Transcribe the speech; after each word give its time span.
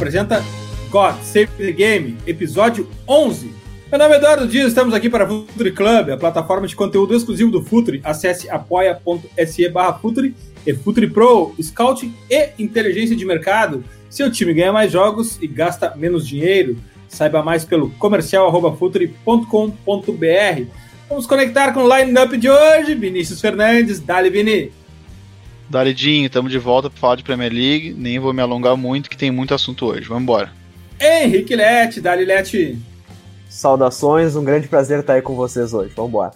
Apresenta 0.00 0.42
God 0.88 1.20
Save 1.20 1.50
the 1.58 1.72
Game, 1.72 2.16
episódio 2.26 2.88
11. 3.06 3.52
Meu 3.92 3.98
nome 3.98 4.14
é 4.14 4.16
Eduardo 4.16 4.48
Dias, 4.48 4.68
estamos 4.68 4.94
aqui 4.94 5.10
para 5.10 5.28
Futre 5.28 5.72
Club, 5.72 6.08
a 6.08 6.16
plataforma 6.16 6.66
de 6.66 6.74
conteúdo 6.74 7.14
exclusivo 7.14 7.50
do 7.50 7.62
Futre. 7.62 8.00
Acesse 8.02 8.48
apoia.se 8.48 9.68
barra 9.68 9.98
Futre 9.98 10.34
e 10.66 10.72
Futre 10.72 11.06
Pro, 11.06 11.54
Scouting 11.60 12.14
e 12.30 12.48
Inteligência 12.58 13.14
de 13.14 13.26
Mercado. 13.26 13.84
Seu 14.08 14.32
time 14.32 14.54
ganha 14.54 14.72
mais 14.72 14.90
jogos 14.90 15.38
e 15.42 15.46
gasta 15.46 15.94
menos 15.94 16.26
dinheiro. 16.26 16.78
Saiba 17.06 17.42
mais 17.42 17.66
pelo 17.66 17.90
comercial.futre.com.br. 17.90 20.64
Vamos 21.10 21.26
conectar 21.26 21.74
com 21.74 21.82
o 21.82 21.94
line-up 21.94 22.38
de 22.38 22.48
hoje. 22.48 22.94
Vinícius 22.94 23.38
Fernandes, 23.38 24.00
Dali 24.00 24.30
Vini. 24.30 24.72
Daridinho, 25.70 26.26
estamos 26.26 26.50
de 26.50 26.58
volta 26.58 26.90
para 26.90 26.98
falar 26.98 27.14
de 27.14 27.22
Premier 27.22 27.52
League. 27.52 27.94
Nem 27.96 28.18
vou 28.18 28.32
me 28.32 28.42
alongar 28.42 28.76
muito, 28.76 29.08
que 29.08 29.16
tem 29.16 29.30
muito 29.30 29.54
assunto 29.54 29.86
hoje. 29.86 30.08
Vamos 30.08 30.24
embora. 30.24 30.50
Henrique 31.00 31.54
Lete, 31.54 32.00
Dali 32.00 32.24
Lete. 32.24 32.76
Saudações, 33.48 34.34
um 34.34 34.42
grande 34.42 34.66
prazer 34.66 34.98
estar 34.98 35.14
aí 35.14 35.22
com 35.22 35.36
vocês 35.36 35.72
hoje. 35.72 35.92
Vamos 35.94 36.10
embora. 36.10 36.32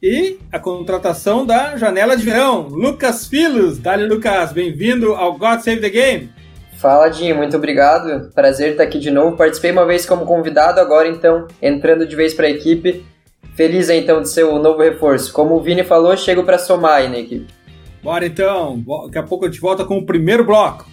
E 0.00 0.38
a 0.52 0.60
contratação 0.60 1.44
da 1.44 1.76
janela 1.76 2.16
de 2.16 2.22
verão, 2.22 2.68
Lucas 2.68 3.26
Filos. 3.26 3.78
Dali 3.78 4.06
Lucas, 4.06 4.52
bem-vindo 4.52 5.14
ao 5.14 5.36
God 5.36 5.58
Save 5.58 5.80
the 5.80 5.90
Game. 5.90 6.30
Fala, 6.78 7.08
Dinho, 7.08 7.34
muito 7.34 7.56
obrigado. 7.56 8.30
Prazer 8.34 8.70
estar 8.70 8.84
aqui 8.84 9.00
de 9.00 9.10
novo. 9.10 9.36
Participei 9.36 9.72
uma 9.72 9.84
vez 9.84 10.06
como 10.06 10.24
convidado, 10.24 10.78
agora 10.78 11.08
então 11.08 11.48
entrando 11.60 12.06
de 12.06 12.14
vez 12.14 12.32
para 12.32 12.46
a 12.46 12.50
equipe. 12.50 13.04
Feliz 13.56 13.88
então 13.88 14.22
de 14.22 14.28
ser 14.28 14.44
o 14.44 14.60
novo 14.60 14.80
reforço. 14.80 15.32
Como 15.32 15.56
o 15.56 15.60
Vini 15.60 15.82
falou, 15.82 16.16
chego 16.16 16.44
para 16.44 16.58
somar 16.58 16.98
aí 16.98 17.08
na 17.08 17.18
equipe. 17.18 17.63
Bora 18.04 18.26
então, 18.26 18.84
daqui 19.06 19.16
a 19.16 19.22
pouco 19.22 19.46
a 19.46 19.48
gente 19.48 19.58
volta 19.58 19.82
com 19.82 19.96
o 19.96 20.04
primeiro 20.04 20.44
bloco. 20.44 20.86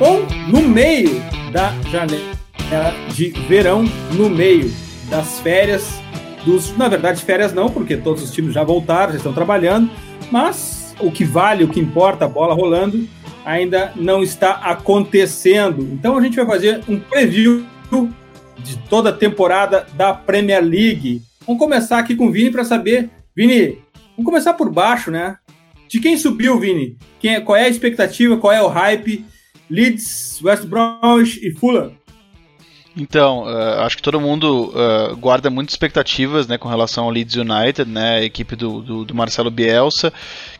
Ou 0.00 0.24
no 0.46 0.62
meio 0.68 1.20
da 1.50 1.72
janela 1.90 2.94
de 3.12 3.30
verão, 3.48 3.84
no 4.12 4.30
meio 4.30 4.72
das 5.10 5.40
férias, 5.40 6.00
dos, 6.44 6.76
na 6.76 6.86
verdade 6.86 7.24
férias 7.24 7.52
não, 7.52 7.68
porque 7.68 7.96
todos 7.96 8.22
os 8.22 8.30
times 8.30 8.54
já 8.54 8.62
voltaram, 8.62 9.10
já 9.10 9.18
estão 9.18 9.32
trabalhando, 9.32 9.90
mas 10.30 10.94
o 11.00 11.10
que 11.10 11.24
vale, 11.24 11.64
o 11.64 11.68
que 11.68 11.80
importa, 11.80 12.24
a 12.24 12.28
bola 12.28 12.54
rolando, 12.54 13.08
ainda 13.46 13.92
não 13.94 14.24
está 14.24 14.54
acontecendo. 14.54 15.88
Então 15.92 16.18
a 16.18 16.20
gente 16.20 16.34
vai 16.34 16.44
fazer 16.44 16.82
um 16.88 16.98
preview 16.98 17.64
de 18.58 18.76
toda 18.90 19.10
a 19.10 19.12
temporada 19.12 19.86
da 19.94 20.12
Premier 20.12 20.62
League. 20.62 21.22
Vamos 21.46 21.60
começar 21.60 21.98
aqui 21.98 22.16
com 22.16 22.26
o 22.26 22.32
Vini 22.32 22.50
para 22.50 22.64
saber, 22.64 23.08
Vini, 23.36 23.78
vamos 24.16 24.24
começar 24.24 24.54
por 24.54 24.68
baixo, 24.68 25.12
né? 25.12 25.36
De 25.88 26.00
quem 26.00 26.16
subiu, 26.16 26.58
Vini? 26.58 26.98
Quem 27.20 27.36
é, 27.36 27.40
qual 27.40 27.56
é 27.56 27.62
a 27.62 27.68
expectativa? 27.68 28.36
Qual 28.36 28.52
é 28.52 28.60
o 28.60 28.66
hype? 28.66 29.24
Leeds, 29.70 30.42
West 30.42 30.64
Bromwich 30.64 31.40
e 31.46 31.52
Fulham? 31.52 31.92
Então, 32.96 33.44
uh, 33.44 33.82
acho 33.82 33.96
que 33.96 34.02
todo 34.02 34.18
mundo 34.18 34.72
uh, 34.72 35.14
guarda 35.16 35.50
muitas 35.50 35.74
expectativas 35.74 36.46
né, 36.46 36.56
com 36.56 36.66
relação 36.66 37.04
ao 37.04 37.10
Leeds 37.10 37.36
United, 37.36 37.84
né, 37.84 38.16
a 38.16 38.24
equipe 38.24 38.56
do, 38.56 38.80
do, 38.80 39.04
do 39.04 39.14
Marcelo 39.14 39.50
Bielsa, 39.50 40.10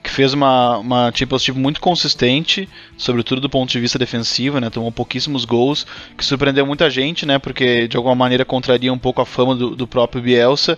que 0.03 0.11
fez 0.11 0.35
uma, 0.35 0.77
uma 0.77 1.11
Champions 1.15 1.49
League 1.49 1.59
muito 1.59 1.81
consistente, 1.81 2.69
sobretudo 2.99 3.41
do 3.41 3.49
ponto 3.49 3.71
de 3.71 3.81
vista 3.81 3.99
defensivo, 3.99 4.61
né, 4.61 4.69
tomou 4.69 4.93
pouquíssimos 4.93 5.47
gols, 5.47 5.87
que 6.15 6.23
surpreendeu 6.23 6.67
muita 6.67 6.91
gente, 6.91 7.25
né, 7.25 7.39
porque 7.39 7.89
de 7.89 7.97
alguma 7.97 8.15
maneira 8.15 8.45
contraria 8.45 8.93
um 8.93 8.99
pouco 8.99 9.23
a 9.23 9.27
fama 9.27 9.57
do, 9.57 9.75
do 9.75 9.87
próprio 9.87 10.21
Bielsa. 10.21 10.77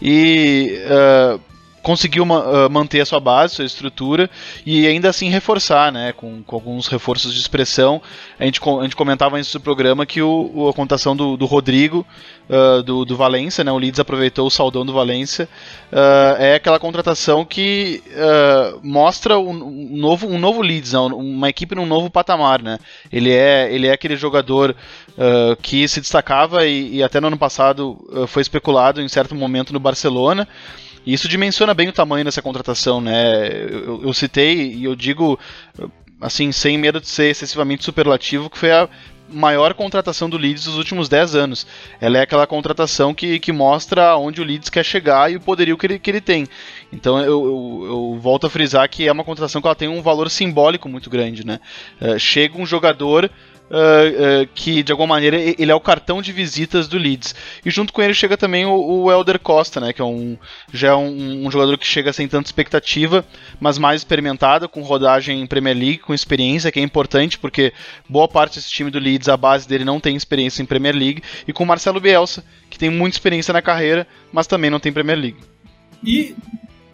E 0.00 0.78
uh, 0.86 1.51
conseguiu 1.82 2.24
uh, 2.24 2.70
manter 2.70 3.00
a 3.00 3.06
sua 3.06 3.20
base, 3.20 3.56
sua 3.56 3.64
estrutura 3.64 4.30
e 4.64 4.86
ainda 4.86 5.08
assim 5.08 5.28
reforçar, 5.28 5.90
né, 5.90 6.12
com, 6.12 6.42
com 6.42 6.56
alguns 6.56 6.86
reforços 6.86 7.34
de 7.34 7.40
expressão. 7.40 8.00
A 8.38 8.44
gente, 8.44 8.60
a 8.62 8.82
gente 8.82 8.96
comentava 8.96 9.36
antes 9.36 9.52
do 9.52 9.60
programa 9.60 10.06
que 10.06 10.22
o, 10.22 10.68
a 10.68 10.72
contação 10.72 11.16
do, 11.16 11.36
do 11.36 11.44
Rodrigo, 11.44 12.06
uh, 12.48 12.82
do, 12.82 13.04
do 13.04 13.16
Valência, 13.16 13.64
né, 13.64 13.72
o 13.72 13.78
Leeds 13.78 13.98
aproveitou 13.98 14.46
o 14.46 14.50
saldão 14.50 14.86
do 14.86 14.92
Valência, 14.92 15.48
uh, 15.92 16.40
é 16.40 16.54
aquela 16.54 16.78
contratação 16.78 17.44
que 17.44 18.02
mostra 18.82 19.38
um, 19.38 19.50
um, 19.50 19.96
novo, 19.96 20.28
um 20.28 20.38
novo 20.38 20.62
Leeds, 20.62 20.92
uma 20.94 21.48
equipe 21.48 21.74
num 21.74 21.86
novo 21.86 22.08
patamar. 22.08 22.62
Né. 22.62 22.78
Ele, 23.12 23.32
é, 23.32 23.72
ele 23.72 23.86
é 23.86 23.92
aquele 23.92 24.16
jogador 24.16 24.76
que 25.60 25.86
se 25.88 26.00
destacava 26.00 26.66
e, 26.66 26.96
e, 26.96 27.02
até 27.02 27.20
no 27.20 27.26
ano 27.26 27.36
passado 27.36 27.98
foi 28.28 28.42
especulado 28.42 29.00
em 29.00 29.08
certo 29.08 29.34
momento 29.34 29.72
no 29.72 29.80
Barcelona, 29.80 30.46
e 31.04 31.12
isso 31.12 31.28
dimensiona 31.28 31.74
bem 31.74 31.88
o 31.88 31.92
tamanho 31.92 32.24
dessa 32.24 32.42
contratação, 32.42 33.00
né? 33.00 33.48
Eu, 33.70 34.02
eu 34.04 34.12
citei 34.12 34.72
e 34.72 34.84
eu 34.84 34.94
digo, 34.94 35.38
assim, 36.20 36.52
sem 36.52 36.78
medo 36.78 37.00
de 37.00 37.08
ser 37.08 37.30
excessivamente 37.30 37.84
superlativo, 37.84 38.48
que 38.48 38.58
foi 38.58 38.70
a 38.70 38.88
maior 39.32 39.74
contratação 39.74 40.28
do 40.28 40.36
Leeds 40.36 40.64
dos 40.64 40.76
últimos 40.76 41.08
10 41.08 41.34
anos. 41.34 41.66
Ela 42.00 42.18
é 42.18 42.20
aquela 42.22 42.46
contratação 42.46 43.14
que, 43.14 43.38
que 43.38 43.52
mostra 43.52 44.16
onde 44.16 44.40
o 44.40 44.44
Leeds 44.44 44.68
quer 44.68 44.84
chegar 44.84 45.32
e 45.32 45.36
o 45.36 45.40
poderio 45.40 45.76
que 45.76 45.86
ele, 45.86 45.98
que 45.98 46.10
ele 46.10 46.20
tem. 46.20 46.46
Então 46.92 47.18
eu, 47.18 47.26
eu, 47.26 47.86
eu 47.86 48.18
volto 48.20 48.46
a 48.46 48.50
frisar 48.50 48.88
que 48.88 49.08
é 49.08 49.12
uma 49.12 49.24
contratação 49.24 49.60
que 49.60 49.66
ela 49.66 49.74
tem 49.74 49.88
um 49.88 50.02
valor 50.02 50.30
simbólico 50.30 50.88
muito 50.88 51.08
grande. 51.08 51.46
Né? 51.46 51.58
Uh, 52.00 52.18
chega 52.18 52.60
um 52.60 52.66
jogador 52.66 53.30
uh, 53.72 54.46
que 54.54 54.82
de 54.82 54.92
alguma 54.92 55.14
maneira 55.14 55.36
ele 55.36 55.72
é 55.72 55.74
o 55.74 55.80
cartão 55.80 56.20
de 56.20 56.30
visitas 56.30 56.86
do 56.86 56.98
Leeds. 56.98 57.34
E 57.64 57.70
junto 57.70 57.92
com 57.92 58.02
ele 58.02 58.12
chega 58.12 58.36
também 58.36 58.66
o, 58.66 58.74
o 58.74 59.10
Elder 59.10 59.38
Costa, 59.38 59.80
né, 59.80 59.92
que 59.92 60.02
é 60.02 60.04
um, 60.04 60.36
já 60.72 60.88
é 60.88 60.94
um, 60.94 61.46
um, 61.46 61.50
jogador 61.50 61.78
que 61.78 61.86
chega 61.86 62.12
sem 62.12 62.28
tanta 62.28 62.48
expectativa, 62.48 63.24
mas 63.58 63.78
mais 63.78 64.02
experimentado, 64.02 64.68
com 64.68 64.82
rodagem 64.82 65.40
em 65.40 65.46
Premier 65.46 65.76
League, 65.76 65.98
com 65.98 66.12
experiência, 66.12 66.70
que 66.70 66.78
é 66.78 66.82
importante, 66.82 67.38
porque 67.38 67.72
boa 68.08 68.28
parte 68.28 68.56
desse 68.56 68.70
time 68.70 68.90
do 68.90 68.98
Leeds, 68.98 69.28
a 69.28 69.36
base 69.36 69.66
dele 69.66 69.84
não 69.84 69.98
tem 69.98 70.14
experiência 70.14 70.62
em 70.62 70.66
Premier 70.66 70.94
League, 70.94 71.22
e 71.48 71.52
com 71.52 71.64
o 71.64 71.66
Marcelo 71.66 72.00
Bielsa, 72.00 72.44
que 72.68 72.78
tem 72.78 72.90
muita 72.90 73.16
experiência 73.16 73.52
na 73.52 73.62
carreira, 73.62 74.06
mas 74.32 74.46
também 74.46 74.70
não 74.70 74.80
tem 74.80 74.92
Premier 74.92 75.18
League. 75.18 75.38
E 76.04 76.34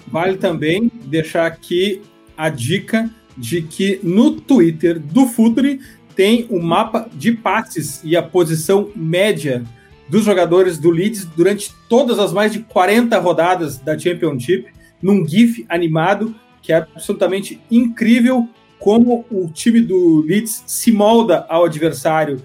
vale 0.06 0.36
também 0.36 0.90
deixar 1.04 1.46
aqui 1.46 2.02
a 2.36 2.48
dica 2.48 3.10
de 3.36 3.62
que 3.62 4.00
no 4.02 4.32
Twitter 4.32 4.98
do 4.98 5.26
Futre 5.26 5.80
tem 6.18 6.48
o 6.50 6.60
mapa 6.60 7.08
de 7.14 7.30
passes 7.30 8.00
e 8.02 8.16
a 8.16 8.22
posição 8.24 8.90
média 8.96 9.62
dos 10.08 10.24
jogadores 10.24 10.76
do 10.76 10.90
Leeds 10.90 11.24
durante 11.24 11.72
todas 11.88 12.18
as 12.18 12.32
mais 12.32 12.52
de 12.52 12.58
40 12.58 13.16
rodadas 13.20 13.78
da 13.78 13.96
Championship, 13.96 14.66
num 15.00 15.24
GIF 15.24 15.64
animado 15.68 16.34
que 16.60 16.72
é 16.72 16.78
absolutamente 16.78 17.60
incrível 17.70 18.48
como 18.80 19.24
o 19.30 19.48
time 19.48 19.80
do 19.80 20.24
Leeds 20.26 20.64
se 20.66 20.90
molda 20.90 21.46
ao 21.48 21.66
adversário, 21.66 22.42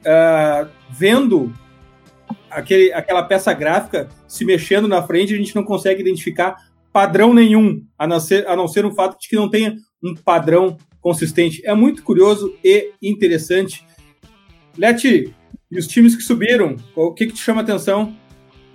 uh, 0.00 0.68
vendo 0.90 1.54
aquele, 2.50 2.92
aquela 2.92 3.22
peça 3.22 3.52
gráfica 3.52 4.08
se 4.26 4.44
mexendo 4.44 4.88
na 4.88 5.04
frente, 5.04 5.32
a 5.32 5.36
gente 5.36 5.54
não 5.54 5.62
consegue 5.62 6.00
identificar 6.00 6.56
padrão 6.92 7.32
nenhum, 7.32 7.84
a 7.96 8.08
não 8.08 8.18
ser, 8.18 8.44
a 8.48 8.56
não 8.56 8.66
ser 8.66 8.84
o 8.84 8.92
fato 8.92 9.20
de 9.20 9.28
que 9.28 9.36
não 9.36 9.48
tenha 9.48 9.76
um 10.02 10.16
padrão 10.16 10.76
consistente. 11.02 11.60
É 11.66 11.74
muito 11.74 12.02
curioso 12.02 12.54
e 12.64 12.94
interessante. 13.02 13.86
Leti, 14.78 15.34
e 15.70 15.78
os 15.78 15.86
times 15.86 16.16
que 16.16 16.22
subiram, 16.22 16.76
o 16.96 17.12
que, 17.12 17.26
que 17.26 17.34
te 17.34 17.40
chama 17.40 17.60
a 17.60 17.64
atenção? 17.64 18.14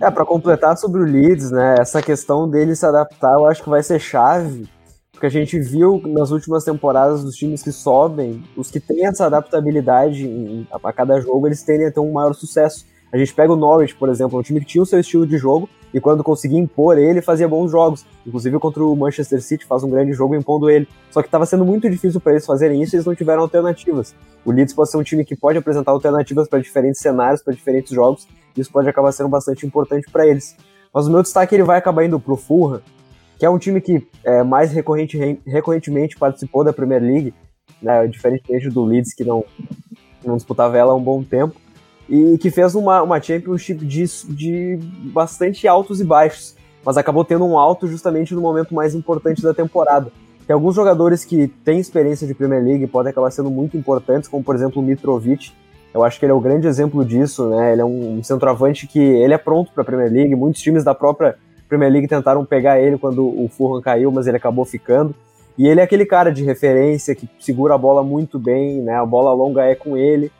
É, 0.00 0.08
para 0.10 0.24
completar 0.24 0.76
sobre 0.76 1.00
o 1.00 1.04
Leeds, 1.04 1.50
né, 1.50 1.76
essa 1.80 2.00
questão 2.00 2.48
dele 2.48 2.76
se 2.76 2.86
adaptar, 2.86 3.32
eu 3.32 3.46
acho 3.46 3.64
que 3.64 3.68
vai 3.68 3.82
ser 3.82 3.98
chave, 3.98 4.68
porque 5.10 5.26
a 5.26 5.30
gente 5.30 5.58
viu 5.58 6.00
nas 6.06 6.30
últimas 6.30 6.62
temporadas 6.62 7.24
dos 7.24 7.34
times 7.34 7.62
que 7.64 7.72
sobem, 7.72 8.44
os 8.56 8.70
que 8.70 8.78
têm 8.78 9.06
essa 9.06 9.26
adaptabilidade 9.26 10.24
em, 10.24 10.68
a, 10.70 10.88
a 10.88 10.92
cada 10.92 11.20
jogo, 11.20 11.48
eles 11.48 11.64
tendem 11.64 11.88
a 11.88 11.90
ter 11.90 11.98
um 11.98 12.12
maior 12.12 12.32
sucesso. 12.32 12.86
A 13.10 13.16
gente 13.16 13.32
pega 13.32 13.52
o 13.52 13.56
Norwich, 13.56 13.94
por 13.94 14.08
exemplo, 14.08 14.38
um 14.38 14.42
time 14.42 14.60
que 14.60 14.66
tinha 14.66 14.82
o 14.82 14.86
seu 14.86 15.00
estilo 15.00 15.26
de 15.26 15.38
jogo, 15.38 15.68
e 15.92 16.00
quando 16.00 16.22
conseguia 16.22 16.58
impor 16.58 16.98
ele, 16.98 17.22
fazia 17.22 17.48
bons 17.48 17.70
jogos. 17.70 18.04
Inclusive 18.26 18.58
contra 18.58 18.84
o 18.84 18.94
Manchester 18.94 19.40
City, 19.40 19.64
faz 19.64 19.82
um 19.82 19.88
grande 19.88 20.12
jogo 20.12 20.34
impondo 20.34 20.68
ele. 20.68 20.86
Só 21.10 21.22
que 21.22 21.28
estava 21.28 21.46
sendo 21.46 21.64
muito 21.64 21.88
difícil 21.88 22.20
para 22.20 22.32
eles 22.32 22.44
fazerem 22.44 22.82
isso 22.82 22.94
e 22.94 22.96
eles 22.96 23.06
não 23.06 23.14
tiveram 23.14 23.42
alternativas. 23.42 24.14
O 24.44 24.52
Leeds 24.52 24.74
pode 24.74 24.90
ser 24.90 24.98
um 24.98 25.02
time 25.02 25.24
que 25.24 25.34
pode 25.34 25.56
apresentar 25.56 25.92
alternativas 25.92 26.46
para 26.46 26.58
diferentes 26.58 27.00
cenários, 27.00 27.42
para 27.42 27.54
diferentes 27.54 27.92
jogos, 27.92 28.28
e 28.54 28.60
isso 28.60 28.70
pode 28.70 28.88
acabar 28.88 29.12
sendo 29.12 29.30
bastante 29.30 29.66
importante 29.66 30.10
para 30.12 30.26
eles. 30.26 30.54
Mas 30.92 31.06
o 31.06 31.10
meu 31.10 31.22
destaque 31.22 31.54
ele 31.54 31.64
vai 31.64 31.78
acabar 31.78 32.04
indo 32.04 32.20
pro 32.20 32.36
Fulham, 32.36 32.82
que 33.38 33.46
é 33.46 33.50
um 33.50 33.58
time 33.58 33.80
que 33.80 34.06
é, 34.24 34.42
mais 34.42 34.70
recorrente, 34.72 35.16
recorrentemente 35.46 36.18
participou 36.18 36.64
da 36.64 36.72
Premier 36.72 37.02
League, 37.02 37.34
né, 37.80 38.06
diferentemente 38.06 38.68
do 38.68 38.84
Leeds, 38.84 39.14
que 39.14 39.24
não, 39.24 39.44
não 40.24 40.36
disputava 40.36 40.76
ela 40.76 40.92
há 40.92 40.96
um 40.96 41.02
bom 41.02 41.22
tempo 41.22 41.56
e 42.08 42.38
que 42.38 42.50
fez 42.50 42.74
uma, 42.74 43.02
uma 43.02 43.20
Championship 43.20 43.84
de, 43.84 44.04
de 44.28 44.78
bastante 45.12 45.68
altos 45.68 46.00
e 46.00 46.04
baixos, 46.04 46.56
mas 46.84 46.96
acabou 46.96 47.24
tendo 47.24 47.44
um 47.44 47.58
alto 47.58 47.86
justamente 47.86 48.34
no 48.34 48.40
momento 48.40 48.74
mais 48.74 48.94
importante 48.94 49.42
da 49.42 49.52
temporada. 49.52 50.10
Tem 50.46 50.54
alguns 50.54 50.74
jogadores 50.74 51.26
que 51.26 51.48
têm 51.62 51.78
experiência 51.78 52.26
de 52.26 52.34
Premier 52.34 52.64
League 52.64 52.86
podem 52.86 53.10
acabar 53.10 53.30
sendo 53.30 53.50
muito 53.50 53.76
importantes, 53.76 54.28
como 54.28 54.42
por 54.42 54.54
exemplo 54.54 54.80
o 54.80 54.84
Mitrovic, 54.84 55.52
Eu 55.92 56.02
acho 56.02 56.18
que 56.18 56.24
ele 56.24 56.32
é 56.32 56.34
o 56.34 56.40
grande 56.40 56.66
exemplo 56.66 57.04
disso, 57.04 57.50
né? 57.50 57.72
Ele 57.72 57.82
é 57.82 57.84
um 57.84 58.22
centroavante 58.22 58.86
que 58.86 58.98
ele 58.98 59.34
é 59.34 59.38
pronto 59.38 59.70
para 59.72 59.82
a 59.82 59.84
Premier 59.84 60.10
League. 60.10 60.34
Muitos 60.34 60.62
times 60.62 60.82
da 60.82 60.94
própria 60.94 61.36
Premier 61.68 61.92
League 61.92 62.08
tentaram 62.08 62.44
pegar 62.46 62.80
ele 62.80 62.96
quando 62.96 63.26
o 63.26 63.48
Fulham 63.48 63.82
caiu, 63.82 64.10
mas 64.10 64.26
ele 64.26 64.38
acabou 64.38 64.64
ficando. 64.64 65.14
E 65.58 65.66
ele 65.66 65.80
é 65.80 65.82
aquele 65.82 66.06
cara 66.06 66.32
de 66.32 66.42
referência 66.42 67.14
que 67.14 67.28
segura 67.38 67.74
a 67.74 67.78
bola 67.78 68.02
muito 68.02 68.38
bem, 68.38 68.80
né? 68.80 68.94
A 68.94 69.04
bola 69.04 69.32
longa 69.34 69.64
é 69.64 69.74
com 69.74 69.96
ele. 69.96 70.32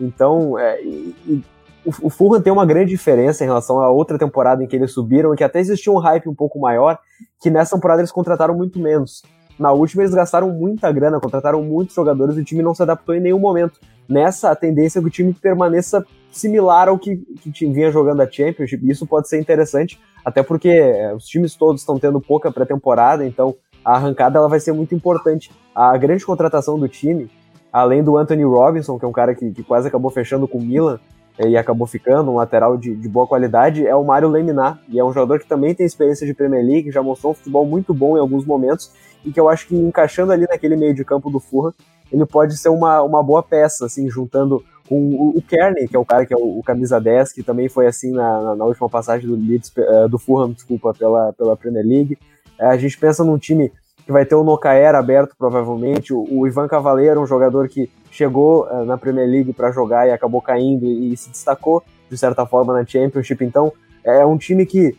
Então, 0.00 0.58
é, 0.58 0.82
e, 0.82 1.14
e, 1.26 1.44
o, 1.84 2.06
o 2.06 2.10
Fulham 2.10 2.40
tem 2.40 2.52
uma 2.52 2.66
grande 2.66 2.90
diferença 2.90 3.44
em 3.44 3.46
relação 3.46 3.80
à 3.80 3.90
outra 3.90 4.18
temporada 4.18 4.62
em 4.62 4.66
que 4.66 4.74
eles 4.74 4.92
subiram, 4.92 5.34
que 5.34 5.44
até 5.44 5.60
existia 5.60 5.92
um 5.92 5.98
hype 5.98 6.28
um 6.28 6.34
pouco 6.34 6.58
maior, 6.58 6.98
que 7.40 7.50
nessa 7.50 7.76
temporada 7.76 8.00
eles 8.00 8.12
contrataram 8.12 8.56
muito 8.56 8.78
menos. 8.78 9.22
Na 9.58 9.70
última 9.70 10.02
eles 10.02 10.14
gastaram 10.14 10.50
muita 10.50 10.90
grana, 10.90 11.20
contrataram 11.20 11.62
muitos 11.62 11.94
jogadores 11.94 12.36
e 12.36 12.40
o 12.40 12.44
time 12.44 12.62
não 12.62 12.74
se 12.74 12.82
adaptou 12.82 13.14
em 13.14 13.20
nenhum 13.20 13.38
momento. 13.38 13.78
Nessa, 14.08 14.50
a 14.50 14.56
tendência 14.56 14.98
é 14.98 15.02
que 15.02 15.08
o 15.08 15.10
time 15.10 15.32
permaneça 15.32 16.04
similar 16.30 16.88
ao 16.88 16.98
que, 16.98 17.16
que 17.16 17.66
vinha 17.66 17.90
jogando 17.90 18.20
a 18.20 18.30
Championship. 18.30 18.88
Isso 18.88 19.06
pode 19.06 19.28
ser 19.28 19.38
interessante, 19.38 20.00
até 20.24 20.42
porque 20.42 20.68
é, 20.68 21.14
os 21.14 21.24
times 21.24 21.54
todos 21.54 21.82
estão 21.82 21.98
tendo 21.98 22.20
pouca 22.20 22.50
pré-temporada, 22.50 23.24
então 23.24 23.54
a 23.84 23.94
arrancada 23.94 24.38
ela 24.38 24.48
vai 24.48 24.58
ser 24.58 24.72
muito 24.72 24.94
importante. 24.94 25.50
A 25.74 25.96
grande 25.96 26.26
contratação 26.26 26.78
do 26.78 26.88
time, 26.88 27.30
além 27.74 28.04
do 28.04 28.16
Anthony 28.16 28.44
Robinson, 28.44 28.96
que 29.00 29.04
é 29.04 29.08
um 29.08 29.12
cara 29.12 29.34
que, 29.34 29.50
que 29.50 29.64
quase 29.64 29.88
acabou 29.88 30.08
fechando 30.08 30.46
com 30.46 30.58
o 30.58 30.62
Milan, 30.62 31.00
é, 31.36 31.48
e 31.48 31.56
acabou 31.56 31.88
ficando, 31.88 32.30
um 32.30 32.36
lateral 32.36 32.76
de, 32.76 32.94
de, 32.94 33.08
boa 33.08 33.26
qualidade, 33.26 33.84
é 33.84 33.96
o 33.96 34.04
Mário 34.04 34.28
Leminar, 34.28 34.78
e 34.88 35.00
é 35.00 35.04
um 35.04 35.12
jogador 35.12 35.40
que 35.40 35.48
também 35.48 35.74
tem 35.74 35.84
experiência 35.84 36.24
de 36.24 36.32
Premier 36.32 36.64
League, 36.64 36.92
já 36.92 37.02
mostrou 37.02 37.32
um 37.32 37.34
futebol 37.34 37.66
muito 37.66 37.92
bom 37.92 38.16
em 38.16 38.20
alguns 38.20 38.46
momentos, 38.46 38.92
e 39.24 39.32
que 39.32 39.40
eu 39.40 39.48
acho 39.48 39.66
que 39.66 39.74
encaixando 39.74 40.30
ali 40.30 40.46
naquele 40.48 40.76
meio 40.76 40.94
de 40.94 41.04
campo 41.04 41.28
do 41.28 41.40
Fulham, 41.40 41.74
ele 42.12 42.24
pode 42.24 42.56
ser 42.56 42.68
uma, 42.68 43.02
uma 43.02 43.20
boa 43.24 43.42
peça, 43.42 43.86
assim, 43.86 44.08
juntando 44.08 44.64
com 44.88 44.96
o, 44.96 45.36
o 45.36 45.42
Kearney, 45.42 45.88
que 45.88 45.96
é 45.96 45.98
o 45.98 46.04
cara 46.04 46.24
que 46.24 46.32
é 46.32 46.36
o, 46.36 46.60
o 46.60 46.62
camisa 46.62 47.00
10, 47.00 47.32
que 47.32 47.42
também 47.42 47.68
foi 47.68 47.88
assim 47.88 48.12
na, 48.12 48.54
na, 48.54 48.64
última 48.64 48.88
passagem 48.88 49.28
do 49.28 49.34
Leeds, 49.34 49.72
uh, 49.76 50.08
do 50.08 50.16
Fulham, 50.16 50.52
desculpa, 50.52 50.94
pela, 50.96 51.32
pela 51.32 51.56
Premier 51.56 51.84
League. 51.84 52.16
Uh, 52.60 52.66
a 52.66 52.76
gente 52.76 52.96
pensa 52.96 53.24
num 53.24 53.36
time 53.36 53.72
que 54.04 54.12
vai 54.12 54.24
ter 54.24 54.34
o 54.34 54.44
Nocaer 54.44 54.94
aberto, 54.94 55.34
provavelmente, 55.38 56.12
o, 56.12 56.46
Ivan 56.46 56.68
Cavaleiro, 56.68 57.20
um 57.20 57.26
jogador 57.26 57.68
que 57.68 57.90
chegou 58.10 58.66
uh, 58.66 58.84
na 58.84 58.98
Premier 58.98 59.28
League 59.28 59.52
para 59.52 59.72
jogar 59.72 60.06
e 60.06 60.12
acabou 60.12 60.42
caindo 60.42 60.84
e, 60.84 61.12
e 61.12 61.16
se 61.16 61.30
destacou, 61.30 61.82
de 62.10 62.18
certa 62.18 62.44
forma, 62.44 62.72
na 62.74 62.84
Championship, 62.84 63.42
então 63.44 63.72
é 64.04 64.24
um 64.24 64.36
time 64.36 64.66
que 64.66 64.96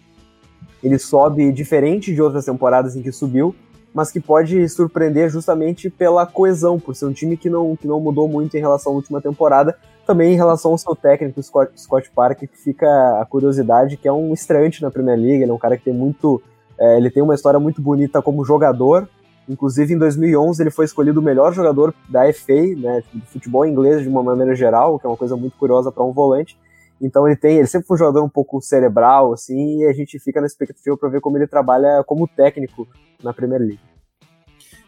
ele 0.84 1.00
sobe 1.00 1.52
diferente 1.52 2.14
de 2.14 2.22
outras 2.22 2.46
temporadas 2.46 2.96
em 2.96 3.02
que 3.02 3.12
subiu, 3.12 3.56
mas 3.94 4.12
que 4.12 4.20
pode 4.20 4.68
surpreender 4.68 5.30
justamente 5.30 5.90
pela 5.90 6.26
coesão, 6.26 6.80
por 6.80 6.96
ser 6.96 7.06
um 7.06 7.14
time 7.14 7.38
que 7.38 7.50
não, 7.50 7.76
que 7.76 7.88
não 7.88 8.00
mudou 8.00 8.28
muito 8.28 8.58
em 8.58 8.60
relação 8.60 8.92
à 8.92 8.96
última 8.96 9.22
temporada, 9.22 9.78
também 10.06 10.34
em 10.34 10.36
relação 10.36 10.72
ao 10.72 10.78
seu 10.78 10.96
técnico, 10.96 11.42
Scott, 11.42 11.72
Scott 11.80 12.12
que 12.38 12.48
fica 12.48 12.86
a 13.22 13.26
curiosidade, 13.26 13.98
que 13.98 14.08
é 14.08 14.12
um 14.12 14.34
estreante 14.34 14.82
na 14.82 14.92
Premier 14.92 15.18
League, 15.18 15.44
ele 15.44 15.52
é 15.52 15.54
um 15.54 15.58
cara 15.58 15.78
que 15.78 15.86
tem 15.86 15.94
muito, 15.94 16.42
é, 16.80 16.98
ele 16.98 17.10
tem 17.10 17.24
uma 17.24 17.36
história 17.36 17.60
muito 17.60 17.82
bonita 17.82 18.22
como 18.22 18.46
jogador, 18.46 19.08
inclusive 19.48 19.94
em 19.94 19.98
2011 19.98 20.62
ele 20.62 20.72
foi 20.72 20.86
escolhido 20.86 21.20
o 21.20 21.24
melhor 21.24 21.54
jogador 21.54 21.94
da 22.10 22.32
FA, 22.34 22.54
né, 22.76 23.04
do 23.14 23.26
futebol 23.26 23.66
inglês 23.66 24.02
de 24.02 24.10
uma 24.10 24.24
maneira 24.24 24.56
geral, 24.56 25.00
que 25.00 25.06
é 25.06 25.10
uma 25.10 25.18
coisa 25.18 25.36
muito 25.36 25.58
curiosa 25.58 25.92
para 25.92 26.04
um 26.04 26.12
volante, 26.12 26.58
então 27.02 27.28
ele 27.28 27.36
tem, 27.36 27.58
ele 27.58 27.68
sempre 27.68 27.88
foi 27.88 27.96
um 27.96 28.00
jogador 28.00 28.24
um 28.24 28.30
pouco 28.30 28.62
cerebral, 28.62 29.34
assim, 29.34 29.82
e 29.82 29.86
a 29.86 29.94
gente 29.94 30.18
fica 30.20 30.40
na 30.40 30.48
expectativa 30.48 30.98
para 30.98 31.10
ver 31.10 31.22
como 31.22 31.38
ele 31.38 31.48
trabalha 31.48 32.04
como 32.06 32.28
técnico 32.28 32.88
na 33.24 33.34
Premier 33.34 33.62
League. 33.62 33.80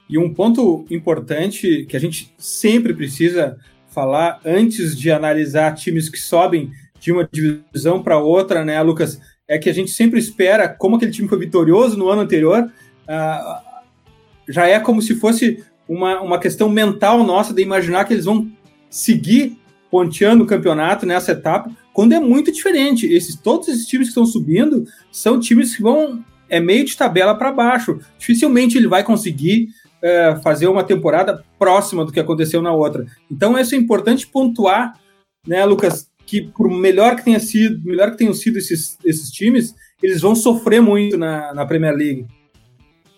E 0.09 0.17
um 0.17 0.33
ponto 0.33 0.85
importante 0.89 1.85
que 1.85 1.97
a 1.97 1.99
gente 1.99 2.33
sempre 2.37 2.93
precisa 2.93 3.57
falar 3.89 4.39
antes 4.45 4.97
de 4.97 5.11
analisar 5.11 5.73
times 5.75 6.07
que 6.07 6.17
sobem 6.17 6.71
de 6.99 7.11
uma 7.11 7.27
divisão 7.29 8.01
para 8.01 8.17
outra, 8.17 8.63
né, 8.63 8.81
Lucas? 8.81 9.19
É 9.47 9.57
que 9.57 9.69
a 9.69 9.73
gente 9.73 9.91
sempre 9.91 10.19
espera, 10.19 10.67
como 10.67 10.95
aquele 10.95 11.11
time 11.11 11.27
foi 11.27 11.39
vitorioso 11.39 11.97
no 11.97 12.09
ano 12.09 12.21
anterior, 12.21 12.63
uh, 12.63 13.67
já 14.49 14.67
é 14.67 14.79
como 14.79 15.01
se 15.01 15.15
fosse 15.15 15.63
uma, 15.87 16.21
uma 16.21 16.39
questão 16.39 16.69
mental 16.69 17.23
nossa 17.23 17.53
de 17.53 17.61
imaginar 17.61 18.05
que 18.05 18.13
eles 18.13 18.25
vão 18.25 18.51
seguir 18.89 19.57
ponteando 19.89 20.43
o 20.43 20.47
campeonato 20.47 21.05
nessa 21.05 21.31
etapa, 21.31 21.71
quando 21.93 22.13
é 22.13 22.19
muito 22.19 22.51
diferente. 22.51 23.05
Esses, 23.07 23.35
todos 23.35 23.67
esses 23.67 23.87
times 23.87 24.07
que 24.07 24.11
estão 24.11 24.25
subindo 24.25 24.85
são 25.11 25.39
times 25.39 25.75
que 25.75 25.81
vão 25.81 26.23
é 26.49 26.59
meio 26.59 26.85
de 26.85 26.95
tabela 26.95 27.35
para 27.35 27.51
baixo. 27.51 27.99
Dificilmente 28.17 28.77
ele 28.77 28.87
vai 28.87 29.03
conseguir 29.03 29.69
é, 30.01 30.35
fazer 30.43 30.67
uma 30.67 30.83
temporada 30.83 31.43
próxima 31.57 32.05
do 32.05 32.11
que 32.11 32.19
aconteceu 32.19 32.61
na 32.61 32.71
outra. 32.71 33.05
Então 33.29 33.57
isso 33.57 33.75
é 33.75 33.77
importante 33.77 34.27
pontuar, 34.27 34.99
né, 35.45 35.65
Lucas, 35.65 36.09
que 36.27 36.41
por 36.41 36.69
melhor 36.69 37.15
que 37.15 37.23
tenha 37.23 37.39
sido, 37.39 37.81
melhor 37.83 38.11
que 38.11 38.17
tenham 38.17 38.33
sido 38.33 38.57
esses, 38.57 38.97
esses 39.03 39.31
times, 39.31 39.73
eles 40.03 40.21
vão 40.21 40.35
sofrer 40.35 40.81
muito 40.81 41.17
na, 41.17 41.53
na 41.53 41.65
Premier 41.65 41.95
League. 41.95 42.27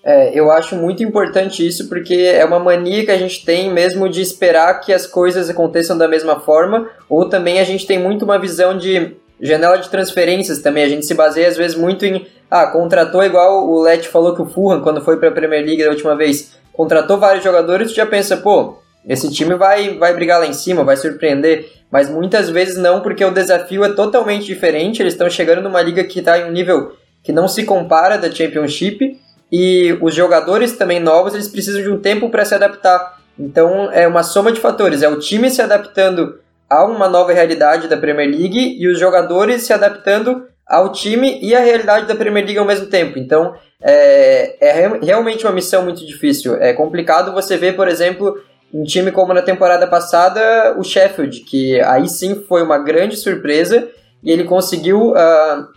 É, 0.01 0.31
eu 0.33 0.50
acho 0.50 0.75
muito 0.75 1.03
importante 1.03 1.65
isso 1.65 1.89
porque 1.89 2.13
é 2.13 2.45
uma 2.45 2.59
mania 2.59 3.03
que 3.03 3.11
a 3.11 3.17
gente 3.17 3.44
tem 3.44 3.73
mesmo 3.73 4.07
de 4.07 4.21
esperar 4.21 4.79
que 4.79 4.94
as 4.94 5.06
coisas 5.06 5.50
aconteçam 5.50 5.97
da 5.97 6.07
mesma 6.07 6.39
forma, 6.39 6.88
ou 7.09 7.27
também 7.27 7.59
a 7.59 7.65
gente 7.65 7.85
tem 7.85 8.00
muito 8.00 8.23
uma 8.23 8.39
visão 8.39 8.77
de 8.77 9.17
janela 9.41 9.77
de 9.77 9.89
transferências 9.89 10.61
também. 10.61 10.83
A 10.83 10.89
gente 10.89 11.06
se 11.06 11.13
baseia 11.13 11.50
às 11.50 11.57
vezes 11.57 11.75
muito 11.75 12.06
em 12.06 12.25
ah, 12.50 12.67
contratou 12.67 13.23
igual 13.23 13.69
o 13.69 13.81
Let 13.81 14.07
falou 14.07 14.33
que 14.33 14.41
o 14.41 14.45
Fulham 14.45 14.81
quando 14.81 15.01
foi 15.01 15.17
para 15.17 15.29
a 15.29 15.31
Premier 15.31 15.65
League 15.65 15.83
da 15.83 15.89
última 15.89 16.15
vez, 16.15 16.53
contratou 16.71 17.17
vários 17.19 17.44
jogadores, 17.44 17.91
tu 17.91 17.95
já 17.95 18.06
pensa, 18.06 18.38
pô, 18.38 18.79
esse 19.07 19.31
time 19.31 19.55
vai 19.55 19.97
vai 19.97 20.13
brigar 20.13 20.39
lá 20.39 20.45
em 20.45 20.53
cima, 20.53 20.83
vai 20.83 20.97
surpreender, 20.97 21.69
mas 21.91 22.09
muitas 22.09 22.49
vezes 22.49 22.77
não, 22.77 23.01
porque 23.01 23.23
o 23.23 23.31
desafio 23.31 23.83
é 23.83 23.93
totalmente 23.93 24.45
diferente. 24.45 25.01
Eles 25.01 25.13
estão 25.13 25.29
chegando 25.29 25.61
numa 25.61 25.81
liga 25.81 26.03
que 26.03 26.19
está 26.19 26.37
em 26.37 26.45
um 26.45 26.51
nível 26.51 26.93
que 27.23 27.31
não 27.31 27.47
se 27.47 27.63
compara 27.63 28.18
da 28.18 28.31
Championship 28.31 29.19
e 29.51 29.97
os 30.01 30.13
jogadores 30.13 30.73
também 30.77 30.99
novos 30.99 31.33
eles 31.33 31.47
precisam 31.47 31.81
de 31.81 31.89
um 31.89 31.99
tempo 31.99 32.29
para 32.29 32.45
se 32.45 32.56
adaptar. 32.56 33.19
Então 33.37 33.91
é 33.91 34.07
uma 34.07 34.23
soma 34.23 34.51
de 34.51 34.59
fatores, 34.59 35.01
é 35.01 35.09
o 35.09 35.19
time 35.19 35.49
se 35.49 35.61
adaptando 35.61 36.39
a 36.69 36.85
uma 36.85 37.09
nova 37.09 37.33
realidade 37.33 37.87
da 37.87 37.97
Premier 37.97 38.29
League 38.29 38.77
e 38.77 38.87
os 38.87 38.99
jogadores 38.99 39.63
se 39.63 39.73
adaptando 39.73 40.45
ao 40.68 40.91
time 40.91 41.39
e 41.41 41.56
à 41.56 41.59
realidade 41.59 42.06
da 42.06 42.13
Premier 42.13 42.45
League 42.45 42.59
ao 42.59 42.65
mesmo 42.65 42.85
tempo. 42.85 43.18
Então 43.18 43.56
é, 43.81 44.56
é 44.59 44.99
realmente 45.01 45.45
uma 45.45 45.53
missão 45.53 45.83
muito 45.83 46.06
difícil. 46.06 46.56
É 46.57 46.73
complicado 46.73 47.33
você 47.33 47.57
ver, 47.57 47.75
por 47.75 47.87
exemplo, 47.87 48.35
um 48.73 48.83
time 48.83 49.11
como 49.11 49.33
na 49.33 49.42
temporada 49.42 49.88
passada, 49.88 50.76
o 50.78 50.83
Sheffield, 50.83 51.42
que 51.42 51.80
aí 51.81 52.07
sim 52.07 52.44
foi 52.47 52.61
uma 52.61 52.78
grande 52.78 53.18
surpresa 53.18 53.88
e 54.23 54.31
ele 54.31 54.44
conseguiu 54.44 55.11
uh, 55.11 55.68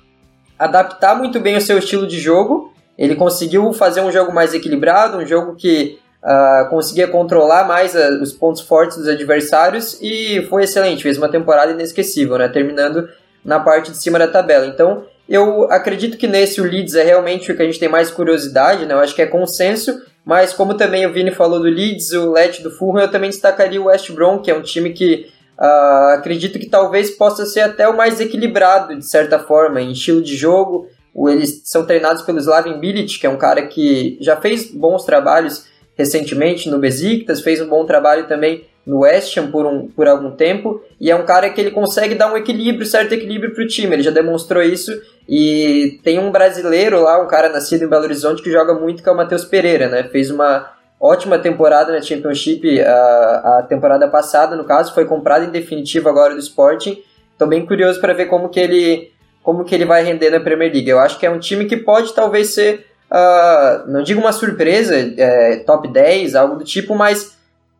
adaptar 0.58 1.16
muito 1.16 1.40
bem 1.40 1.56
o 1.56 1.60
seu 1.60 1.78
estilo 1.78 2.06
de 2.06 2.18
jogo 2.18 2.72
ele 2.96 3.16
conseguiu 3.16 3.72
fazer 3.72 4.00
um 4.00 4.12
jogo 4.12 4.32
mais 4.32 4.54
equilibrado, 4.54 5.18
um 5.18 5.26
jogo 5.26 5.56
que 5.56 5.98
uh, 6.22 6.68
conseguia 6.68 7.08
controlar 7.08 7.66
mais 7.66 7.94
uh, 7.94 8.22
os 8.22 8.32
pontos 8.32 8.62
fortes 8.62 8.96
dos 8.96 9.08
adversários 9.08 9.98
e 10.00 10.46
foi 10.48 10.64
excelente, 10.64 11.02
fez 11.02 11.16
uma 11.18 11.28
temporada 11.28 11.72
inesquecível, 11.72 12.38
né? 12.38 12.48
terminando 12.48 13.08
na 13.44 13.58
parte 13.58 13.90
de 13.90 13.96
cima 13.96 14.18
da 14.18 14.28
tabela. 14.28 14.66
Então, 14.66 15.04
eu 15.28 15.64
acredito 15.70 16.16
que 16.16 16.28
nesse 16.28 16.60
o 16.60 16.64
Leeds 16.64 16.94
é 16.94 17.02
realmente 17.02 17.50
o 17.50 17.56
que 17.56 17.62
a 17.62 17.64
gente 17.64 17.80
tem 17.80 17.88
mais 17.88 18.10
curiosidade, 18.10 18.84
né? 18.84 18.94
eu 18.94 19.00
acho 19.00 19.14
que 19.14 19.22
é 19.22 19.26
consenso, 19.26 20.00
mas 20.24 20.52
como 20.52 20.74
também 20.74 21.06
o 21.06 21.12
Vini 21.12 21.30
falou 21.30 21.58
do 21.58 21.68
Leeds, 21.68 22.12
o 22.12 22.32
Let 22.32 22.62
do 22.62 22.70
Fulham, 22.70 23.02
eu 23.02 23.10
também 23.10 23.30
destacaria 23.30 23.80
o 23.80 23.86
West 23.86 24.10
Brom, 24.12 24.38
que 24.38 24.50
é 24.50 24.54
um 24.54 24.62
time 24.62 24.92
que 24.92 25.26
uh, 25.58 26.14
acredito 26.14 26.58
que 26.58 26.66
talvez 26.66 27.10
possa 27.10 27.44
ser 27.44 27.60
até 27.60 27.88
o 27.88 27.96
mais 27.96 28.20
equilibrado, 28.20 28.96
de 28.96 29.06
certa 29.06 29.38
forma, 29.38 29.80
em 29.80 29.92
estilo 29.92 30.22
de 30.22 30.36
jogo, 30.36 30.88
eles 31.28 31.62
são 31.64 31.84
treinados 31.84 32.22
pelo 32.22 32.38
Slaven 32.38 32.78
Bilic, 32.78 33.18
que 33.18 33.26
é 33.26 33.30
um 33.30 33.36
cara 33.36 33.66
que 33.66 34.16
já 34.20 34.36
fez 34.36 34.70
bons 34.70 35.04
trabalhos 35.04 35.66
recentemente 35.96 36.70
no 36.70 36.78
Besiktas, 36.78 37.40
fez 37.40 37.60
um 37.60 37.68
bom 37.68 37.84
trabalho 37.84 38.26
também 38.26 38.64
no 38.84 39.00
West 39.00 39.36
Ham 39.36 39.50
por, 39.50 39.64
um, 39.64 39.86
por 39.88 40.08
algum 40.08 40.32
tempo, 40.32 40.82
e 41.00 41.10
é 41.10 41.14
um 41.14 41.24
cara 41.24 41.50
que 41.50 41.60
ele 41.60 41.70
consegue 41.70 42.14
dar 42.14 42.32
um 42.32 42.36
equilíbrio, 42.36 42.84
certo 42.84 43.12
equilíbrio 43.12 43.54
para 43.54 43.62
o 43.62 43.66
time, 43.66 43.94
ele 43.94 44.02
já 44.02 44.10
demonstrou 44.10 44.62
isso, 44.62 44.92
e 45.28 46.00
tem 46.02 46.18
um 46.18 46.32
brasileiro 46.32 47.00
lá, 47.00 47.22
um 47.22 47.28
cara 47.28 47.48
nascido 47.48 47.84
em 47.84 47.88
Belo 47.88 48.04
Horizonte, 48.04 48.42
que 48.42 48.50
joga 48.50 48.74
muito, 48.74 49.02
que 49.02 49.08
é 49.08 49.12
o 49.12 49.16
Matheus 49.16 49.44
Pereira, 49.44 49.88
né? 49.88 50.02
Fez 50.04 50.30
uma 50.30 50.72
ótima 51.00 51.38
temporada 51.38 51.92
na 51.92 52.00
Championship, 52.00 52.80
a, 52.80 53.58
a 53.58 53.66
temporada 53.68 54.08
passada, 54.08 54.56
no 54.56 54.64
caso, 54.64 54.92
foi 54.94 55.04
comprado 55.04 55.44
em 55.44 55.50
definitivo 55.50 56.08
agora 56.08 56.34
do 56.34 56.40
Sporting, 56.40 57.00
estou 57.32 57.46
bem 57.46 57.64
curioso 57.64 58.00
para 58.00 58.12
ver 58.12 58.26
como 58.26 58.48
que 58.48 58.58
ele 58.58 59.12
como 59.42 59.64
que 59.64 59.74
ele 59.74 59.84
vai 59.84 60.04
render 60.04 60.30
na 60.30 60.38
Premier 60.38 60.72
League. 60.72 60.88
Eu 60.88 61.00
acho 61.00 61.18
que 61.18 61.26
é 61.26 61.30
um 61.30 61.38
time 61.38 61.64
que 61.64 61.76
pode 61.76 62.14
talvez 62.14 62.54
ser, 62.54 62.86
uh, 63.12 63.90
não 63.90 64.02
digo 64.02 64.20
uma 64.20 64.32
surpresa, 64.32 64.96
é, 65.16 65.56
top 65.58 65.88
10, 65.88 66.34
algo 66.34 66.56
do 66.56 66.64
tipo, 66.64 66.94
mas 66.94 67.36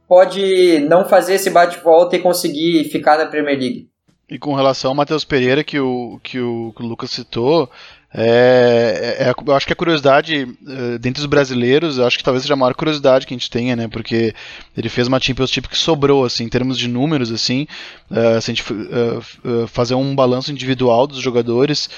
pode 0.06 0.80
não 0.80 1.08
fazer 1.08 1.34
esse 1.34 1.48
bate-volta 1.48 2.16
e 2.16 2.20
conseguir 2.20 2.84
ficar 2.90 3.16
na 3.16 3.26
Premier 3.26 3.58
League. 3.58 3.88
E 4.28 4.38
com 4.38 4.54
relação 4.54 4.90
ao 4.90 4.94
Matheus 4.94 5.24
Pereira, 5.24 5.64
que 5.64 5.78
o, 5.78 6.20
que 6.22 6.38
o, 6.38 6.72
que 6.76 6.82
o 6.82 6.86
Lucas 6.86 7.10
citou, 7.10 7.70
É, 8.14 9.18
é, 9.20 9.28
é, 9.28 9.34
eu 9.46 9.54
acho 9.54 9.66
que 9.66 9.72
a 9.72 9.76
curiosidade 9.76 10.44
uh, 10.44 10.98
dentre 10.98 11.20
os 11.20 11.26
brasileiros, 11.26 11.98
acho 11.98 12.18
que 12.18 12.24
talvez 12.24 12.42
seja 12.42 12.52
a 12.52 12.56
maior 12.56 12.74
curiosidade 12.74 13.26
que 13.26 13.32
a 13.32 13.36
gente 13.36 13.50
tenha, 13.50 13.74
né? 13.74 13.88
Porque 13.88 14.34
ele 14.76 14.88
fez 14.90 15.08
uma 15.08 15.18
Championship 15.18 15.68
que 15.68 15.78
sobrou, 15.78 16.24
assim, 16.24 16.44
em 16.44 16.48
termos 16.48 16.76
de 16.76 16.88
números, 16.88 17.32
assim. 17.32 17.66
Uh, 18.10 18.40
se 18.40 18.50
a 18.50 18.54
gente 18.54 18.62
uh, 18.70 19.66
fazer 19.68 19.94
um 19.94 20.14
balanço 20.14 20.52
individual 20.52 21.06
dos 21.06 21.18
jogadores, 21.18 21.88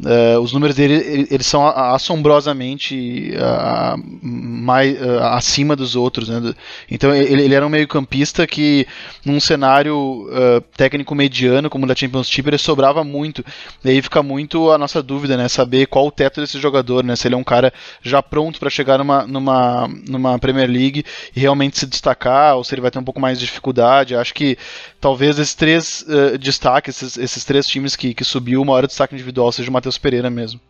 Uh, 0.00 0.38
os 0.38 0.52
números 0.52 0.76
dele 0.76 1.26
eles 1.28 1.44
são 1.44 1.66
assombrosamente 1.66 3.32
mais, 4.22 4.96
acima 5.32 5.74
dos 5.74 5.96
outros. 5.96 6.28
Né? 6.28 6.54
Então 6.88 7.12
ele, 7.12 7.42
ele 7.42 7.54
era 7.54 7.66
um 7.66 7.68
meio-campista 7.68 8.46
que, 8.46 8.86
num 9.24 9.40
cenário 9.40 10.28
técnico 10.76 11.16
mediano, 11.16 11.68
como 11.68 11.84
o 11.84 11.88
da 11.88 11.96
Championship, 11.96 12.48
ele 12.48 12.58
sobrava 12.58 13.02
muito. 13.02 13.44
E 13.84 13.90
aí 13.90 14.00
fica 14.00 14.22
muito 14.22 14.70
a 14.70 14.78
nossa 14.78 15.02
dúvida, 15.02 15.36
né? 15.36 15.48
Saber 15.58 15.88
qual 15.88 16.06
o 16.06 16.12
teto 16.12 16.40
desse 16.40 16.56
jogador, 16.60 17.02
né? 17.02 17.16
Se 17.16 17.26
ele 17.26 17.34
é 17.34 17.38
um 17.38 17.42
cara 17.42 17.72
já 18.00 18.22
pronto 18.22 18.60
para 18.60 18.70
chegar 18.70 18.96
numa, 18.96 19.26
numa, 19.26 19.88
numa 20.08 20.38
Premier 20.38 20.70
League 20.70 21.04
e 21.34 21.40
realmente 21.40 21.76
se 21.76 21.84
destacar, 21.84 22.56
ou 22.56 22.62
se 22.62 22.72
ele 22.72 22.80
vai 22.80 22.92
ter 22.92 23.00
um 23.00 23.04
pouco 23.04 23.20
mais 23.20 23.40
de 23.40 23.46
dificuldade. 23.46 24.14
Acho 24.14 24.32
que 24.32 24.56
talvez 25.00 25.36
esses 25.36 25.56
três 25.56 26.06
destaques, 26.38 27.02
esses, 27.02 27.18
esses, 27.18 27.44
três 27.44 27.66
times 27.66 27.96
que, 27.96 28.14
que 28.14 28.22
subiu, 28.22 28.62
o 28.62 28.64
maior 28.64 28.86
destaque 28.86 29.16
individual 29.16 29.50
seja 29.50 29.68
o 29.68 29.72
Matheus 29.72 29.98
Pereira 29.98 30.30
mesmo. 30.30 30.60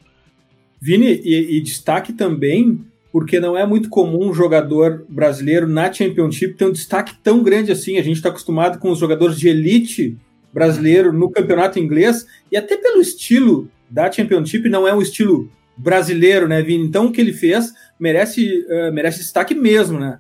Vini, 0.81 1.21
e, 1.23 1.59
e, 1.59 1.61
destaque 1.61 2.15
também, 2.15 2.81
porque 3.13 3.39
não 3.39 3.59
é 3.59 3.67
muito 3.67 3.91
comum 3.91 4.31
um 4.31 4.33
jogador 4.33 5.05
brasileiro 5.07 5.69
na 5.69 5.93
Championship 5.93 6.55
ter 6.55 6.65
um 6.65 6.73
destaque 6.73 7.15
tão 7.23 7.43
grande 7.43 7.71
assim. 7.71 7.99
A 7.99 8.03
gente 8.03 8.17
está 8.17 8.31
acostumado 8.31 8.79
com 8.79 8.91
os 8.91 8.99
jogadores 8.99 9.39
de 9.39 9.49
elite 9.49 10.17
brasileiro 10.51 11.13
no 11.13 11.31
campeonato 11.31 11.79
inglês, 11.79 12.27
e 12.51 12.57
até 12.57 12.79
pelo 12.79 13.03
estilo 13.03 13.69
da 13.91 14.11
Championship, 14.11 14.69
não 14.69 14.87
é 14.87 14.95
um 14.95 15.03
estilo 15.03 15.51
brasileiro, 15.77 16.49
né, 16.49 16.63
Vini? 16.63 16.85
Então 16.85 17.07
o 17.07 17.13
que 17.13 17.21
ele 17.21 17.33
fez 17.33 17.73
merece, 17.99 18.65
uh, 18.69 18.93
merece 18.93 19.19
destaque 19.19 19.55
mesmo, 19.55 19.99
né? 19.99 20.19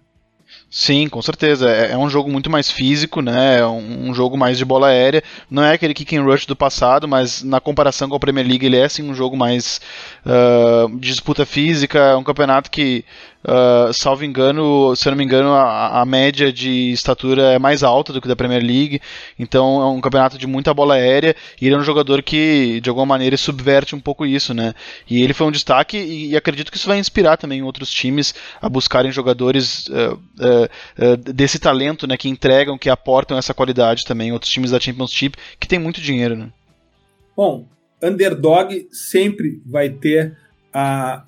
Sim, 0.70 1.08
com 1.08 1.20
certeza. 1.22 1.70
É, 1.70 1.92
é, 1.92 1.96
um 1.96 2.08
jogo 2.08 2.30
muito 2.30 2.50
mais 2.50 2.70
físico, 2.70 3.20
né? 3.20 3.58
É 3.58 3.66
um, 3.66 4.08
um, 4.08 4.14
jogo 4.14 4.36
mais 4.36 4.58
de 4.58 4.64
bola 4.64 4.88
aérea. 4.88 5.22
Não 5.50 5.62
é 5.62 5.72
aquele 5.72 5.94
kick 5.94 6.16
and 6.16 6.22
rush 6.22 6.46
do 6.46 6.56
passado, 6.56 7.06
mas 7.08 7.42
na 7.42 7.60
comparação 7.60 8.08
com 8.08 8.16
a 8.16 8.20
Premier 8.20 8.46
League 8.46 8.64
ele 8.64 8.76
é 8.76 8.88
sim 8.88 9.02
um 9.08 9.14
jogo 9.14 9.36
mais 9.36 9.80
uh, 10.24 10.88
de 10.98 11.10
disputa 11.10 11.46
física. 11.46 11.98
É 11.98 12.16
um 12.16 12.24
campeonato 12.24 12.70
que 12.70 13.04
Uh, 13.44 13.92
salvo 13.92 14.24
engano, 14.24 14.96
se 14.96 15.06
eu 15.06 15.12
não 15.12 15.16
me 15.16 15.22
engano, 15.22 15.52
a, 15.52 16.00
a, 16.00 16.04
média 16.04 16.52
de 16.52 16.90
estatura 16.90 17.52
é 17.52 17.58
mais 17.58 17.84
alta 17.84 18.12
do 18.12 18.20
que 18.20 18.26
da 18.26 18.34
Premier 18.34 18.60
League. 18.60 19.00
Então 19.38 19.80
é 19.80 19.86
um 19.86 20.00
campeonato 20.00 20.36
de 20.36 20.46
muita 20.46 20.74
bola 20.74 20.94
aérea 20.94 21.36
e 21.60 21.66
ele 21.66 21.76
é 21.76 21.78
um 21.78 21.84
jogador 21.84 22.20
que, 22.22 22.80
de 22.80 22.88
alguma 22.88 23.06
maneira, 23.06 23.36
subverte 23.36 23.94
um 23.94 24.00
pouco 24.00 24.26
isso, 24.26 24.52
né? 24.52 24.74
E 25.08 25.22
ele 25.22 25.32
foi 25.32 25.46
um 25.46 25.52
destaque 25.52 25.96
e, 25.96 26.30
e 26.30 26.36
acredito 26.36 26.70
que 26.70 26.76
isso 26.76 26.88
vai 26.88 26.98
inspirar 26.98 27.36
também 27.36 27.62
outros 27.62 27.90
times 27.92 28.34
a 28.60 28.68
buscarem 28.68 29.12
jogadores 29.12 29.86
uh, 29.86 30.14
uh, 30.14 31.16
desse 31.16 31.60
talento, 31.60 32.08
né? 32.08 32.16
Que 32.16 32.28
entregam, 32.28 32.76
que 32.76 32.90
aportam 32.90 33.38
essa 33.38 33.54
qualidade 33.54 34.04
também. 34.04 34.32
Outros 34.32 34.50
times 34.50 34.72
da 34.72 34.80
Championship 34.80 35.38
que 35.60 35.68
tem 35.68 35.78
muito 35.78 36.00
dinheiro, 36.00 36.36
né? 36.36 36.48
Bom, 37.36 37.68
underdog 38.02 38.88
sempre 38.90 39.62
vai 39.64 39.90
ter 39.90 40.36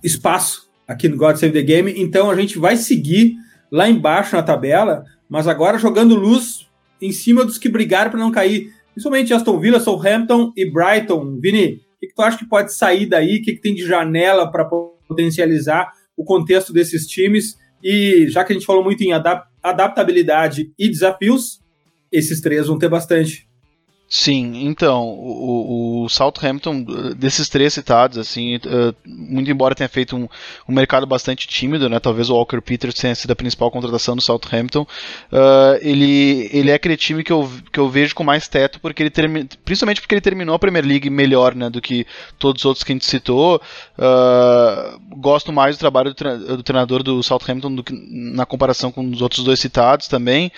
espaço 0.02 0.69
aqui 0.90 1.08
no 1.08 1.16
God 1.16 1.36
Save 1.36 1.52
the 1.52 1.62
Game. 1.62 1.94
Então 1.96 2.28
a 2.28 2.34
gente 2.34 2.58
vai 2.58 2.76
seguir 2.76 3.36
lá 3.70 3.88
embaixo 3.88 4.34
na 4.34 4.42
tabela, 4.42 5.04
mas 5.28 5.46
agora 5.46 5.78
jogando 5.78 6.16
luz 6.16 6.68
em 7.00 7.12
cima 7.12 7.44
dos 7.44 7.58
que 7.58 7.68
brigaram 7.68 8.10
para 8.10 8.18
não 8.18 8.32
cair. 8.32 8.72
Principalmente 8.92 9.32
Aston 9.32 9.60
Villa, 9.60 9.78
Southampton 9.78 10.52
e 10.56 10.68
Brighton. 10.68 11.38
Vini, 11.40 11.74
o 11.74 12.00
que, 12.00 12.08
que 12.08 12.14
tu 12.14 12.22
acha 12.22 12.36
que 12.36 12.44
pode 12.44 12.74
sair 12.74 13.06
daí? 13.06 13.36
O 13.36 13.42
que, 13.42 13.52
que 13.52 13.60
tem 13.60 13.72
de 13.72 13.86
janela 13.86 14.50
para 14.50 14.64
potencializar 14.64 15.92
o 16.16 16.24
contexto 16.24 16.72
desses 16.72 17.06
times? 17.06 17.56
E 17.82 18.26
já 18.28 18.42
que 18.44 18.52
a 18.52 18.54
gente 18.54 18.66
falou 18.66 18.82
muito 18.82 19.02
em 19.02 19.12
adap 19.12 19.48
adaptabilidade 19.62 20.72
e 20.78 20.88
desafios, 20.88 21.60
esses 22.10 22.40
três 22.40 22.66
vão 22.66 22.78
ter 22.78 22.88
bastante. 22.88 23.46
Sim, 24.12 24.66
então, 24.66 25.04
o, 25.04 26.02
o 26.02 26.08
Southampton, 26.08 26.82
desses 27.16 27.48
três 27.48 27.72
citados, 27.72 28.18
assim, 28.18 28.56
uh, 28.56 28.92
muito 29.06 29.48
embora 29.48 29.72
tenha 29.72 29.88
feito 29.88 30.16
um, 30.16 30.28
um, 30.68 30.74
mercado 30.74 31.06
bastante 31.06 31.46
tímido, 31.46 31.88
né, 31.88 32.00
talvez 32.00 32.28
o 32.28 32.34
Walker 32.34 32.60
Peters 32.60 32.94
tenha 32.94 33.14
sido 33.14 33.30
a 33.30 33.36
principal 33.36 33.70
contratação 33.70 34.16
do 34.16 34.20
Southampton, 34.20 34.82
uh, 34.82 35.78
ele, 35.80 36.50
ele 36.52 36.72
é 36.72 36.74
aquele 36.74 36.96
time 36.96 37.22
que 37.22 37.32
eu, 37.32 37.48
que 37.72 37.78
eu 37.78 37.88
vejo 37.88 38.16
com 38.16 38.24
mais 38.24 38.48
teto, 38.48 38.80
porque 38.80 39.00
ele 39.00 39.10
termi, 39.10 39.48
principalmente 39.64 40.00
porque 40.00 40.16
ele 40.16 40.20
terminou 40.20 40.56
a 40.56 40.58
Premier 40.58 40.84
League 40.84 41.08
melhor, 41.08 41.54
né, 41.54 41.70
do 41.70 41.80
que 41.80 42.04
todos 42.36 42.62
os 42.62 42.66
outros 42.66 42.82
que 42.82 42.90
a 42.90 42.96
gente 42.96 43.06
citou, 43.06 43.62
uh, 43.96 45.00
gosto 45.18 45.52
mais 45.52 45.76
do 45.76 45.78
trabalho 45.78 46.12
do, 46.12 46.56
do 46.56 46.62
treinador 46.64 47.04
do 47.04 47.22
Southampton 47.22 47.72
do 47.76 47.84
que, 47.84 47.92
na 48.10 48.44
comparação 48.44 48.90
com 48.90 49.08
os 49.08 49.22
outros 49.22 49.44
dois 49.44 49.60
citados 49.60 50.08
também, 50.08 50.50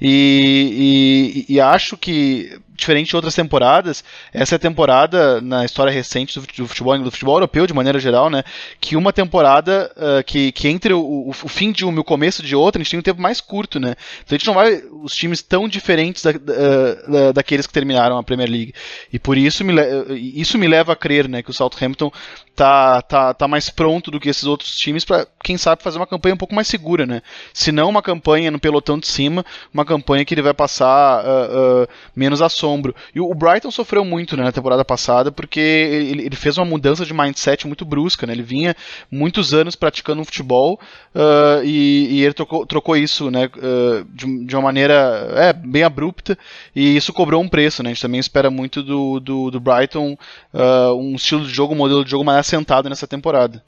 e, 0.00 1.44
e, 1.48 1.54
e 1.54 1.60
acho 1.60 1.96
que 1.96 2.58
diferente 2.76 2.95
de 3.04 3.16
outras 3.16 3.34
temporadas, 3.34 4.04
essa 4.32 4.54
é 4.54 4.56
a 4.56 4.58
temporada 4.58 5.40
na 5.40 5.64
história 5.64 5.92
recente 5.92 6.38
do 6.38 6.66
futebol, 6.66 6.98
do 6.98 7.10
futebol 7.10 7.36
europeu 7.36 7.66
de 7.66 7.72
maneira 7.72 7.98
geral, 7.98 8.28
né, 8.28 8.44
que 8.80 8.96
uma 8.96 9.12
temporada 9.12 9.90
uh, 9.96 10.22
que, 10.24 10.52
que 10.52 10.68
entre 10.68 10.92
o, 10.92 11.28
o, 11.28 11.32
fim 11.32 11.72
de 11.72 11.84
uma 11.84 11.96
e 11.96 12.00
o 12.00 12.04
começo 12.04 12.42
de 12.42 12.54
outra, 12.54 12.80
a 12.80 12.82
gente 12.82 12.90
tem 12.90 13.00
um 13.00 13.02
tempo 13.02 13.20
mais 13.20 13.40
curto, 13.40 13.80
né? 13.80 13.94
Então 14.24 14.34
a 14.34 14.38
gente 14.38 14.46
não 14.46 14.54
vai 14.54 14.82
os 15.02 15.14
times 15.14 15.42
tão 15.42 15.68
diferentes 15.68 16.22
da, 16.22 16.30
uh, 16.30 17.32
daqueles 17.32 17.66
que 17.66 17.72
terminaram 17.72 18.18
a 18.18 18.22
Premier 18.22 18.50
League. 18.50 18.74
E 19.12 19.18
por 19.18 19.38
isso 19.38 19.64
me, 19.64 19.72
isso 20.16 20.58
me 20.58 20.68
leva 20.68 20.92
a 20.92 20.96
crer, 20.96 21.28
né, 21.28 21.42
que 21.42 21.50
o 21.50 21.54
Southampton 21.54 22.10
tá, 22.54 23.02
tá, 23.02 23.34
tá 23.34 23.48
mais 23.48 23.70
pronto 23.70 24.10
do 24.10 24.20
que 24.20 24.28
esses 24.28 24.44
outros 24.44 24.76
times 24.76 25.04
para 25.04 25.26
quem 25.42 25.56
sabe 25.56 25.82
fazer 25.82 25.98
uma 25.98 26.06
campanha 26.06 26.34
um 26.34 26.38
pouco 26.38 26.54
mais 26.54 26.68
segura, 26.68 27.06
né? 27.06 27.22
Se 27.52 27.70
não 27.70 27.88
uma 27.88 28.02
campanha 28.02 28.50
no 28.50 28.58
pelotão 28.58 28.98
de 28.98 29.06
cima, 29.06 29.44
uma 29.72 29.84
campanha 29.84 30.24
que 30.24 30.34
ele 30.34 30.42
vai 30.42 30.54
passar 30.54 31.24
uh, 31.24 31.88
menos 32.14 32.42
ações 32.42 32.66
E 33.14 33.20
o 33.20 33.34
Brighton 33.34 33.70
sofreu 33.70 34.04
muito 34.04 34.36
né, 34.36 34.44
na 34.44 34.52
temporada 34.52 34.84
passada 34.84 35.32
porque 35.32 35.60
ele, 35.60 36.26
ele, 36.26 36.36
fez 36.36 36.58
uma 36.58 36.64
mudança 36.64 37.04
de 37.04 37.14
mindset 37.14 37.66
muito 37.66 37.84
brusca. 37.84 38.26
Né? 38.26 38.32
Ele 38.32 38.42
vinha 38.42 38.76
muitos 39.10 39.54
anos 39.54 39.74
praticando 39.74 40.20
um 40.20 40.24
futebol 40.24 40.78
uh, 41.14 41.64
e, 41.64 42.08
e, 42.10 42.24
ele 42.24 42.34
trocou, 42.34 42.66
trocou 42.66 42.96
isso 42.96 43.30
né, 43.30 43.46
uh, 43.46 44.04
de, 44.12 44.46
de, 44.46 44.56
uma 44.56 44.62
maneira 44.62 45.28
é, 45.34 45.52
bem 45.52 45.82
abrupta 45.82 46.36
e 46.74 46.96
isso 46.96 47.12
cobrou 47.12 47.42
um 47.42 47.48
preço. 47.48 47.82
Né? 47.82 47.90
A 47.90 47.92
gente 47.92 48.02
também 48.02 48.20
espera 48.20 48.50
muito 48.50 48.82
do, 48.82 49.20
do, 49.20 49.50
do 49.50 49.60
Brighton 49.60 50.16
uh, 50.52 50.94
um 50.94 51.14
estilo 51.14 51.44
de 51.44 51.52
jogo, 51.52 51.74
um 51.74 51.78
modelo 51.78 52.04
de 52.04 52.10
jogo 52.10 52.24
mais 52.24 52.38
assentado 52.38 52.88
nessa 52.88 53.06
temporada. 53.06 53.62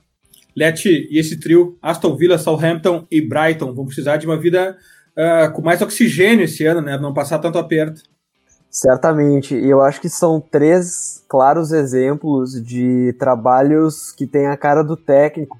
Leti, 0.56 1.08
e 1.10 1.20
esse 1.20 1.38
trio, 1.38 1.78
Aston 1.80 2.16
Villa, 2.16 2.37
Southampton 2.37 3.06
e 3.10 3.20
Brighton, 3.20 3.72
vão 3.72 3.87
precisar 3.87 4.16
de 4.16 4.26
uma 4.26 4.37
vida 4.37 4.76
uh, 5.16 5.52
com 5.52 5.62
mais 5.62 5.80
oxigênio 5.80 6.44
esse 6.44 6.64
ano, 6.66 6.80
né? 6.80 6.98
Não 6.98 7.14
passar 7.14 7.38
tanto 7.38 7.58
aperto. 7.58 8.02
Certamente, 8.70 9.56
e 9.56 9.68
eu 9.68 9.80
acho 9.80 10.00
que 10.00 10.10
são 10.10 10.40
três 10.40 11.25
claros 11.26 11.72
exemplos 11.72 12.62
de 12.62 13.14
trabalhos 13.18 14.12
que 14.12 14.26
têm 14.26 14.46
a 14.46 14.56
cara 14.56 14.84
do 14.84 14.94
técnico, 14.94 15.58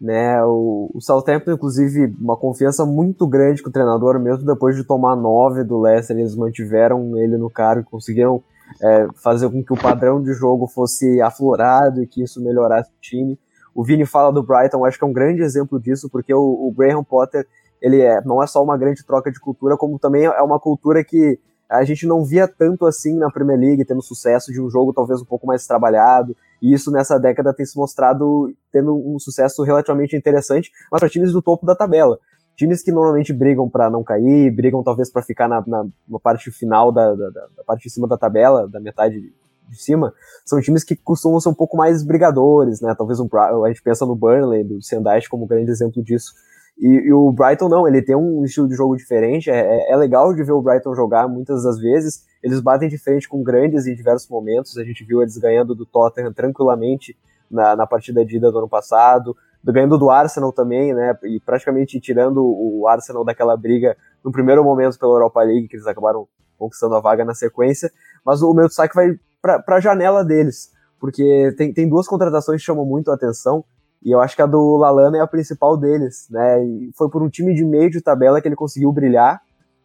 né? 0.00 0.42
O, 0.44 0.90
o 0.94 1.00
Southampton, 1.00 1.52
inclusive, 1.52 2.14
uma 2.20 2.36
confiança 2.36 2.86
muito 2.86 3.26
grande 3.26 3.62
com 3.62 3.70
o 3.70 3.72
treinador, 3.72 4.20
mesmo 4.20 4.46
depois 4.46 4.76
de 4.76 4.84
tomar 4.84 5.16
nove 5.16 5.64
do 5.64 5.80
Leicester, 5.80 6.16
eles 6.16 6.36
mantiveram 6.36 7.16
ele 7.16 7.36
no 7.36 7.50
cargo, 7.50 7.88
conseguiram 7.90 8.42
é, 8.80 9.08
fazer 9.16 9.50
com 9.50 9.62
que 9.62 9.72
o 9.72 9.80
padrão 9.80 10.22
de 10.22 10.32
jogo 10.32 10.66
fosse 10.68 11.20
aflorado 11.20 12.02
e 12.02 12.06
que 12.06 12.22
isso 12.22 12.42
melhorasse 12.42 12.90
o 12.90 13.00
time. 13.00 13.38
O 13.74 13.82
Vini 13.82 14.06
fala 14.06 14.32
do 14.32 14.42
Brighton, 14.42 14.84
acho 14.84 14.96
que 14.96 15.04
é 15.04 15.08
um 15.08 15.12
grande 15.12 15.42
exemplo 15.42 15.80
disso, 15.80 16.08
porque 16.08 16.32
o, 16.32 16.40
o 16.40 16.72
Graham 16.76 17.02
Potter, 17.02 17.46
ele 17.82 18.00
é, 18.00 18.20
não 18.24 18.40
é 18.40 18.46
só 18.46 18.62
uma 18.62 18.76
grande 18.76 19.04
troca 19.04 19.30
de 19.32 19.40
cultura, 19.40 19.76
como 19.76 19.98
também 19.98 20.24
é 20.24 20.42
uma 20.42 20.60
cultura 20.60 21.02
que 21.02 21.38
a 21.68 21.84
gente 21.84 22.06
não 22.06 22.24
via 22.24 22.46
tanto 22.46 22.86
assim 22.86 23.16
na 23.16 23.30
Premier 23.30 23.58
League, 23.58 23.84
tendo 23.84 24.02
sucesso 24.02 24.52
de 24.52 24.60
um 24.60 24.68
jogo 24.68 24.92
talvez 24.92 25.20
um 25.20 25.24
pouco 25.24 25.46
mais 25.46 25.66
trabalhado, 25.66 26.36
e 26.60 26.72
isso 26.72 26.90
nessa 26.90 27.18
década 27.18 27.52
tem 27.52 27.66
se 27.66 27.76
mostrado 27.76 28.52
tendo 28.72 28.94
um 28.94 29.18
sucesso 29.18 29.62
relativamente 29.62 30.16
interessante, 30.16 30.70
mas 30.90 31.00
para 31.00 31.08
times 31.08 31.32
do 31.32 31.42
topo 31.42 31.66
da 31.66 31.74
tabela. 31.74 32.18
Times 32.56 32.82
que 32.82 32.92
normalmente 32.92 33.32
brigam 33.32 33.68
para 33.68 33.90
não 33.90 34.04
cair, 34.04 34.50
brigam 34.54 34.82
talvez 34.82 35.10
para 35.10 35.22
ficar 35.22 35.48
na, 35.48 35.62
na, 35.66 35.84
na, 36.08 36.20
parte 36.20 36.52
final 36.52 36.92
da, 36.92 37.12
da, 37.14 37.30
da, 37.30 37.64
parte 37.66 37.82
de 37.82 37.90
cima 37.90 38.06
da 38.06 38.16
tabela, 38.16 38.68
da 38.68 38.78
metade 38.78 39.32
de 39.68 39.82
cima, 39.82 40.12
são 40.44 40.60
times 40.60 40.84
que 40.84 40.94
costumam 40.94 41.40
ser 41.40 41.48
um 41.48 41.54
pouco 41.54 41.76
mais 41.76 42.04
brigadores, 42.04 42.80
né? 42.80 42.94
Talvez 42.96 43.18
um, 43.18 43.28
a 43.64 43.68
gente 43.68 43.82
pensa 43.82 44.06
no 44.06 44.14
Burnley, 44.14 44.62
do 44.62 44.80
Sandage 44.82 45.28
como 45.28 45.44
um 45.44 45.48
grande 45.48 45.70
exemplo 45.70 46.02
disso. 46.02 46.32
E, 46.78 46.88
e, 46.88 47.12
o 47.12 47.30
Brighton 47.30 47.68
não, 47.68 47.86
ele 47.86 48.02
tem 48.02 48.16
um 48.16 48.44
estilo 48.44 48.68
de 48.68 48.74
jogo 48.74 48.96
diferente. 48.96 49.50
É, 49.50 49.58
é, 49.58 49.92
é, 49.92 49.96
legal 49.96 50.34
de 50.34 50.42
ver 50.42 50.52
o 50.52 50.62
Brighton 50.62 50.94
jogar 50.94 51.28
muitas 51.28 51.62
das 51.62 51.78
vezes. 51.78 52.24
Eles 52.42 52.60
batem 52.60 52.88
de 52.88 52.98
frente 52.98 53.28
com 53.28 53.42
grandes 53.42 53.86
em 53.86 53.94
diversos 53.94 54.28
momentos. 54.28 54.76
A 54.76 54.84
gente 54.84 55.04
viu 55.04 55.22
eles 55.22 55.36
ganhando 55.38 55.74
do 55.74 55.86
Tottenham 55.86 56.32
tranquilamente 56.32 57.16
na, 57.50 57.76
na 57.76 57.86
partida 57.86 58.24
de 58.24 58.36
ida 58.36 58.50
do 58.50 58.58
ano 58.58 58.68
passado, 58.68 59.36
ganhando 59.62 59.96
do 59.96 60.10
Arsenal 60.10 60.52
também, 60.52 60.92
né? 60.92 61.16
E 61.24 61.38
praticamente 61.40 62.00
tirando 62.00 62.42
o 62.44 62.88
Arsenal 62.88 63.24
daquela 63.24 63.56
briga 63.56 63.96
no 64.24 64.32
primeiro 64.32 64.64
momento 64.64 64.98
pela 64.98 65.14
Europa 65.14 65.42
League, 65.42 65.68
que 65.68 65.76
eles 65.76 65.86
acabaram 65.86 66.26
conquistando 66.58 66.96
a 66.96 67.00
vaga 67.00 67.24
na 67.24 67.34
sequência. 67.34 67.90
Mas 68.24 68.42
o 68.42 68.52
meu 68.52 68.66
destaque 68.66 68.94
vai 68.94 69.14
para 69.40 69.76
a 69.76 69.80
janela 69.80 70.24
deles 70.24 70.74
porque 71.04 71.54
tem, 71.58 71.70
tem 71.70 71.86
duas 71.86 72.08
contratações 72.08 72.62
que 72.62 72.64
chamam 72.64 72.86
muito 72.86 73.10
a 73.10 73.14
atenção, 73.14 73.62
e 74.04 74.10
eu 74.10 74.20
acho 74.20 74.36
que 74.36 74.42
a 74.42 74.46
do 74.46 74.76
Lalana 74.76 75.16
é 75.16 75.20
a 75.20 75.26
principal 75.26 75.76
deles, 75.76 76.26
né? 76.30 76.62
E 76.62 76.90
foi 76.94 77.08
por 77.08 77.22
um 77.22 77.28
time 77.30 77.54
de 77.54 77.64
meio 77.64 77.90
de 77.90 78.02
tabela 78.02 78.40
que 78.40 78.46
ele 78.46 78.54
conseguiu 78.54 78.92
brilhar, 78.92 79.40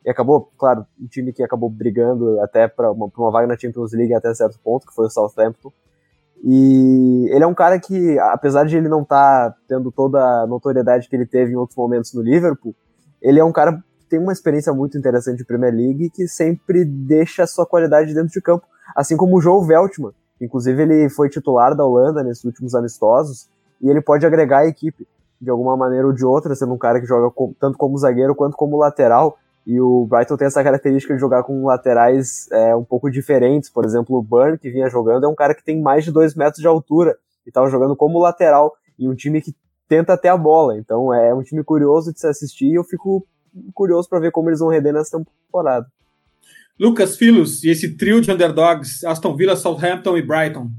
e 0.06 0.10
acabou, 0.10 0.52
claro, 0.58 0.86
um 1.00 1.08
time 1.08 1.32
que 1.32 1.44
acabou 1.44 1.70
brigando 1.70 2.40
até 2.42 2.68
para 2.68 2.92
uma, 2.92 3.10
uma 3.18 3.32
vaga 3.32 3.48
na 3.48 3.58
Champions 3.58 3.94
League 3.94 4.14
até 4.14 4.34
certo 4.34 4.60
ponto, 4.64 4.86
que 4.86 4.94
foi 4.94 5.06
o 5.06 5.10
Southampton. 5.10 5.72
E 6.44 7.28
ele 7.32 7.44
é 7.44 7.48
um 7.48 7.54
cara 7.54 7.80
que, 7.80 8.18
apesar 8.20 8.66
de 8.66 8.78
ele 8.78 8.88
não 8.88 9.02
estar 9.04 9.52
tá 9.52 9.58
tendo 9.68 9.92
toda 9.92 10.20
a 10.20 10.48
notoriedade 10.48 11.10
que 11.10 11.16
ele 11.16 11.26
teve 11.26 11.52
em 11.52 11.56
outros 11.56 11.78
momentos 11.78 12.14
no 12.14 12.22
Liverpool, 12.22 12.74
ele 13.22 13.40
é 13.40 13.44
um 13.44 13.52
cara 13.52 13.74
que 14.00 14.06
tem 14.10 14.20
uma 14.20 14.32
experiência 14.32 14.74
muito 14.74 14.98
interessante 14.98 15.38
de 15.38 15.46
Premier 15.46 15.74
League 15.74 16.10
que 16.12 16.28
sempre 16.28 16.86
deixa 16.86 17.44
a 17.44 17.48
sua 17.48 17.66
qualidade 17.66 18.14
dentro 18.14 18.32
de 18.32 18.42
campo, 18.42 18.66
assim 18.96 19.18
como 19.18 19.38
o 19.38 19.42
Joe 19.42 19.66
Veltman. 19.68 20.12
Inclusive, 20.40 20.82
ele 20.82 21.10
foi 21.10 21.30
titular 21.30 21.76
da 21.76 21.86
Holanda 21.86 22.24
nesses 22.24 22.46
últimos 22.46 22.74
amistosos 22.74 23.50
e 23.82 23.90
ele 23.90 24.02
pode 24.02 24.26
agregar 24.26 24.60
a 24.60 24.68
equipe 24.68 25.08
de 25.42 25.50
alguma 25.50 25.78
maneira 25.78 26.06
ou 26.06 26.14
de 26.14 26.26
outra, 26.26 26.54
sendo 26.56 26.74
um 26.74 26.78
cara 26.78 27.00
que 27.00 27.06
joga 27.06 27.34
tanto 27.60 27.78
como 27.78 27.98
zagueiro 27.98 28.36
quanto 28.36 28.58
como 28.58 28.78
lateral. 28.78 29.38
E 29.66 29.80
o 29.80 30.06
Brighton 30.06 30.36
tem 30.36 30.48
essa 30.48 30.64
característica 30.64 31.14
de 31.14 31.20
jogar 31.20 31.44
com 31.44 31.66
laterais 31.66 32.50
é, 32.52 32.76
um 32.76 32.84
pouco 32.84 33.10
diferentes. 33.10 33.70
Por 33.70 33.86
exemplo, 33.86 34.18
o 34.18 34.24
Burn, 34.24 34.58
que 34.58 34.70
vinha 34.70 34.90
jogando, 34.90 35.26
é 35.26 35.28
um 35.28 35.36
cara 35.36 35.54
que 35.54 35.64
tem 35.64 35.80
mais 35.80 36.04
de 36.04 36.12
dois 36.12 36.36
metros 36.36 36.62
de 36.62 36.68
altura 36.68 37.18
e 37.46 37.50
estava 37.50 37.70
jogando 37.70 37.96
como 37.96 38.20
lateral 38.20 38.74
em 38.98 39.08
um 39.08 39.16
time 39.16 39.42
que 39.42 39.56
tenta 39.88 40.18
ter 40.18 40.30
a 40.30 40.38
bola. 40.38 40.78
Então 40.78 41.14
é 41.14 41.34
um 41.34 41.44
time 41.44 41.64
curioso 41.64 42.12
de 42.12 42.20
se 42.20 42.28
assistir 42.28 42.68
e 42.68 42.76
eu 42.76 42.84
fico 42.84 43.26
curioso 43.74 44.10
para 44.10 44.20
ver 44.20 44.32
como 44.32 44.50
eles 44.50 44.60
vão 44.60 44.70
render 44.70 44.92
nessa 44.92 45.22
temporada. 45.48 45.88
Lucas 46.80 47.18
Filos 47.18 47.64
e 47.64 47.70
esse 47.70 47.98
trio 47.98 48.22
de 48.22 48.32
underdogs, 48.32 49.06
Aston 49.06 49.36
Villa, 49.36 49.56
Southampton 49.56 50.18
e 50.18 50.22
Brighton. 50.22 50.70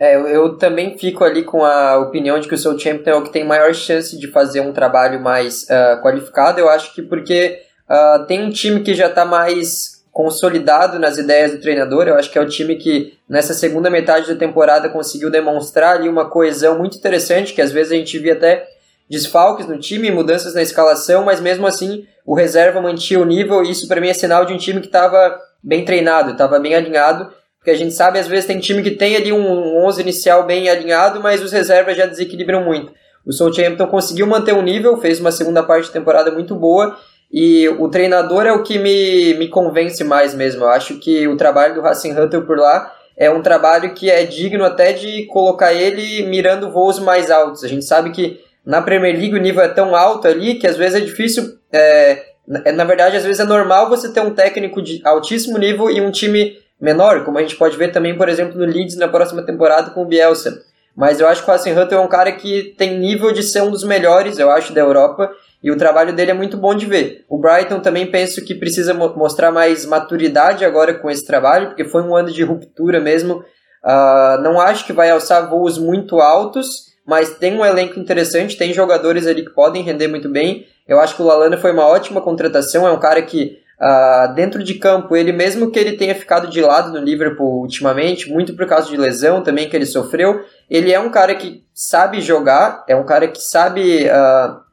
É, 0.00 0.16
eu, 0.16 0.26
eu, 0.26 0.56
também 0.56 0.96
fico 0.96 1.22
ali 1.22 1.44
com 1.44 1.62
a 1.62 1.98
opinião 1.98 2.40
de 2.40 2.48
que 2.48 2.54
o 2.54 2.58
Southampton 2.58 3.10
é 3.10 3.14
o 3.14 3.22
que 3.22 3.30
tem 3.30 3.44
maior 3.44 3.74
chance 3.74 4.18
de 4.18 4.28
fazer 4.28 4.62
um 4.62 4.72
trabalho 4.72 5.20
mais 5.20 5.64
uh, 5.64 6.00
qualificado. 6.02 6.58
Eu 6.58 6.70
acho 6.70 6.94
que 6.94 7.02
porque 7.02 7.60
Uh, 7.90 8.24
tem 8.26 8.40
um 8.40 8.50
time 8.50 8.82
que 8.82 8.94
já 8.94 9.08
está 9.08 9.24
mais 9.24 10.04
consolidado 10.12 10.96
nas 11.00 11.18
ideias 11.18 11.50
do 11.50 11.60
treinador. 11.60 12.06
Eu 12.06 12.14
acho 12.14 12.30
que 12.30 12.38
é 12.38 12.40
o 12.40 12.48
time 12.48 12.76
que 12.76 13.18
nessa 13.28 13.52
segunda 13.52 13.90
metade 13.90 14.32
da 14.32 14.38
temporada 14.38 14.88
conseguiu 14.88 15.28
demonstrar 15.28 15.96
ali 15.96 16.08
uma 16.08 16.30
coesão 16.30 16.78
muito 16.78 16.96
interessante, 16.96 17.52
que 17.52 17.60
às 17.60 17.72
vezes 17.72 17.92
a 17.92 17.96
gente 17.96 18.16
via 18.16 18.34
até 18.34 18.64
desfalques 19.10 19.66
no 19.66 19.76
time, 19.76 20.08
mudanças 20.12 20.54
na 20.54 20.62
escalação, 20.62 21.24
mas 21.24 21.40
mesmo 21.40 21.66
assim 21.66 22.06
o 22.24 22.32
reserva 22.32 22.80
mantinha 22.80 23.18
o 23.18 23.24
nível 23.24 23.64
e 23.64 23.72
isso 23.72 23.88
para 23.88 24.00
mim 24.00 24.08
é 24.08 24.14
sinal 24.14 24.44
de 24.44 24.52
um 24.52 24.56
time 24.56 24.80
que 24.80 24.86
estava 24.86 25.36
bem 25.60 25.84
treinado, 25.84 26.30
estava 26.30 26.60
bem 26.60 26.76
alinhado, 26.76 27.32
porque 27.60 27.70
a 27.70 27.76
gente 27.76 27.92
sabe 27.92 28.18
às 28.18 28.26
vezes 28.26 28.46
tem 28.46 28.58
time 28.58 28.82
que 28.82 28.90
tem 28.90 29.14
ali 29.14 29.30
um 29.30 29.84
11 29.84 30.00
inicial 30.00 30.46
bem 30.46 30.68
alinhado, 30.68 31.20
mas 31.20 31.42
os 31.42 31.52
reservas 31.52 31.94
já 31.94 32.06
desequilibram 32.06 32.64
muito. 32.64 32.90
O 33.24 33.32
Southampton 33.32 33.86
conseguiu 33.86 34.26
manter 34.26 34.54
o 34.54 34.62
nível, 34.62 34.96
fez 34.96 35.20
uma 35.20 35.30
segunda 35.30 35.62
parte 35.62 35.84
de 35.84 35.92
temporada 35.92 36.30
muito 36.30 36.54
boa 36.56 36.96
e 37.30 37.68
o 37.68 37.86
treinador 37.88 38.46
é 38.46 38.52
o 38.52 38.62
que 38.62 38.78
me, 38.78 39.34
me 39.34 39.46
convence 39.48 40.02
mais 40.02 40.34
mesmo. 40.34 40.64
Eu 40.64 40.70
acho 40.70 40.98
que 40.98 41.28
o 41.28 41.36
trabalho 41.36 41.74
do 41.74 41.82
Racing 41.82 42.18
Hunter 42.18 42.42
por 42.46 42.56
lá 42.56 42.92
é 43.14 43.30
um 43.30 43.42
trabalho 43.42 43.92
que 43.92 44.10
é 44.10 44.24
digno 44.24 44.64
até 44.64 44.94
de 44.94 45.26
colocar 45.26 45.74
ele 45.74 46.24
mirando 46.26 46.70
voos 46.70 46.98
mais 46.98 47.30
altos. 47.30 47.62
A 47.62 47.68
gente 47.68 47.84
sabe 47.84 48.10
que 48.10 48.40
na 48.64 48.80
Premier 48.80 49.14
League 49.14 49.34
o 49.34 49.40
nível 49.40 49.62
é 49.62 49.68
tão 49.68 49.94
alto 49.94 50.26
ali 50.26 50.54
que 50.54 50.66
às 50.66 50.78
vezes 50.78 51.02
é 51.02 51.04
difícil. 51.04 51.58
É, 51.70 52.24
na 52.72 52.84
verdade, 52.84 53.18
às 53.18 53.24
vezes 53.24 53.38
é 53.38 53.44
normal 53.44 53.90
você 53.90 54.10
ter 54.10 54.22
um 54.22 54.34
técnico 54.34 54.80
de 54.80 55.02
altíssimo 55.04 55.58
nível 55.58 55.90
e 55.90 56.00
um 56.00 56.10
time 56.10 56.56
menor, 56.80 57.24
como 57.24 57.38
a 57.38 57.42
gente 57.42 57.56
pode 57.56 57.76
ver 57.76 57.92
também, 57.92 58.16
por 58.16 58.28
exemplo, 58.28 58.58
no 58.58 58.64
Leeds 58.64 58.96
na 58.96 59.08
próxima 59.08 59.42
temporada 59.42 59.90
com 59.90 60.02
o 60.02 60.06
Bielsa. 60.06 60.62
Mas 60.96 61.20
eu 61.20 61.28
acho 61.28 61.44
que 61.44 61.50
o 61.50 61.54
Hunter 61.54 61.98
é 61.98 62.00
um 62.00 62.08
cara 62.08 62.32
que 62.32 62.74
tem 62.76 62.98
nível 62.98 63.32
de 63.32 63.42
ser 63.42 63.62
um 63.62 63.70
dos 63.70 63.84
melhores, 63.84 64.38
eu 64.38 64.50
acho, 64.50 64.72
da 64.72 64.80
Europa 64.80 65.30
e 65.62 65.70
o 65.70 65.76
trabalho 65.76 66.14
dele 66.14 66.30
é 66.30 66.34
muito 66.34 66.56
bom 66.56 66.74
de 66.74 66.86
ver. 66.86 67.24
O 67.28 67.38
Brighton 67.38 67.80
também 67.80 68.06
penso 68.06 68.44
que 68.44 68.54
precisa 68.54 68.94
mo 68.94 69.14
mostrar 69.14 69.52
mais 69.52 69.84
maturidade 69.84 70.64
agora 70.64 70.94
com 70.94 71.10
esse 71.10 71.26
trabalho, 71.26 71.68
porque 71.68 71.84
foi 71.84 72.02
um 72.02 72.16
ano 72.16 72.30
de 72.30 72.42
ruptura 72.42 72.98
mesmo. 72.98 73.44
Uh, 73.84 74.40
não 74.42 74.60
acho 74.60 74.86
que 74.86 74.92
vai 74.92 75.10
alçar 75.10 75.48
voos 75.48 75.78
muito 75.78 76.18
altos, 76.18 76.86
mas 77.06 77.36
tem 77.36 77.58
um 77.58 77.64
elenco 77.64 77.98
interessante, 77.98 78.56
tem 78.56 78.72
jogadores 78.72 79.26
ali 79.26 79.44
que 79.44 79.50
podem 79.50 79.82
render 79.82 80.08
muito 80.08 80.28
bem. 80.28 80.66
Eu 80.88 80.98
acho 80.98 81.14
que 81.14 81.22
o 81.22 81.26
Lalana 81.26 81.58
foi 81.58 81.72
uma 81.72 81.86
ótima 81.86 82.20
contratação, 82.20 82.86
é 82.86 82.90
um 82.90 82.98
cara 82.98 83.22
que 83.22 83.58
uh, 83.80 84.34
dentro 84.34 84.62
de 84.62 84.74
campo, 84.74 85.16
ele 85.16 85.32
mesmo 85.32 85.70
que 85.70 85.78
ele 85.78 85.96
tenha 85.96 86.14
ficado 86.14 86.48
de 86.48 86.60
lado 86.60 86.92
no 86.92 87.04
Liverpool 87.04 87.60
ultimamente, 87.60 88.30
muito 88.30 88.54
por 88.54 88.66
causa 88.66 88.88
de 88.88 88.96
lesão 88.96 89.42
também 89.42 89.68
que 89.68 89.76
ele 89.76 89.86
sofreu, 89.86 90.44
ele 90.68 90.92
é 90.92 91.00
um 91.00 91.10
cara 91.10 91.34
que 91.34 91.64
sabe 91.72 92.20
jogar, 92.20 92.84
é 92.88 92.94
um 92.94 93.04
cara 93.04 93.26
que 93.26 93.42
sabe 93.42 94.06
uh, 94.06 94.70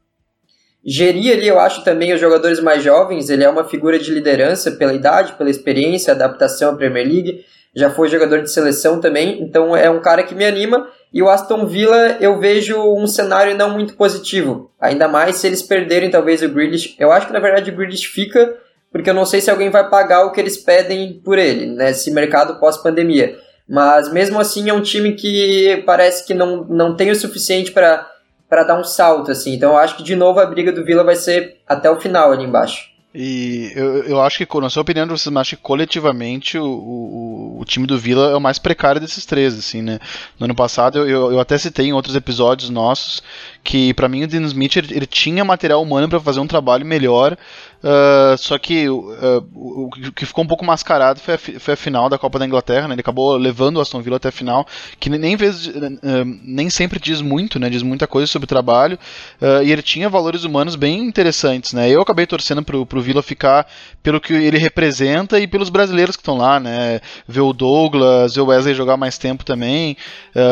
Gerir 0.90 1.34
ali, 1.34 1.46
eu 1.46 1.60
acho 1.60 1.84
também 1.84 2.14
os 2.14 2.22
jogadores 2.22 2.62
mais 2.62 2.82
jovens, 2.82 3.30
ele 3.30 3.44
é 3.44 3.50
uma 3.50 3.66
figura 3.66 4.00
de 4.00 4.10
liderança 4.10 4.72
pela 4.72 4.94
idade, 4.94 5.34
pela 5.34 5.50
experiência, 5.50 6.14
adaptação 6.14 6.72
à 6.72 6.76
Premier 6.78 7.06
League, 7.06 7.44
já 7.76 7.90
foi 7.90 8.08
jogador 8.08 8.42
de 8.42 8.50
seleção 8.50 9.02
também, 9.02 9.44
então 9.44 9.76
é 9.76 9.90
um 9.90 10.00
cara 10.00 10.24
que 10.24 10.34
me 10.34 10.46
anima. 10.46 10.88
E 11.14 11.22
o 11.22 11.30
Aston 11.30 11.66
Villa, 11.66 12.16
eu 12.22 12.40
vejo 12.40 12.78
um 12.78 13.06
cenário 13.06 13.56
não 13.58 13.72
muito 13.72 13.96
positivo, 13.96 14.72
ainda 14.80 15.10
mais 15.10 15.36
se 15.36 15.48
eles 15.48 15.62
perderem 15.62 16.10
talvez 16.10 16.42
o 16.42 16.48
Grealish. 16.48 16.96
Eu 16.98 17.12
acho 17.12 17.28
que 17.28 17.34
na 17.34 17.40
verdade 17.42 17.70
o 17.70 17.76
Grealish 17.76 18.08
fica, 18.08 18.56
porque 18.98 19.12
eu 19.12 19.14
não 19.14 19.26
sei 19.26 19.40
se 19.42 19.52
alguém 19.52 19.70
vai 19.70 19.88
pagar 19.88 20.26
o 20.26 20.32
que 20.32 20.42
eles 20.42 20.58
pedem 20.58 21.22
por 21.24 21.38
ele, 21.38 21.68
nesse 21.68 22.10
mercado 22.10 22.60
pós-pandemia. 22.60 23.38
Mas 23.70 24.12
mesmo 24.12 24.40
assim 24.40 24.70
é 24.70 24.74
um 24.74 24.82
time 24.82 25.14
que 25.14 25.84
parece 25.86 26.26
que 26.26 26.34
não, 26.34 26.64
não 26.64 26.96
tem 26.96 27.12
o 27.12 27.16
suficiente 27.16 27.72
para 27.72 28.10
para 28.50 28.64
dar 28.64 28.80
um 28.80 28.84
salto, 28.84 29.30
assim. 29.30 29.54
Então 29.54 29.74
eu 29.74 29.78
acho 29.78 29.98
que 29.98 30.04
de 30.04 30.16
novo 30.16 30.40
a 30.40 30.46
briga 30.46 30.72
do 30.72 30.84
Vila 30.84 31.04
vai 31.04 31.16
ser 31.16 31.58
até 31.68 31.92
o 31.92 32.00
final 32.00 32.32
ali 32.32 32.46
embaixo. 32.46 32.90
E 33.20 33.72
eu, 33.76 34.04
eu 34.04 34.22
acho 34.22 34.46
que, 34.46 34.60
na 34.60 34.70
sua 34.70 34.84
opinião, 34.84 35.08
vocês 35.08 35.36
acham 35.36 35.58
que 35.58 35.64
coletivamente 35.64 36.56
o, 36.56 36.64
o, 36.64 37.58
o, 37.60 37.66
time 37.66 37.88
do 37.88 37.98
Vila 37.98 38.30
é 38.30 38.36
o 38.36 38.40
mais 38.40 38.60
precário 38.60 39.02
desses 39.02 39.26
três, 39.26 39.58
assim, 39.58 39.82
né? 39.82 39.98
No 40.40 40.46
ano 40.46 40.54
passado 40.54 41.00
eu, 41.00 41.32
eu, 41.32 41.40
até 41.40 41.58
citei 41.58 41.88
em 41.88 41.94
outros 41.94 42.16
episódios 42.16 42.70
nossos 42.70 43.24
que, 43.64 43.92
para 43.96 44.08
mim, 44.08 44.24
o 44.24 44.28
Dean 44.28 44.44
Smith 44.44 44.76
ele, 44.76 44.96
ele 44.96 45.08
tinha 45.08 45.44
material 45.44 45.82
humano 45.82 46.08
para 46.08 46.20
fazer 46.20 46.40
um 46.40 46.46
trabalho 46.46 46.86
melhor 46.86 47.36
Uh, 47.78 48.36
só 48.38 48.58
que 48.58 48.90
uh, 48.90 49.06
o 49.54 49.90
que 50.16 50.26
ficou 50.26 50.44
um 50.44 50.48
pouco 50.48 50.66
mascarado 50.66 51.20
foi 51.20 51.36
a, 51.36 51.38
foi 51.38 51.74
a 51.76 51.78
final 51.78 52.10
da 52.10 52.18
Copa 52.18 52.40
da 52.40 52.46
Inglaterra, 52.46 52.88
né? 52.88 52.96
Ele 52.96 53.02
acabou 53.02 53.38
levando 53.38 53.78
o 53.78 53.82
Aston 53.82 54.02
Villa 54.02 54.18
até 54.18 54.30
a 54.30 54.32
final, 54.32 54.66
que 55.00 55.10
nem, 55.10 55.36
vez, 55.36 55.68
uh, 55.68 55.72
nem 56.44 56.70
sempre 56.70 57.00
diz 57.00 57.22
muito, 57.22 57.60
né? 57.60 57.70
Diz 57.70 57.84
muita 57.84 58.08
coisa 58.08 58.26
sobre 58.26 58.46
o 58.46 58.48
trabalho. 58.48 58.98
e 59.64 59.72
ele 59.72 59.82
tinha 59.82 60.10
valores 60.10 60.44
humanos 60.44 60.76
bem 60.76 61.00
interessantes, 61.00 61.74
né? 61.74 61.90
Eu 61.90 62.02
acabei 62.02 62.26
torcendo 62.26 62.64
pro, 62.64 62.86
pro 62.86 63.02
Villa 63.08 63.24
ficar 63.24 63.68
pelo 64.04 64.22
que 64.22 64.34
ele 64.34 64.58
representa 64.58 65.40
e 65.40 65.48
pelos 65.48 65.70
brasileiros 65.70 66.16
que 66.16 66.22
estão 66.22 66.38
lá, 66.38 66.60
né? 66.60 67.00
Ver 67.28 67.42
o 67.42 67.54
Douglas, 67.54 68.36
ver 68.36 68.42
o 68.42 68.46
Wesley 68.48 68.74
jogar 68.74 68.98
mais 68.98 69.18
tempo 69.18 69.44
também, 69.44 69.98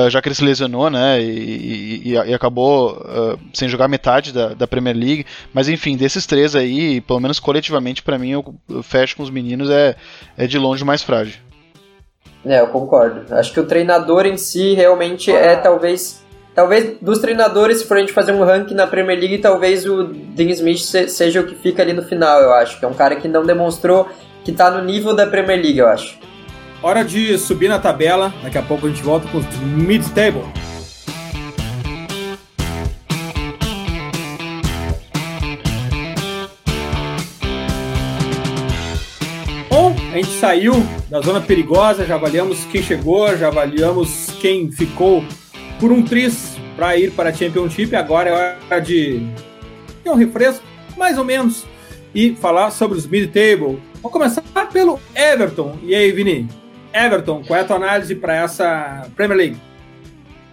já 0.09 0.21
que 0.21 0.27
ele 0.27 0.35
se 0.35 0.43
lesionou, 0.43 0.89
né? 0.89 1.21
E, 1.21 2.01
e, 2.05 2.13
e 2.13 2.33
acabou 2.33 3.05
sem 3.53 3.69
jogar 3.69 3.87
metade 3.87 4.31
da, 4.31 4.49
da 4.53 4.67
Premier 4.67 4.95
League. 4.95 5.25
Mas 5.53 5.69
enfim, 5.69 5.95
desses 5.95 6.25
três 6.25 6.55
aí, 6.55 7.01
pelo 7.01 7.19
menos 7.19 7.39
coletivamente, 7.39 8.01
para 8.01 8.17
mim, 8.17 8.31
eu, 8.31 8.55
eu, 8.69 8.83
fecho 8.83 9.15
com 9.15 9.23
os 9.23 9.29
meninos, 9.29 9.69
é, 9.69 9.95
é 10.37 10.47
de 10.47 10.57
longe 10.57 10.83
mais 10.83 11.01
frágil. 11.01 11.39
É, 12.45 12.59
eu 12.59 12.67
concordo. 12.67 13.33
Acho 13.33 13.53
que 13.53 13.59
o 13.59 13.65
treinador 13.65 14.25
em 14.25 14.37
si 14.37 14.73
realmente 14.73 15.31
é 15.31 15.55
talvez. 15.55 16.23
Talvez 16.55 16.95
dos 17.01 17.19
treinadores, 17.19 17.79
se 17.79 17.85
for 17.85 17.97
a 17.97 17.99
gente 17.99 18.13
fazer 18.13 18.31
um 18.31 18.41
ranking 18.41 18.75
na 18.75 18.87
Premier 18.87 19.19
League, 19.19 19.39
talvez 19.39 19.85
o 19.85 20.05
Dean 20.05 20.49
Smith 20.51 20.79
seja 20.79 21.41
o 21.41 21.45
que 21.45 21.53
fica 21.53 21.81
ali 21.81 21.91
no 21.91 22.01
final, 22.01 22.39
eu 22.39 22.53
acho. 22.53 22.79
Que 22.79 22.85
é 22.85 22.87
um 22.87 22.93
cara 22.93 23.17
que 23.17 23.27
não 23.27 23.45
demonstrou 23.45 24.07
que 24.45 24.53
tá 24.53 24.71
no 24.71 24.81
nível 24.81 25.13
da 25.13 25.27
Premier 25.27 25.61
League, 25.61 25.77
eu 25.77 25.87
acho. 25.87 26.17
Hora 26.81 27.03
de 27.03 27.37
subir 27.37 27.67
na 27.67 27.77
tabela. 27.77 28.33
Daqui 28.41 28.57
a 28.57 28.61
pouco 28.61 28.87
a 28.87 28.89
gente 28.89 29.03
volta 29.03 29.27
com 29.27 29.39
os 29.39 29.45
mid-table. 29.59 30.43
A 40.13 40.17
gente 40.17 40.31
saiu 40.39 40.73
da 41.09 41.19
zona 41.19 41.41
perigosa, 41.41 42.05
já 42.05 42.15
avaliamos 42.15 42.63
quem 42.71 42.81
chegou, 42.81 43.35
já 43.35 43.47
avaliamos 43.47 44.27
quem 44.39 44.71
ficou 44.71 45.21
por 45.79 45.91
um 45.91 46.03
tris 46.03 46.57
para 46.75 46.97
ir 46.97 47.11
para 47.11 47.29
a 47.29 47.33
Championship. 47.33 47.95
Agora 47.95 48.29
é 48.29 48.33
hora 48.33 48.81
de 48.81 49.25
ter 50.03 50.09
um 50.09 50.15
refresco, 50.15 50.63
mais 50.97 51.17
ou 51.17 51.23
menos, 51.23 51.65
e 52.13 52.35
falar 52.35 52.71
sobre 52.71 52.97
os 52.97 53.07
mid-table. 53.07 53.81
Vamos 53.95 54.11
começar 54.11 54.41
pelo 54.71 54.99
Everton. 55.15 55.77
E 55.83 55.95
aí, 55.95 56.11
Vini? 56.11 56.47
Everton, 56.93 57.43
qual 57.45 57.59
é 57.59 57.63
a 57.63 57.65
tua 57.65 57.75
análise 57.75 58.15
para 58.15 58.35
essa 58.35 59.07
Premier 59.15 59.37
League? 59.37 59.57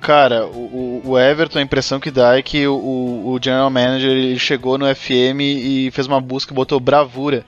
Cara, 0.01 0.47
o, 0.47 1.01
o, 1.05 1.19
Everton, 1.19 1.61
a 1.61 1.63
impressão 1.63 2.01
que 2.01 2.11
dá 2.11 2.37
é 2.37 2.43
que 2.43 2.67
o, 2.67 2.75
o 2.75 3.39
General 3.41 3.71
Manager 3.71 4.37
chegou 4.37 4.77
no 4.77 4.93
FM 4.93 5.41
e 5.41 5.91
fez 5.93 6.09
uma 6.09 6.21
busca, 6.21 6.53
botou 6.53 6.81
bravura 6.81 7.47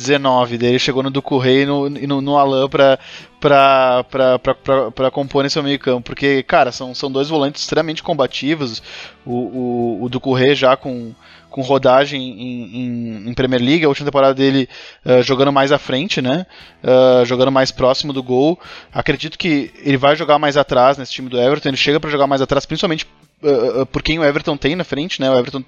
19. 0.00 0.58
Daí 0.58 0.70
ele 0.70 0.78
chegou 0.78 1.02
no 1.02 1.10
Ducurrey 1.10 1.62
e 1.62 1.66
no, 1.66 1.88
no, 1.88 2.20
no 2.20 2.36
Alain 2.38 2.68
pra, 2.68 2.98
pra, 3.38 4.04
pra, 4.04 4.38
pra, 4.38 4.54
pra, 4.54 4.90
pra 4.90 5.10
compor 5.10 5.42
nesse 5.42 5.60
meio 5.60 5.78
campo. 5.78 6.02
Porque, 6.02 6.42
cara, 6.42 6.72
são, 6.72 6.94
são 6.94 7.10
dois 7.10 7.28
volantes 7.28 7.62
extremamente 7.62 8.02
combativos. 8.02 8.82
O, 9.24 9.32
o, 9.32 10.04
o 10.04 10.08
Ducurrey 10.08 10.54
já 10.54 10.76
com 10.76 11.14
com 11.50 11.62
rodagem 11.62 12.22
em, 12.22 12.76
em, 12.76 13.28
em, 13.28 13.34
Premier 13.34 13.60
League, 13.60 13.84
a 13.84 13.88
última 13.88 14.06
temporada 14.06 14.32
dele 14.32 14.68
uh, 15.04 15.20
jogando 15.22 15.52
mais 15.52 15.72
à 15.72 15.78
frente, 15.78 16.22
né? 16.22 16.46
Uh, 16.80 17.24
jogando 17.24 17.50
mais 17.50 17.72
próximo 17.72 18.12
do 18.12 18.22
gol. 18.22 18.56
Acredito 18.92 19.36
que 19.36 19.72
ele 19.82 19.96
vai 19.96 20.14
jogar 20.14 20.38
mais 20.38 20.56
atrás 20.56 20.96
nesse 20.96 21.10
time 21.10 21.28
do 21.28 21.40
Everton, 21.40 21.70
ele 21.70 21.76
chega 21.76 21.98
para 21.98 22.08
jogar 22.08 22.28
mais 22.28 22.40
atrás, 22.40 22.64
principalmente 22.64 23.04
uh, 23.42 23.86
por 23.86 24.02
quem 24.02 24.18
o 24.18 24.24
Everton 24.24 24.56
tem 24.56 24.76
na 24.76 24.84
frente, 24.84 25.20
né? 25.20 25.30
O 25.30 25.38
Everton 25.38 25.64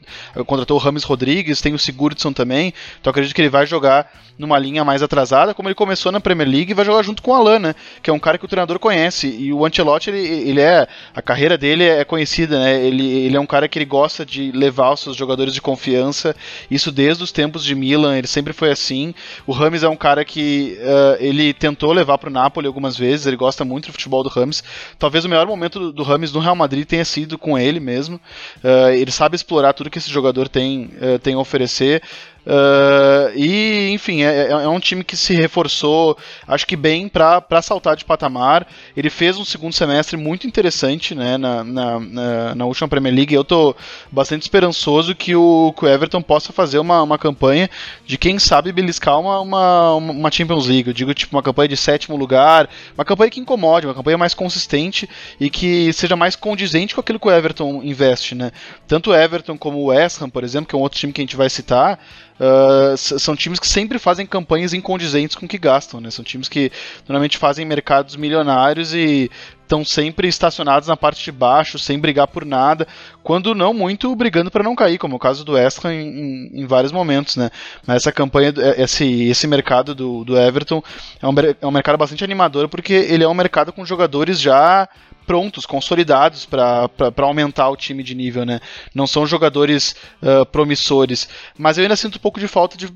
contratou 0.47 0.77
o 0.77 0.81
Rames 0.81 1.05
Rodrigues, 1.05 1.61
tem 1.61 1.75
o 1.75 1.79
Sigurdsson 1.79 2.33
também, 2.33 2.73
então 3.01 3.11
acredito 3.11 3.35
que 3.35 3.41
ele 3.41 3.49
vai 3.49 3.67
jogar 3.67 4.11
numa 4.39 4.59
linha 4.59 4.85
mais 4.85 5.03
atrasada, 5.03 5.55
como 5.55 5.69
ele 5.69 5.75
começou 5.75 6.11
na 6.11 6.21
Premier 6.21 6.49
League, 6.49 6.71
e 6.71 6.75
vai 6.75 6.85
jogar 6.85 7.03
junto 7.03 7.23
com 7.23 7.31
o 7.31 7.35
Alan, 7.35 7.59
né? 7.59 7.75
Que 8.03 8.11
é 8.11 8.13
um 8.13 8.19
cara 8.19 8.39
que 8.39 8.45
o 8.45 8.49
treinador 8.49 8.79
conhece. 8.79 9.29
E 9.29 9.53
o 9.53 9.65
Ancelotti, 9.65 10.11
ele, 10.11 10.27
ele 10.49 10.61
é. 10.61 10.89
A 11.15 11.23
carreira 11.23 11.57
dele 11.59 11.85
é 11.85 12.05
conhecida, 12.05 12.59
né? 12.59 12.85
Ele, 12.85 13.07
ele 13.07 13.37
é 13.37 13.41
um 13.41 13.47
cara 13.47 13.69
que 13.69 13.79
ele 13.79 13.85
gosta 13.85 14.25
de 14.25 14.51
levar 14.53 14.93
os 14.93 15.01
seus 15.01 15.17
jogadores 15.17 15.55
de 15.55 15.61
confiança. 15.61 16.35
Isso 16.71 16.91
desde 16.91 17.23
os 17.23 17.31
tempos 17.31 17.63
de 17.65 17.75
Milan, 17.75 18.17
ele 18.17 18.27
sempre 18.27 18.53
foi 18.53 18.71
assim. 18.71 19.15
O 19.47 19.53
Rames 19.53 19.83
é 19.83 19.89
um 19.89 19.97
cara 19.97 20.25
que 20.25 20.79
uh, 20.81 21.23
ele 21.23 21.53
tentou 21.53 21.93
levar 21.93 22.19
para 22.19 22.31
o 22.31 22.33
Napoli 22.33 22.67
algumas 22.67 22.97
vezes, 22.97 23.27
ele 23.27 23.37
gosta 23.37 23.65
muito 23.65 23.87
do 23.87 23.93
futebol 23.93 24.23
do 24.23 24.29
Rames. 24.29 24.65
Talvez 24.99 25.25
o 25.25 25.29
melhor 25.29 25.47
momento 25.47 25.79
do, 25.79 25.93
do 25.93 26.03
Rames 26.03 26.33
no 26.33 26.41
Real 26.41 26.57
Madrid 26.57 26.87
tenha 26.87 27.05
sido 27.05 27.39
com 27.39 27.59
ele 27.59 27.62
mesmo. 27.81 28.21
Uh, 28.63 28.91
ele 28.91 29.11
sabe 29.11 29.37
explorar 29.37 29.73
tudo 29.73 29.91
que 29.91 29.99
esse 29.99 30.11
jogador 30.11 30.49
tem, 30.49 30.91
uh, 31.01 31.19
tem 31.19 31.35
a 31.35 31.39
oferecer. 31.39 32.03
Uh, 32.45 33.31
e, 33.37 33.91
enfim, 33.91 34.23
é, 34.23 34.47
é, 34.47 34.51
é, 34.51 34.69
um 34.69 34.81
time 34.81 35.05
que 35.05 35.17
se 35.17 35.33
reforçou, 35.33 36.19
acho 36.47 36.67
que 36.67 36.75
bem 36.75 37.09
para 37.09 37.63
saltar 37.63 37.97
de 37.97 38.05
patamar. 38.05 38.67
Ele 38.97 39.11
fez 39.11 39.39
um 39.39 39.45
segundo 39.45 39.73
semestre 39.73 40.17
muito 40.17 40.47
interessante 40.47 41.15
né, 41.15 41.39
na, 41.39 41.63
na, 41.63 42.01
na, 42.01 42.55
na 42.55 42.65
última 42.67 42.89
Premier 42.89 43.15
League. 43.15 43.35
Eu 43.35 43.43
estou 43.43 43.77
bastante 44.11 44.43
esperançoso 44.43 45.15
que 45.15 45.37
o, 45.37 45.73
que 45.77 45.85
o 45.85 45.89
Everton 45.89 46.21
possa 46.21 46.53
fazer 46.53 46.79
uma, 46.79 47.03
uma 47.03 47.17
campanha 47.17 47.71
de 48.05 48.19
quem 48.19 48.39
sabe 48.39 48.73
beliscar 48.73 49.21
uma, 49.21 49.41
uma, 49.41 49.95
uma 49.95 50.31
Champions 50.31 50.67
League. 50.67 50.89
Eu 50.89 50.95
digo, 50.95 51.15
tipo, 51.15 51.37
uma 51.37 51.43
campanha 51.43 51.69
de 51.69 51.77
sétimo 51.77 52.17
lugar, 52.17 52.69
uma 52.97 53.05
campanha 53.05 53.31
que 53.31 53.41
incomode, 53.41 53.87
uma 53.87 53.95
campanha 53.95 54.19
mais 54.19 54.35
consistente 54.35 55.09
e 55.39 55.49
que 55.49 55.93
seja 55.93 56.17
mais 56.17 56.35
condizente 56.35 56.95
com 56.95 57.01
aquilo 57.01 57.21
que 57.21 57.29
o 57.29 57.31
Everton 57.31 57.83
investe. 57.85 58.35
Né? 58.35 58.51
Tanto 58.89 59.11
o 59.11 59.15
Everton 59.15 59.57
como 59.57 59.79
o 59.79 59.85
West 59.87 60.21
Ham, 60.21 60.29
por 60.29 60.43
exemplo, 60.43 60.67
que 60.67 60.75
é 60.75 60.79
um 60.79 60.83
outro 60.83 60.99
time 60.99 61.13
que 61.13 61.21
a 61.21 61.25
gente 61.25 61.37
vai 61.37 61.49
citar. 61.49 62.01
Uh, 62.43 62.97
são 62.97 63.37
times 63.37 63.61
que 63.61 63.69
sempre 63.69 64.01
fazem 64.01 64.27
campanhas 64.27 64.75
incondizentes 64.75 65.37
com 65.37 65.47
o 65.47 65.49
que 65.49 65.57
gastam, 65.57 66.01
né? 66.01 66.11
São 66.11 66.25
times 66.25 66.49
que 66.49 66.73
normalmente 67.09 67.39
fazem 67.39 67.65
mercados 67.65 68.17
milionários 68.17 68.93
e 68.93 69.31
estão 69.63 69.85
sempre 69.85 70.27
estacionados 70.27 70.89
na 70.89 70.97
parte 70.97 71.23
de 71.23 71.31
baixo, 71.31 71.79
sem 71.79 72.01
brigar 72.01 72.27
por 72.27 72.45
nada, 72.45 72.85
quando 73.23 73.55
não 73.55 73.73
muito 73.73 74.15
brigando 74.17 74.51
para 74.51 74.65
não 74.65 74.75
cair, 74.75 74.99
como 74.99 75.15
é 75.15 75.17
o 75.17 75.21
caso 75.21 75.45
do 75.45 75.53
West 75.53 75.85
em, 75.85 76.51
em, 76.53 76.67
vários 76.67 76.91
momentos, 76.91 77.37
né? 77.37 77.49
Mas 77.87 77.99
essa 77.99 78.11
campanha, 78.11 78.53
esse, 78.77 79.29
esse 79.29 79.47
mercado 79.47 79.95
do, 79.95 80.25
do 80.25 80.37
Everton 80.37 80.83
é 81.23 81.29
um, 81.29 81.35
é 81.61 81.67
um 81.67 81.71
mercado 81.71 81.97
bastante 81.97 82.25
animador, 82.25 82.69
porque 82.69 82.93
ele 82.93 83.23
é 83.23 83.29
um 83.29 83.35
mercado 83.35 83.73
com 83.73 83.87
jogadores 83.87 84.41
já 84.41 84.89
prontos, 85.27 85.67
consolidados 85.67 86.47
para 86.47 86.89
aumentar 87.19 87.69
o 87.69 87.77
time 87.77 88.03
de 88.03 88.15
nível, 88.15 88.45
né? 88.45 88.61
Não 88.95 89.07
são 89.07 89.27
jogadores 89.27 89.95
uh, 90.23 90.45
promissores, 90.47 91.29
mas 91.57 91.79
eu 91.79 91.83
ainda 91.83 91.97
sinto 91.97 92.17
um 92.17 92.21
pouco 92.21 92.41
de 92.41 92.49
falta 92.49 92.77
de, 92.77 92.89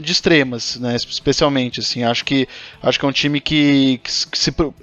de 0.00 0.12
extremas, 0.12 0.76
né? 0.76 0.94
Especialmente, 0.96 1.80
assim, 1.80 2.04
acho 2.04 2.24
que 2.24 2.48
acho 2.82 2.98
que 2.98 3.04
é 3.04 3.08
um 3.08 3.12
time 3.12 3.40
que, 3.40 4.00
que, 4.02 4.10
que 4.30 4.38
se, 4.38 4.50
uh, 4.50 4.74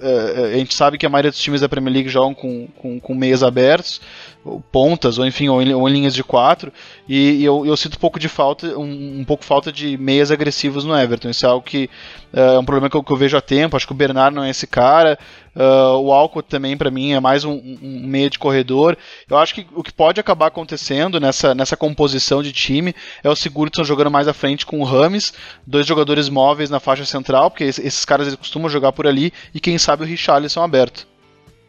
a 0.52 0.58
gente 0.58 0.74
sabe 0.74 0.98
que 0.98 1.06
a 1.06 1.08
maioria 1.08 1.30
dos 1.30 1.40
times 1.40 1.60
da 1.60 1.68
Premier 1.68 1.94
League 1.94 2.08
jogam 2.08 2.34
com, 2.34 2.68
com, 2.76 3.00
com 3.00 3.14
meias 3.14 3.42
abertos, 3.42 4.00
ou 4.44 4.60
pontas, 4.60 5.18
ou 5.18 5.26
enfim, 5.26 5.48
ou 5.48 5.62
em, 5.62 5.72
ou 5.74 5.88
em 5.88 5.92
linhas 5.92 6.14
de 6.14 6.24
quatro, 6.24 6.72
e, 7.08 7.32
e 7.32 7.44
eu, 7.44 7.66
eu, 7.66 7.76
sinto 7.76 7.96
um 7.96 8.00
pouco 8.00 8.18
de 8.18 8.28
falta, 8.28 8.78
um, 8.78 9.20
um, 9.20 9.24
pouco 9.24 9.44
falta 9.44 9.70
de 9.70 9.96
meias 9.98 10.30
agressivos 10.30 10.84
no 10.84 10.96
Everton. 10.96 11.30
Isso 11.30 11.44
é 11.44 11.48
algo 11.48 11.64
que 11.64 11.90
uh, 12.32 12.38
é 12.38 12.58
um 12.58 12.64
problema 12.64 12.88
que 12.88 12.96
eu, 12.96 13.02
que 13.02 13.12
eu, 13.12 13.16
vejo 13.16 13.36
há 13.36 13.40
tempo. 13.40 13.76
Acho 13.76 13.86
que 13.86 13.92
o 13.92 13.96
Bernard 13.96 14.34
não 14.34 14.44
é 14.44 14.50
esse 14.50 14.66
cara. 14.66 15.18
Uh, 15.54 15.98
o 15.98 16.12
Alcott 16.12 16.48
também, 16.48 16.76
para 16.76 16.90
mim, 16.90 17.12
é 17.12 17.20
mais 17.20 17.44
um, 17.44 17.52
um, 17.52 18.06
meia 18.06 18.30
de 18.30 18.38
corredor. 18.38 18.96
Eu 19.28 19.36
acho 19.36 19.54
que 19.54 19.66
o 19.74 19.82
que 19.82 19.92
pode 19.92 20.20
acabar 20.20 20.46
acontecendo 20.46 21.18
nessa, 21.18 21.54
nessa 21.54 21.76
composição 21.76 22.42
de 22.42 22.52
time 22.52 22.94
é 23.22 23.28
o 23.28 23.34
Sigurdsson 23.34 23.82
jogando 23.84 24.10
mais 24.10 24.28
à 24.28 24.32
frente 24.32 24.64
com 24.64 24.80
o 24.80 24.84
Rames, 24.84 25.32
dois 25.66 25.86
jogadores 25.86 26.28
móveis 26.28 26.70
na 26.70 26.78
faixa 26.78 27.04
central, 27.04 27.50
porque 27.50 27.64
esses 27.64 28.04
caras 28.04 28.26
eles 28.26 28.38
costumam 28.38 28.68
jogar 28.68 28.92
por 28.92 29.06
ali, 29.06 29.32
e 29.54 29.60
quem 29.60 29.76
sabe 29.78 30.04
o 30.04 30.06
Richarlison 30.06 30.62
aberto. 30.62 31.06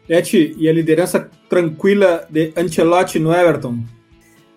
Eti, 0.08 0.54
e 0.58 0.68
a 0.68 0.72
liderança 0.72 1.30
tranquila 1.48 2.26
de 2.28 2.52
Ancelotti 2.56 3.18
no 3.18 3.32
Everton? 3.32 3.78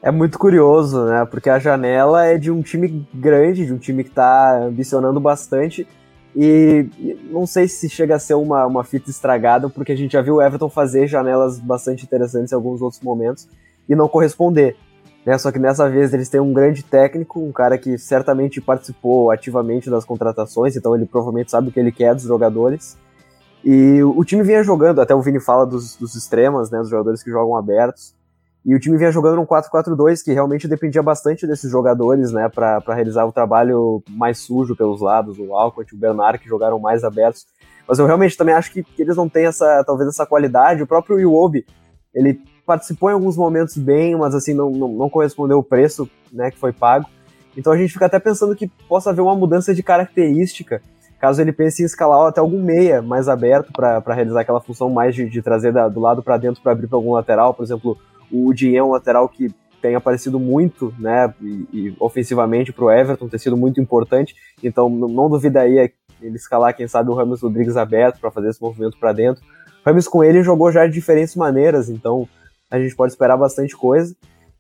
É 0.02 0.12
muito 0.12 0.38
curioso, 0.38 1.06
né? 1.06 1.26
Porque 1.30 1.50
a 1.50 1.58
janela 1.58 2.26
é 2.26 2.38
de 2.38 2.52
um 2.52 2.62
time 2.62 3.08
grande, 3.14 3.66
de 3.66 3.74
um 3.74 3.78
time 3.78 4.04
que 4.04 4.10
está 4.10 4.64
ambicionando 4.64 5.20
bastante. 5.20 5.88
E 6.36 6.89
não 7.32 7.48
sei 7.48 7.67
se 7.67 7.88
chega 7.89 8.15
a 8.15 8.19
ser 8.19 8.34
uma, 8.34 8.65
uma 8.65 8.84
fita 8.84 9.10
estragada, 9.10 9.69
porque 9.69 9.93
a 9.93 9.95
gente 9.95 10.12
já 10.12 10.21
viu 10.21 10.36
o 10.36 10.41
Everton 10.41 10.69
fazer 10.69 11.08
janelas 11.08 11.60
bastante 11.60 12.04
interessantes 12.04 12.52
em 12.52 12.56
alguns 12.56 12.82
outros 12.82 13.02
momentos 13.02 13.48
e 13.88 13.95
não 13.95 14.10
corresponder. 14.10 14.76
Né? 15.26 15.38
Só 15.38 15.52
que 15.52 15.60
dessa 15.60 15.89
vez 15.89 16.13
eles 16.13 16.28
têm 16.28 16.41
um 16.41 16.54
grande 16.54 16.84
técnico, 16.84 17.39
um 17.39 17.52
cara 17.52 17.78
que 17.78 17.98
certamente 17.98 18.60
participou 18.60 19.32
ativamente 19.32 19.89
das 19.89 20.04
contratações, 20.04 20.76
então 20.76 20.95
ele 20.95 21.06
provavelmente 21.06 21.52
sabe 21.52 21.69
o 21.69 21.71
que 21.71 21.80
ele 21.80 21.91
quer 21.91 22.13
dos 22.13 22.24
jogadores. 22.24 22.98
E 23.63 24.04
o 24.04 24.24
time 24.24 24.43
vinha 24.43 24.63
jogando, 24.63 25.02
até 25.02 25.15
o 25.15 25.21
Vini 25.21 25.39
fala 25.39 25.65
dos, 25.65 25.95
dos 25.95 26.15
extremas, 26.15 26.69
né, 26.69 26.78
dos 26.80 26.89
jogadores 26.89 27.24
que 27.24 27.32
jogam 27.32 27.56
abertos. 27.56 28.13
E 28.65 28.73
o 28.73 28.80
time 28.80 28.97
vinha 28.97 29.12
jogando 29.12 29.39
um 29.39 29.45
4-4-2 29.45 30.23
que 30.23 30.34
realmente 30.34 30.67
dependia 30.67 31.04
bastante 31.04 31.45
desses 31.45 31.69
jogadores, 31.69 32.32
né, 32.32 32.49
para 32.49 32.82
realizar 32.95 33.23
o 33.25 33.32
trabalho 33.32 34.04
mais 34.10 34.39
sujo 34.39 34.75
pelos 34.75 35.01
lados, 35.01 35.38
o 35.38 35.54
Alcott, 35.54 35.93
o 35.93 35.97
Bernard, 35.97 36.39
que 36.39 36.49
jogaram 36.49 36.80
mais 36.80 37.04
abertos. 37.04 37.45
Mas 37.88 37.99
eu 37.99 38.08
realmente 38.08 38.36
também 38.36 38.56
acho 38.56 38.71
que, 38.71 38.82
que 38.82 39.01
eles 39.04 39.15
não 39.15 39.30
têm 39.30 39.45
essa, 39.45 39.84
talvez 39.86 40.10
essa 40.10 40.25
qualidade. 40.25 40.82
O 40.82 40.88
próprio 40.88 41.19
Iwobi, 41.19 41.63
ele 42.12 42.41
participou 42.65 43.12
em 43.12 43.13
alguns 43.13 43.38
momentos 43.38 43.78
bem, 43.78 44.15
mas 44.15 44.34
assim, 44.34 44.56
não, 44.56 44.71
não, 44.71 44.88
não 44.88 45.10
correspondeu 45.12 45.60
o 45.60 45.63
preço, 45.63 46.10
né, 46.34 46.49
que 46.49 46.58
foi 46.58 46.73
pago. 46.73 47.06
Então 47.56 47.71
a 47.71 47.78
gente 47.78 47.93
fica 47.93 48.08
até 48.08 48.17
pensando 48.17 48.56
que 48.56 48.67
possa 48.89 49.12
haver 49.12 49.21
uma 49.21 49.36
mudança 49.36 49.75
de 49.75 49.84
característica 49.84 50.82
caso 51.25 51.41
ele 51.41 51.51
pense 51.51 51.82
em 51.82 51.86
escalar 51.86 52.28
até 52.28 52.39
algum 52.39 52.62
meia 52.62 53.01
mais 53.01 53.28
aberto 53.28 53.71
para 53.71 54.13
realizar 54.13 54.41
aquela 54.41 54.62
função 54.62 54.89
mais 54.89 55.15
de, 55.15 55.28
de 55.28 55.41
trazer 55.41 55.71
da, 55.71 55.88
do 55.88 55.99
lado 55.99 56.21
para 56.21 56.38
dentro 56.38 56.62
para 56.62 56.71
abrir 56.71 56.88
para 56.88 56.97
algum 56.97 57.13
lateral. 57.13 57.54
Por 57.54 57.63
exemplo, 57.63 57.97
o 58.36 58.48
Udin 58.48 58.76
é 58.76 58.84
um 58.84 58.91
lateral 58.91 59.28
que 59.30 59.54
tem 59.82 59.95
aparecido 59.95 60.39
muito, 60.39 60.93
né, 60.98 61.34
e, 61.41 61.67
e 61.71 61.95
ofensivamente 62.00 62.74
para 62.74 62.86
o 62.86 62.91
Everton, 62.91 63.30
ter 63.30 63.39
sido 63.39 63.56
muito 63.56 63.80
importante. 63.80 64.36
Então, 64.63 64.89
não, 64.89 65.08
não 65.08 65.30
duvida 65.30 65.62
aí 65.62 65.91
ele 66.21 66.36
escalar, 66.36 66.76
quem 66.76 66.88
sabe, 66.88 67.12
o 67.12 67.13
Ramos 67.13 67.41
Rodrigues 67.41 67.78
aberto 67.78 68.19
para 68.19 68.32
fazer 68.32 68.50
esse 68.50 68.62
movimento 68.62 68.98
para 68.98 69.13
dentro. 69.13 69.43
O 69.86 69.89
Ramos 69.89 70.08
com 70.08 70.24
ele 70.24 70.41
jogou 70.41 70.71
já 70.71 70.88
de 70.88 70.93
diferentes 70.93 71.36
maneiras, 71.36 71.89
então 71.89 72.28
a 72.71 72.80
gente 72.80 72.95
pode 72.95 73.13
esperar 73.13 73.38
bastante 73.38 73.78
coisa. 73.78 74.15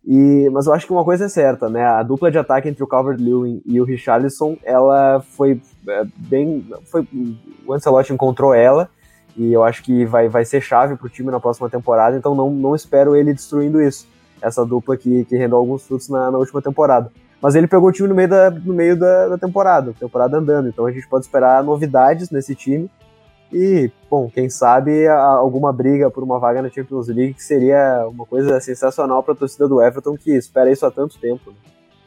E, 0.07 0.47
mas 0.51 0.67
eu 0.67 0.73
acho 0.73 0.85
que 0.85 0.93
uma 0.93 1.03
coisa 1.03 1.25
é 1.25 1.29
certa, 1.29 1.67
né? 1.67 1.83
A 1.83 2.03
dupla 2.03 2.29
de 2.29 2.37
ataque 2.37 2.69
entre 2.69 2.83
o 2.83 2.87
Calvert-Lewin 2.87 3.63
e 3.65 3.81
o 3.81 3.83
Richarlison, 3.83 4.55
ela 4.63 5.19
foi 5.21 5.59
é, 5.87 6.03
bem... 6.15 6.63
Foi, 6.85 7.07
o 7.65 7.73
Ancelotti 7.73 8.13
encontrou 8.13 8.53
ela 8.53 8.87
e 9.37 9.51
eu 9.51 9.63
acho 9.63 9.83
que 9.83 10.05
vai, 10.05 10.29
vai 10.29 10.45
ser 10.45 10.61
chave 10.61 10.95
para 10.95 11.07
o 11.07 11.09
time 11.09 11.29
na 11.31 11.39
próxima 11.39 11.69
temporada, 11.69 12.17
então 12.17 12.33
não, 12.33 12.49
não 12.49 12.75
espero 12.75 13.15
ele 13.15 13.33
destruindo 13.33 13.81
isso. 13.81 14.07
Essa 14.41 14.65
dupla 14.65 14.95
que, 14.95 15.25
que 15.25 15.37
rendeu 15.37 15.57
alguns 15.57 15.85
frutos 15.85 16.09
na, 16.09 16.29
na 16.31 16.37
última 16.37 16.61
temporada. 16.61 17.11
Mas 17.41 17.55
ele 17.55 17.67
pegou 17.67 17.89
o 17.89 17.91
time 17.91 18.07
no 18.07 18.15
meio 18.15 18.29
da, 18.29 18.49
no 18.49 18.73
meio 18.73 18.97
da, 18.97 19.29
da 19.29 19.37
temporada, 19.37 19.93
temporada 19.99 20.37
andando, 20.37 20.69
então 20.69 20.85
a 20.85 20.91
gente 20.91 21.07
pode 21.07 21.25
esperar 21.25 21.63
novidades 21.63 22.29
nesse 22.29 22.55
time 22.55 22.89
e, 23.51 23.91
bom, 24.09 24.29
quem 24.29 24.49
sabe 24.49 25.07
alguma 25.07 25.71
briga 25.71 26.09
por 26.09 26.23
uma 26.23 26.39
vaga 26.39 26.61
na 26.61 26.69
Champions 26.69 27.07
League, 27.07 27.35
que 27.35 27.43
seria 27.43 28.05
uma 28.07 28.25
coisa 28.25 28.59
sensacional 28.59 29.21
para 29.23 29.33
a 29.33 29.37
torcida 29.37 29.67
do 29.67 29.81
Everton, 29.81 30.17
que 30.17 30.31
espera 30.31 30.71
isso 30.71 30.85
há 30.85 30.91
tanto 30.91 31.19
tempo. 31.19 31.51
Né? 31.51 31.57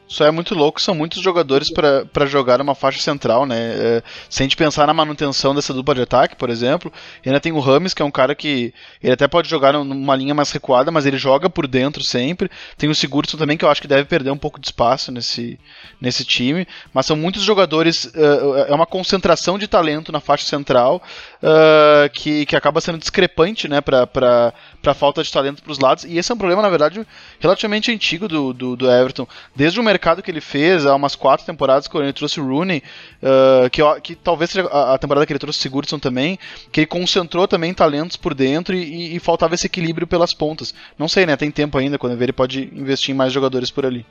Isso 0.09 0.23
é 0.23 0.31
muito 0.31 0.55
louco, 0.55 0.81
são 0.81 0.95
muitos 0.95 1.21
jogadores 1.21 1.69
para 1.69 2.25
jogar 2.25 2.57
numa 2.57 2.73
faixa 2.73 2.99
central, 2.99 3.45
né? 3.45 3.57
É, 3.59 4.03
se 4.27 4.41
a 4.41 4.43
gente 4.43 4.55
pensar 4.55 4.87
na 4.87 4.93
manutenção 4.93 5.53
dessa 5.53 5.71
dupla 5.71 5.93
de 5.93 6.01
ataque, 6.01 6.35
por 6.35 6.49
exemplo, 6.49 6.91
ainda 7.23 7.39
tem 7.39 7.51
o 7.51 7.59
Rames, 7.59 7.93
que 7.93 8.01
é 8.01 8.05
um 8.05 8.09
cara 8.09 8.33
que 8.33 8.73
ele 9.03 9.13
até 9.13 9.27
pode 9.27 9.47
jogar 9.47 9.71
numa 9.71 10.15
linha 10.15 10.33
mais 10.33 10.51
recuada, 10.51 10.89
mas 10.89 11.05
ele 11.05 11.17
joga 11.19 11.47
por 11.47 11.67
dentro 11.67 12.03
sempre. 12.03 12.49
Tem 12.75 12.89
o 12.89 12.95
Sigurdsson 12.95 13.37
também, 13.37 13.55
que 13.55 13.63
eu 13.63 13.69
acho 13.69 13.83
que 13.83 13.87
deve 13.87 14.05
perder 14.05 14.31
um 14.31 14.37
pouco 14.37 14.59
de 14.59 14.65
espaço 14.65 15.11
nesse, 15.11 15.59
nesse 16.01 16.25
time. 16.25 16.67
Mas 16.91 17.05
são 17.05 17.15
muitos 17.15 17.43
jogadores, 17.43 18.05
uh, 18.05 18.65
é 18.67 18.73
uma 18.73 18.87
concentração 18.87 19.59
de 19.59 19.67
talento 19.67 20.11
na 20.11 20.19
faixa 20.19 20.45
central 20.45 21.03
uh, 21.43 22.09
que, 22.13 22.47
que 22.47 22.55
acaba 22.55 22.81
sendo 22.81 22.97
discrepante, 22.97 23.67
né, 23.67 23.79
para 23.79 24.55
para 24.81 24.93
falta 24.93 25.21
de 25.23 25.31
talento 25.31 25.61
para 25.61 25.71
os 25.71 25.79
lados. 25.79 26.03
E 26.03 26.17
esse 26.17 26.31
é 26.31 26.35
um 26.35 26.37
problema, 26.37 26.61
na 26.61 26.69
verdade, 26.69 27.05
relativamente 27.39 27.91
antigo 27.91 28.27
do, 28.27 28.53
do, 28.53 28.75
do, 28.75 28.89
Everton. 28.89 29.27
Desde 29.55 29.79
o 29.79 29.83
mercado 29.83 30.21
que 30.21 30.31
ele 30.31 30.41
fez, 30.41 30.85
há 30.85 30.95
umas 30.95 31.15
quatro 31.15 31.45
temporadas, 31.45 31.87
quando 31.87 32.05
ele 32.05 32.13
trouxe 32.13 32.39
o 32.39 32.47
Rooney, 32.47 32.83
uh, 33.21 33.69
que, 33.69 33.81
que 34.01 34.15
talvez 34.15 34.51
seja 34.51 34.67
a, 34.67 34.93
a, 34.93 34.97
temporada 34.97 35.25
que 35.25 35.31
ele 35.33 35.39
trouxe 35.39 35.59
o 35.59 35.61
Sigurdsson 35.61 35.99
também, 35.99 36.39
que 36.71 36.81
ele 36.81 36.87
concentrou 36.87 37.47
também 37.47 37.73
talentos 37.73 38.15
por 38.15 38.33
dentro 38.33 38.75
e, 38.75 39.15
e, 39.15 39.19
faltava 39.19 39.55
esse 39.55 39.67
equilíbrio 39.67 40.07
pelas 40.07 40.33
pontas. 40.33 40.73
Não 40.97 41.07
sei, 41.07 41.25
né? 41.25 41.35
Tem 41.35 41.51
tempo 41.51 41.77
ainda, 41.77 41.97
quando 41.97 42.19
ele 42.21 42.33
pode 42.33 42.69
investir 42.73 43.13
em 43.13 43.17
mais 43.17 43.33
jogadores 43.33 43.69
por 43.69 43.85
ali. 43.85 44.05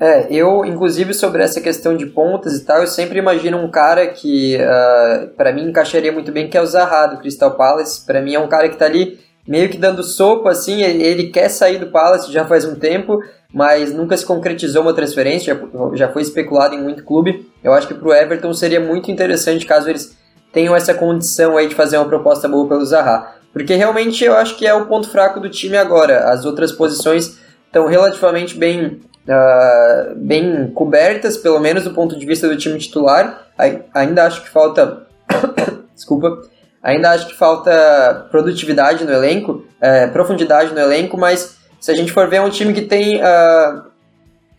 É, 0.00 0.32
eu, 0.32 0.64
inclusive, 0.64 1.12
sobre 1.12 1.42
essa 1.42 1.60
questão 1.60 1.94
de 1.94 2.06
pontas 2.06 2.54
e 2.54 2.64
tal, 2.64 2.78
eu 2.78 2.86
sempre 2.86 3.18
imagino 3.18 3.58
um 3.58 3.70
cara 3.70 4.06
que, 4.06 4.56
uh, 4.56 4.62
ah, 4.62 5.28
para 5.36 5.52
mim, 5.52 5.68
encaixaria 5.68 6.10
muito 6.10 6.32
bem, 6.32 6.48
que 6.48 6.56
é 6.56 6.62
o 6.62 6.64
Zaha, 6.64 7.08
do 7.08 7.18
Crystal 7.18 7.50
Palace. 7.50 8.06
para 8.06 8.22
mim, 8.22 8.34
é 8.34 8.40
um 8.40 8.48
cara 8.48 8.70
que 8.70 8.78
tá 8.78 8.86
ali 8.86 9.20
meio 9.46 9.68
que 9.68 9.78
dando 9.78 10.02
sopa, 10.02 10.50
assim, 10.50 10.82
ele, 10.82 11.28
quer 11.28 11.48
sair 11.48 11.78
do 11.78 11.88
Palace 11.88 12.32
já 12.32 12.44
faz 12.44 12.64
um 12.64 12.74
tempo, 12.74 13.22
mas 13.52 13.92
nunca 13.92 14.16
se 14.16 14.24
concretizou 14.24 14.82
uma 14.82 14.94
transferência, 14.94 15.54
já, 15.54 15.96
já 15.96 16.08
foi 16.12 16.22
especulado 16.22 16.74
em 16.74 16.82
muito 16.82 17.04
clube. 17.04 17.50
Eu 17.62 17.72
acho 17.72 17.88
que 17.88 17.94
pro 17.94 18.12
Everton 18.12 18.52
seria 18.52 18.80
muito 18.80 19.10
interessante 19.10 19.66
caso 19.66 19.88
eles 19.88 20.16
tenham 20.52 20.74
essa 20.74 20.94
condição 20.94 21.56
aí 21.56 21.68
de 21.68 21.74
fazer 21.74 21.96
uma 21.96 22.08
proposta 22.08 22.48
boa 22.48 22.68
pelo 22.68 22.84
Zaha. 22.84 23.34
Porque 23.52 23.74
realmente 23.74 24.24
eu 24.24 24.34
acho 24.34 24.56
que 24.56 24.66
é 24.66 24.74
o 24.74 24.86
ponto 24.86 25.08
fraco 25.08 25.40
do 25.40 25.48
time 25.48 25.76
agora. 25.76 26.30
As 26.30 26.44
outras 26.44 26.70
posições 26.70 27.38
estão 27.66 27.86
relativamente 27.86 28.56
bem 28.56 29.00
uh, 29.26 30.14
bem 30.16 30.70
cobertas, 30.70 31.36
pelo 31.36 31.58
menos 31.58 31.84
do 31.84 31.92
ponto 31.92 32.18
de 32.18 32.26
vista 32.26 32.48
do 32.48 32.56
time 32.56 32.78
titular. 32.78 33.48
Ainda 33.94 34.24
acho 34.24 34.42
que 34.42 34.48
falta. 34.48 35.06
Desculpa. 35.94 36.42
Ainda 36.82 37.10
acho 37.10 37.26
que 37.26 37.36
falta 37.36 38.26
produtividade 38.30 39.04
no 39.04 39.12
elenco, 39.12 39.64
é, 39.80 40.06
profundidade 40.06 40.72
no 40.72 40.80
elenco, 40.80 41.18
mas 41.18 41.56
se 41.78 41.90
a 41.90 41.94
gente 41.94 42.12
for 42.12 42.28
ver, 42.28 42.36
é 42.36 42.40
um 42.42 42.50
time 42.50 42.72
que 42.72 42.82
tem 42.82 43.20
uh, 43.20 43.82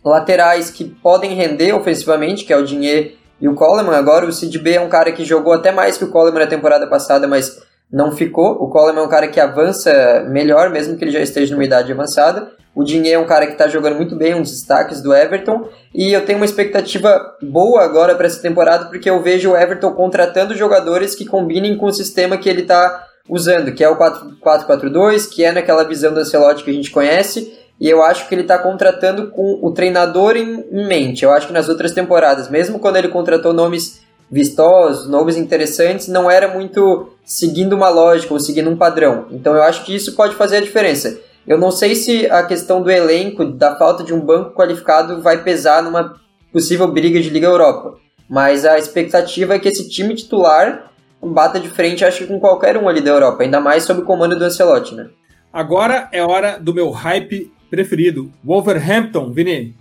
laterais 0.04 0.70
que 0.70 0.84
podem 0.84 1.34
render 1.34 1.72
ofensivamente, 1.72 2.44
que 2.44 2.52
é 2.52 2.56
o 2.56 2.64
Dinheiro 2.64 3.12
e 3.40 3.48
o 3.48 3.54
Coleman. 3.54 3.94
Agora, 3.94 4.26
o 4.26 4.32
Sid 4.32 4.56
B 4.58 4.74
é 4.74 4.80
um 4.80 4.88
cara 4.88 5.12
que 5.12 5.24
jogou 5.24 5.52
até 5.52 5.70
mais 5.70 5.96
que 5.96 6.04
o 6.04 6.10
Coleman 6.10 6.40
na 6.40 6.46
temporada 6.46 6.86
passada, 6.86 7.28
mas 7.28 7.60
não 7.92 8.10
ficou. 8.10 8.52
O 8.52 8.68
Coleman 8.68 9.02
é 9.02 9.04
um 9.04 9.08
cara 9.08 9.28
que 9.28 9.38
avança 9.38 10.24
melhor, 10.28 10.70
mesmo 10.70 10.96
que 10.96 11.04
ele 11.04 11.10
já 11.10 11.20
esteja 11.20 11.54
numa 11.54 11.64
idade 11.64 11.92
avançada. 11.92 12.50
O 12.74 12.82
Dinheiro 12.82 13.20
é 13.20 13.22
um 13.22 13.26
cara 13.26 13.46
que 13.46 13.52
está 13.52 13.68
jogando 13.68 13.96
muito 13.96 14.16
bem, 14.16 14.34
um 14.34 14.40
dos 14.40 14.52
destaques 14.52 15.02
do 15.02 15.14
Everton. 15.14 15.68
E 15.94 16.10
eu 16.10 16.24
tenho 16.24 16.38
uma 16.38 16.46
expectativa 16.46 17.36
boa 17.42 17.82
agora 17.82 18.14
para 18.14 18.26
essa 18.26 18.40
temporada, 18.40 18.86
porque 18.86 19.10
eu 19.10 19.20
vejo 19.20 19.50
o 19.50 19.56
Everton 19.56 19.92
contratando 19.92 20.56
jogadores 20.56 21.14
que 21.14 21.26
combinem 21.26 21.76
com 21.76 21.86
o 21.86 21.92
sistema 21.92 22.38
que 22.38 22.48
ele 22.48 22.62
está 22.62 23.08
usando, 23.28 23.72
que 23.72 23.84
é 23.84 23.88
o 23.88 23.96
4-4-2, 23.96 25.28
que 25.28 25.44
é 25.44 25.52
naquela 25.52 25.84
visão 25.84 26.14
do 26.14 26.20
Ancelotti 26.20 26.64
que 26.64 26.70
a 26.70 26.74
gente 26.74 26.90
conhece. 26.90 27.58
E 27.78 27.90
eu 27.90 28.02
acho 28.02 28.26
que 28.26 28.34
ele 28.34 28.42
está 28.42 28.58
contratando 28.58 29.30
com 29.30 29.58
o 29.60 29.70
treinador 29.72 30.36
em, 30.36 30.64
em 30.70 30.86
mente. 30.86 31.24
Eu 31.24 31.30
acho 31.30 31.48
que 31.48 31.52
nas 31.52 31.68
outras 31.68 31.92
temporadas, 31.92 32.48
mesmo 32.48 32.78
quando 32.78 32.96
ele 32.96 33.08
contratou 33.08 33.52
nomes 33.52 34.00
vistosos, 34.32 35.06
nomes 35.06 35.36
interessantes, 35.36 36.08
não 36.08 36.30
era 36.30 36.48
muito 36.48 37.10
seguindo 37.22 37.74
uma 37.74 37.90
lógica 37.90 38.32
ou 38.32 38.40
seguindo 38.40 38.70
um 38.70 38.76
padrão. 38.76 39.26
Então 39.30 39.54
eu 39.54 39.62
acho 39.62 39.84
que 39.84 39.94
isso 39.94 40.16
pode 40.16 40.34
fazer 40.34 40.56
a 40.56 40.62
diferença. 40.62 41.20
Eu 41.46 41.58
não 41.58 41.70
sei 41.70 41.94
se 41.94 42.26
a 42.30 42.42
questão 42.42 42.82
do 42.82 42.90
elenco, 42.90 43.44
da 43.44 43.76
falta 43.76 44.02
de 44.02 44.14
um 44.14 44.20
banco 44.20 44.54
qualificado, 44.54 45.20
vai 45.20 45.44
pesar 45.44 45.82
numa 45.82 46.14
possível 46.50 46.90
briga 46.90 47.20
de 47.20 47.28
Liga 47.28 47.46
Europa. 47.46 47.98
Mas 48.28 48.64
a 48.64 48.78
expectativa 48.78 49.54
é 49.54 49.58
que 49.58 49.68
esse 49.68 49.86
time 49.90 50.14
titular 50.14 50.90
bata 51.22 51.60
de 51.60 51.68
frente, 51.68 52.04
acho 52.04 52.18
que 52.18 52.26
com 52.26 52.40
qualquer 52.40 52.76
um 52.76 52.88
ali 52.88 53.00
da 53.00 53.10
Europa, 53.10 53.42
ainda 53.42 53.60
mais 53.60 53.84
sob 53.84 54.00
o 54.00 54.04
comando 54.04 54.36
do 54.36 54.44
Ancelotti, 54.44 54.94
né? 54.94 55.08
Agora 55.52 56.08
é 56.10 56.22
hora 56.22 56.58
do 56.58 56.74
meu 56.74 56.90
hype 56.90 57.52
preferido, 57.70 58.32
Wolverhampton, 58.42 59.30
Vini. 59.30 59.76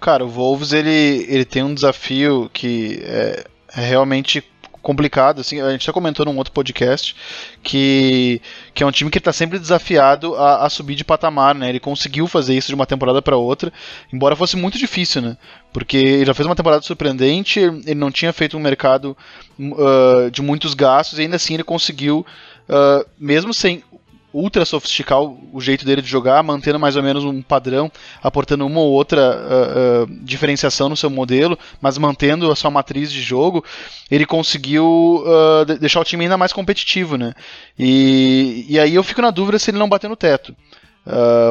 Cara, 0.00 0.24
o 0.24 0.28
Wolves 0.28 0.72
ele, 0.72 1.26
ele 1.28 1.44
tem 1.44 1.62
um 1.62 1.72
desafio 1.72 2.50
que 2.52 3.00
é, 3.04 3.44
é 3.76 3.80
realmente 3.80 4.44
complicado, 4.82 5.40
assim, 5.40 5.60
a 5.60 5.70
gente 5.70 5.86
já 5.86 5.92
comentou 5.92 6.26
num 6.26 6.36
outro 6.36 6.52
podcast 6.52 7.14
que, 7.62 8.42
que 8.74 8.82
é 8.82 8.86
um 8.86 8.90
time 8.90 9.10
que 9.10 9.18
está 9.18 9.32
sempre 9.32 9.58
desafiado 9.58 10.34
a, 10.34 10.66
a, 10.66 10.68
subir 10.68 10.96
de 10.96 11.04
patamar, 11.04 11.54
né? 11.54 11.68
Ele 11.68 11.78
conseguiu 11.78 12.26
fazer 12.26 12.54
isso 12.56 12.68
de 12.68 12.74
uma 12.74 12.84
temporada 12.84 13.22
para 13.22 13.36
outra, 13.36 13.72
embora 14.12 14.34
fosse 14.34 14.56
muito 14.56 14.76
difícil, 14.76 15.22
né? 15.22 15.36
Porque 15.72 15.96
ele 15.96 16.26
já 16.26 16.34
fez 16.34 16.46
uma 16.46 16.56
temporada 16.56 16.82
surpreendente, 16.82 17.60
ele 17.60 17.94
não 17.94 18.10
tinha 18.10 18.32
feito 18.32 18.56
um 18.56 18.60
mercado 18.60 19.16
uh, 19.58 20.30
de 20.30 20.42
muitos 20.42 20.74
gastos 20.74 21.18
e 21.18 21.22
ainda 21.22 21.36
assim 21.36 21.54
ele 21.54 21.64
conseguiu, 21.64 22.26
uh, 22.68 23.08
mesmo 23.18 23.54
sem 23.54 23.84
ultra 24.32 24.64
sofisticar 24.64 25.20
o 25.20 25.60
jeito 25.60 25.84
dele 25.84 26.02
de 26.02 26.08
jogar, 26.08 26.42
mantendo 26.42 26.78
mais 26.78 26.96
ou 26.96 27.02
menos 27.02 27.24
um 27.24 27.42
padrão, 27.42 27.90
aportando 28.22 28.66
uma 28.66 28.80
ou 28.80 28.90
outra 28.90 29.20
uh, 29.20 30.02
uh, 30.04 30.24
diferenciação 30.24 30.88
no 30.88 30.96
seu 30.96 31.10
modelo, 31.10 31.58
mas 31.80 31.98
mantendo 31.98 32.50
a 32.50 32.56
sua 32.56 32.70
matriz 32.70 33.12
de 33.12 33.20
jogo, 33.20 33.64
ele 34.10 34.24
conseguiu 34.24 35.24
uh, 35.24 35.64
deixar 35.78 36.00
o 36.00 36.04
time 36.04 36.24
ainda 36.24 36.38
mais 36.38 36.52
competitivo, 36.52 37.16
né? 37.16 37.34
E, 37.78 38.66
e 38.68 38.78
aí 38.78 38.94
eu 38.94 39.02
fico 39.02 39.22
na 39.22 39.30
dúvida 39.30 39.58
se 39.58 39.70
ele 39.70 39.78
não 39.78 39.88
bater 39.88 40.08
no 40.08 40.16
teto. 40.16 40.54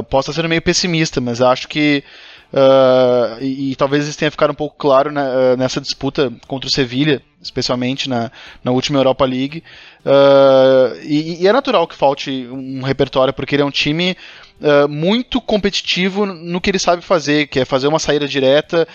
posso 0.10 0.32
estar 0.32 0.41
sendo 0.41 0.50
meio 0.50 0.62
pessimista, 0.62 1.22
mas 1.22 1.41
acho 1.41 1.67
que 1.67 2.04
Uh, 2.52 3.42
e, 3.42 3.72
e, 3.72 3.76
talvez 3.78 4.06
isso 4.06 4.18
tenha 4.18 4.30
ficado 4.30 4.52
um 4.52 4.56
pouco 4.56 4.76
claro 4.78 5.10
né, 5.10 5.56
nessa 5.58 5.80
disputa 5.80 6.32
contra 6.48 6.68
o 6.68 6.72
Sevilha, 6.72 7.22
especialmente 7.42 8.10
na, 8.10 8.30
na 8.62 8.72
última 8.72 9.00
Europa 9.00 9.24
League. 9.24 9.64
Uh, 10.06 11.00
e, 11.04 11.42
e, 11.42 11.48
é 11.48 11.54
natural 11.54 11.88
que 11.88 11.96
falte 11.96 12.48
um 12.52 12.82
repertório, 12.82 13.34
porque 13.34 13.56
ele 13.56 13.62
é 13.62 13.66
um 13.66 13.72
time 13.72 14.18
uh, 14.60 14.88
muito 14.90 15.40
competitivo 15.40 16.26
no 16.26 16.60
que 16.60 16.70
ele 16.70 16.80
sabe 16.80 17.02
fazer, 17.02 17.48
que 17.48 17.62
é 17.62 17.64
fazer 17.64 17.88
uma 17.88 18.00
saída 18.00 18.28
direta 18.28 18.86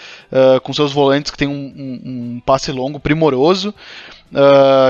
com 0.63 0.73
seus 0.73 0.93
volantes 0.93 1.31
que 1.31 1.39
tem 1.39 1.49
um, 1.49 1.53
um, 1.53 2.01
um 2.37 2.43
passe 2.45 2.71
longo 2.71 3.01
primoroso. 3.01 3.75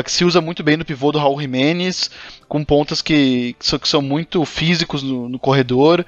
que 0.04 0.10
se 0.10 0.24
usa 0.24 0.40
muito 0.40 0.64
bem 0.64 0.76
no 0.76 0.84
pivô 0.84 1.12
do 1.12 1.18
Raul 1.18 1.40
Jimenez, 1.40 2.10
com 2.48 2.64
pontas 2.64 3.00
que, 3.00 3.54
que, 3.58 3.66
são, 3.66 3.78
que 3.78 3.88
são 3.88 4.02
muito 4.02 4.44
físicos 4.44 5.04
no, 5.04 5.28
no 5.28 5.38
corredor 5.38 6.04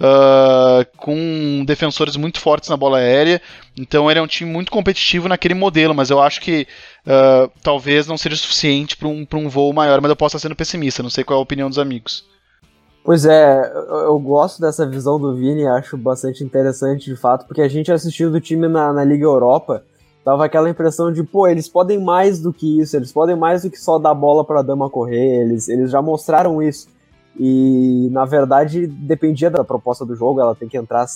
uh, 0.00 0.86
com 0.96 1.62
defensores 1.66 2.16
muito 2.16 2.40
fortes 2.40 2.68
na 2.68 2.76
bola 2.76 2.98
aérea. 2.98 3.40
Então 3.78 4.10
ele 4.10 4.18
é 4.18 4.22
um 4.22 4.26
time 4.26 4.50
muito 4.50 4.72
competitivo 4.72 5.28
naquele 5.28 5.54
modelo, 5.54 5.94
mas 5.94 6.10
eu 6.10 6.20
acho 6.20 6.40
que 6.40 6.66
uh, 7.06 7.50
talvez 7.62 8.06
não 8.06 8.16
seja 8.16 8.36
suficiente 8.36 8.96
para 8.96 9.08
um, 9.08 9.26
um 9.32 9.48
voo 9.48 9.72
maior, 9.72 10.00
mas 10.00 10.08
eu 10.08 10.16
posso 10.16 10.36
estar 10.36 10.48
sendo 10.48 10.56
pessimista, 10.56 11.02
não 11.02 11.10
sei 11.10 11.22
qual 11.22 11.38
é 11.38 11.40
a 11.40 11.42
opinião 11.42 11.68
dos 11.68 11.78
amigos. 11.78 12.24
Pois 13.02 13.24
é, 13.24 13.72
eu 14.04 14.18
gosto 14.18 14.60
dessa 14.60 14.86
visão 14.86 15.18
do 15.18 15.34
Vini, 15.34 15.66
acho 15.66 15.96
bastante 15.96 16.44
interessante 16.44 17.06
de 17.06 17.16
fato, 17.16 17.46
porque 17.46 17.62
a 17.62 17.68
gente 17.68 17.90
assistiu 17.90 18.30
do 18.30 18.40
time 18.40 18.68
na, 18.68 18.92
na 18.92 19.02
Liga 19.02 19.24
Europa, 19.24 19.82
dava 20.22 20.44
aquela 20.44 20.68
impressão 20.68 21.10
de, 21.10 21.22
pô, 21.22 21.48
eles 21.48 21.66
podem 21.66 21.98
mais 21.98 22.38
do 22.40 22.52
que 22.52 22.78
isso, 22.78 22.94
eles 22.94 23.10
podem 23.10 23.34
mais 23.34 23.62
do 23.62 23.70
que 23.70 23.80
só 23.80 23.98
dar 23.98 24.12
bola 24.12 24.44
para 24.44 24.60
a 24.60 24.62
dama 24.62 24.90
correr, 24.90 25.40
eles, 25.40 25.66
eles 25.70 25.90
já 25.90 26.02
mostraram 26.02 26.62
isso. 26.62 26.88
E 27.42 28.10
na 28.12 28.26
verdade 28.26 28.86
dependia 28.86 29.48
da 29.48 29.64
proposta 29.64 30.04
do 30.04 30.14
jogo, 30.14 30.42
ela 30.42 30.54
tem 30.54 30.68
que 30.68 30.76
entrar, 30.76 31.06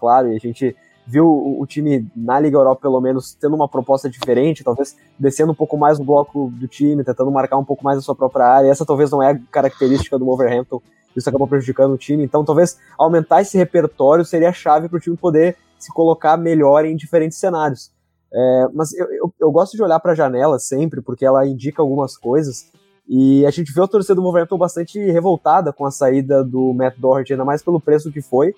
claro, 0.00 0.32
e 0.32 0.34
a 0.34 0.38
gente 0.40 0.74
viu 1.06 1.24
o, 1.24 1.64
time 1.68 2.10
na 2.16 2.40
Liga 2.40 2.56
Europa 2.56 2.82
pelo 2.82 3.00
menos 3.00 3.32
tendo 3.34 3.54
uma 3.54 3.68
proposta 3.68 4.10
diferente, 4.10 4.64
talvez 4.64 4.96
descendo 5.16 5.52
um 5.52 5.54
pouco 5.54 5.76
mais 5.76 6.00
no 6.00 6.04
bloco 6.04 6.50
do 6.52 6.66
time, 6.66 7.04
tentando 7.04 7.30
marcar 7.30 7.58
um 7.58 7.64
pouco 7.64 7.84
mais 7.84 7.96
a 7.96 8.00
sua 8.00 8.14
própria 8.16 8.44
área. 8.44 8.68
Essa 8.68 8.84
talvez 8.84 9.12
não 9.12 9.22
é 9.22 9.30
a 9.30 9.38
característica 9.52 10.18
do 10.18 10.24
Wolverhampton, 10.24 10.82
isso 11.16 11.28
acabou 11.28 11.46
prejudicando 11.46 11.92
o 11.92 11.98
time. 11.98 12.24
Então 12.24 12.44
talvez 12.44 12.76
aumentar 12.98 13.42
esse 13.42 13.56
repertório 13.56 14.24
seria 14.24 14.48
a 14.48 14.52
chave 14.52 14.88
para 14.88 14.96
o 14.96 15.00
time 15.00 15.16
poder 15.16 15.56
se 15.78 15.92
colocar 15.92 16.36
melhor 16.36 16.84
em 16.84 16.96
diferentes 16.96 17.38
cenários. 17.38 17.92
É, 18.34 18.68
mas 18.74 18.92
eu, 18.94 19.06
eu, 19.12 19.34
eu, 19.38 19.52
gosto 19.52 19.76
de 19.76 19.82
olhar 19.82 20.00
para 20.00 20.10
a 20.10 20.14
janela 20.16 20.58
sempre, 20.58 21.00
porque 21.00 21.24
ela 21.24 21.46
indica 21.46 21.82
algumas 21.82 22.16
coisas. 22.16 22.72
E 23.08 23.44
a 23.44 23.50
gente 23.50 23.72
vê 23.72 23.82
a 23.82 23.86
torcida 23.86 24.14
do 24.14 24.22
Wolverhampton 24.22 24.56
bastante 24.56 24.98
revoltada 24.98 25.72
com 25.72 25.84
a 25.84 25.90
saída 25.90 26.42
do 26.44 26.72
Matt 26.72 26.96
Doherty, 26.98 27.32
ainda 27.32 27.44
mais 27.44 27.62
pelo 27.62 27.80
preço 27.80 28.12
que 28.12 28.22
foi, 28.22 28.54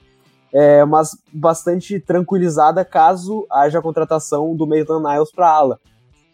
é, 0.53 0.85
mas 0.85 1.17
bastante 1.33 1.99
tranquilizada 1.99 2.85
caso 2.85 3.47
haja 3.51 3.79
a 3.79 3.83
contratação 3.83 4.55
do 4.55 4.67
Maitland 4.67 5.05
Niles 5.05 5.33
para 5.33 5.51
ala. 5.51 5.81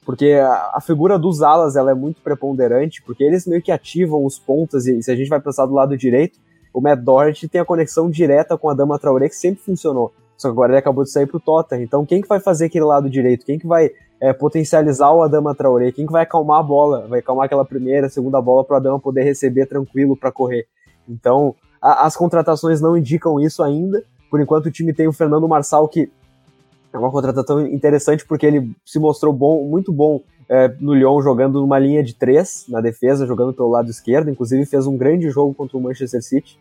Porque 0.05 0.33
a, 0.33 0.73
a, 0.75 0.81
figura 0.81 1.19
dos 1.19 1.41
alas 1.41 1.77
ela 1.77 1.91
é 1.91 1.95
muito 1.95 2.21
preponderante, 2.21 3.03
porque 3.03 3.23
eles 3.23 3.47
meio 3.47 3.63
que 3.63 3.73
ativam 3.73 4.25
os 4.25 4.39
pontas, 4.39 4.87
e 4.87 5.03
se 5.03 5.11
a 5.11 5.17
gente 5.17 5.29
vai 5.29 5.41
pensar 5.41 5.67
do 5.67 5.75
lado 5.75 5.97
direito, 5.97 6.39
o 6.73 6.81
Matt 6.81 7.01
Doherty 7.01 7.49
tem 7.49 7.61
a 7.61 7.65
conexão 7.65 8.11
direta 8.11 8.59
com 8.59 8.69
a 8.69 8.75
Dama 8.75 8.99
Traoré, 8.99 9.29
que 9.29 9.37
sempre 9.37 9.63
funcionou. 9.63 10.13
Só 10.37 10.49
que 10.49 10.53
agora 10.53 10.73
ele 10.73 10.79
acabou 10.79 11.05
de 11.05 11.11
sair 11.11 11.27
pro 11.27 11.41
Tottenham. 11.41 11.83
Então 11.83 12.07
quem 12.07 12.23
que 12.23 12.29
vai 12.29 12.41
fazer 12.41 12.67
aquele 12.67 12.85
lado 12.85 13.11
direito? 13.11 13.45
Quem 13.45 13.59
que 13.59 13.67
vai 13.67 13.91
é, 14.21 14.33
potencializar 14.33 15.13
o 15.13 15.23
Adama 15.23 15.55
Traoré? 15.55 15.91
Quem 15.93 16.07
que 16.07 16.13
vai 16.13 16.23
acalmar 16.23 16.61
a 16.61 16.63
bola? 16.63 17.07
Vai 17.09 17.21
acalmar 17.21 17.47
aquela 17.47 17.65
primeira, 17.65 18.09
segunda 18.09 18.41
bola 18.41 18.65
para 18.65 18.75
o 18.75 18.77
Adama 18.77 19.01
poder 19.01 19.23
receber 19.23 19.67
tranquilo 19.67 20.17
para 20.17 20.31
correr. 20.31 20.67
Então, 21.09 21.55
a, 21.81 22.07
as 22.07 22.17
contratações 22.17 22.81
não 22.81 22.97
indicam 22.97 23.41
isso 23.41 23.63
ainda. 23.63 24.05
Por 24.31 24.41
enquanto, 24.41 24.67
o 24.67 24.71
time 24.71 24.93
tem 24.93 25.09
o 25.09 25.13
Fernando 25.13 25.49
Marçal, 25.49 25.89
que 25.89 26.11
é 26.93 26.99
uma 26.99 27.11
contratação 27.11 27.67
interessante 27.67 28.27
porque 28.27 28.47
ele 28.47 28.71
se 28.85 28.99
mostrou 28.99 29.33
bom, 29.33 29.65
muito 29.65 29.93
bom 29.93 30.21
é, 30.49 30.69
no 30.81 30.93
Lyon 30.93 31.23
jogando 31.23 31.61
numa 31.61 31.79
linha 31.79 32.03
de 32.03 32.15
três 32.15 32.65
na 32.69 32.81
defesa, 32.81 33.27
jogando 33.27 33.55
pelo 33.55 33.69
lado 33.69 33.89
esquerdo, 33.89 34.31
inclusive 34.31 34.67
fez 34.67 34.87
um 34.87 34.97
grande 34.97 35.31
jogo 35.31 35.55
contra 35.55 35.79
o 35.79 35.81
Manchester 35.81 36.23
City. 36.23 36.59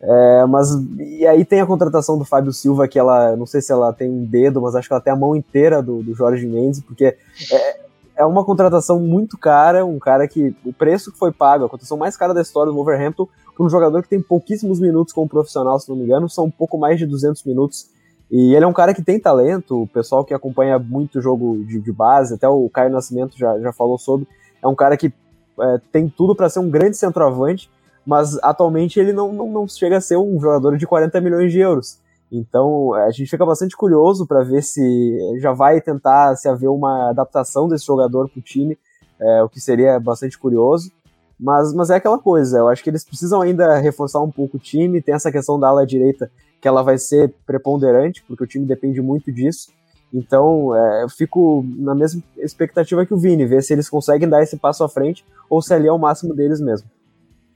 É, 0.00 0.44
mas 0.46 0.68
e 0.98 1.26
aí 1.26 1.44
tem 1.44 1.60
a 1.60 1.66
contratação 1.66 2.18
do 2.18 2.24
Fábio 2.24 2.52
Silva, 2.52 2.86
que 2.86 2.98
ela, 2.98 3.34
não 3.34 3.46
sei 3.46 3.62
se 3.62 3.72
ela 3.72 3.92
tem 3.92 4.10
um 4.10 4.24
dedo, 4.24 4.60
mas 4.60 4.74
acho 4.74 4.88
que 4.88 4.92
ela 4.92 5.00
tem 5.00 5.12
a 5.12 5.16
mão 5.16 5.34
inteira 5.34 5.82
do, 5.82 6.02
do 6.02 6.14
Jorge 6.14 6.46
Mendes, 6.46 6.80
porque 6.80 7.16
é, 7.50 7.80
é 8.16 8.24
uma 8.24 8.44
contratação 8.44 9.00
muito 9.00 9.38
cara, 9.38 9.84
um 9.84 9.98
cara 9.98 10.28
que 10.28 10.54
o 10.64 10.72
preço 10.72 11.12
que 11.12 11.18
foi 11.18 11.32
pago, 11.32 11.64
a 11.64 11.68
contratação 11.68 11.96
mais 11.96 12.16
cara 12.16 12.34
da 12.34 12.42
história 12.42 12.70
do 12.70 12.76
Wolverhampton, 12.76 13.26
para 13.54 13.64
um 13.64 13.70
jogador 13.70 14.02
que 14.02 14.08
tem 14.08 14.20
pouquíssimos 14.20 14.78
minutos 14.78 15.14
como 15.14 15.28
profissional, 15.28 15.78
se 15.80 15.88
não 15.88 15.96
me 15.96 16.04
engano, 16.04 16.28
são 16.28 16.44
um 16.44 16.50
pouco 16.50 16.76
mais 16.76 16.98
de 16.98 17.06
200 17.06 17.42
minutos. 17.44 17.88
E 18.30 18.54
ele 18.54 18.64
é 18.64 18.68
um 18.68 18.72
cara 18.72 18.92
que 18.92 19.02
tem 19.02 19.20
talento, 19.20 19.82
o 19.82 19.86
pessoal 19.86 20.24
que 20.24 20.34
acompanha 20.34 20.78
muito 20.78 21.18
o 21.18 21.22
jogo 21.22 21.64
de, 21.64 21.80
de 21.80 21.92
base, 21.92 22.34
até 22.34 22.48
o 22.48 22.68
Caio 22.68 22.90
Nascimento 22.90 23.38
já, 23.38 23.58
já 23.60 23.72
falou 23.72 23.96
sobre, 23.98 24.26
é 24.62 24.66
um 24.66 24.74
cara 24.74 24.96
que 24.96 25.12
é, 25.60 25.80
tem 25.92 26.08
tudo 26.08 26.34
para 26.34 26.48
ser 26.48 26.58
um 26.58 26.68
grande 26.68 26.96
centroavante, 26.96 27.70
mas 28.06 28.38
atualmente 28.42 29.00
ele 29.00 29.12
não, 29.12 29.32
não, 29.32 29.50
não 29.50 29.68
chega 29.68 29.96
a 29.96 30.00
ser 30.00 30.16
um 30.16 30.40
jogador 30.40 30.76
de 30.78 30.86
40 30.86 31.20
milhões 31.20 31.50
de 31.50 31.58
euros. 31.58 31.98
Então 32.30 32.94
a 32.94 33.10
gente 33.10 33.28
fica 33.28 33.44
bastante 33.44 33.76
curioso 33.76 34.26
para 34.26 34.44
ver 34.44 34.62
se 34.62 35.38
já 35.38 35.52
vai 35.52 35.80
tentar 35.80 36.36
se 36.36 36.48
haver 36.48 36.68
uma 36.68 37.10
adaptação 37.10 37.68
desse 37.68 37.84
jogador 37.84 38.28
para 38.28 38.38
o 38.38 38.42
time, 38.42 38.78
é, 39.20 39.42
o 39.42 39.48
que 39.48 39.60
seria 39.60 39.98
bastante 39.98 40.38
curioso. 40.38 40.92
Mas, 41.38 41.74
mas 41.74 41.90
é 41.90 41.96
aquela 41.96 42.18
coisa, 42.18 42.58
eu 42.58 42.68
acho 42.68 42.82
que 42.82 42.88
eles 42.88 43.04
precisam 43.04 43.42
ainda 43.42 43.76
reforçar 43.78 44.20
um 44.20 44.30
pouco 44.30 44.56
o 44.56 44.60
time. 44.60 45.02
Tem 45.02 45.14
essa 45.14 45.30
questão 45.30 45.60
da 45.60 45.68
ala 45.68 45.86
direita 45.86 46.30
que 46.60 46.66
ela 46.66 46.82
vai 46.82 46.96
ser 46.96 47.34
preponderante, 47.44 48.24
porque 48.26 48.44
o 48.44 48.46
time 48.46 48.64
depende 48.64 49.02
muito 49.02 49.30
disso. 49.30 49.70
Então, 50.12 50.74
é, 50.74 51.02
eu 51.02 51.08
fico 51.10 51.62
na 51.76 51.94
mesma 51.94 52.22
expectativa 52.38 53.04
que 53.04 53.12
o 53.12 53.18
Vini, 53.18 53.44
ver 53.44 53.62
se 53.62 53.72
eles 53.72 53.88
conseguem 53.88 54.28
dar 54.28 54.42
esse 54.42 54.56
passo 54.56 54.82
à 54.82 54.88
frente 54.88 55.26
ou 55.50 55.60
se 55.60 55.74
ali 55.74 55.88
é 55.88 55.92
o 55.92 55.98
máximo 55.98 56.34
deles 56.34 56.60
mesmo. 56.60 56.88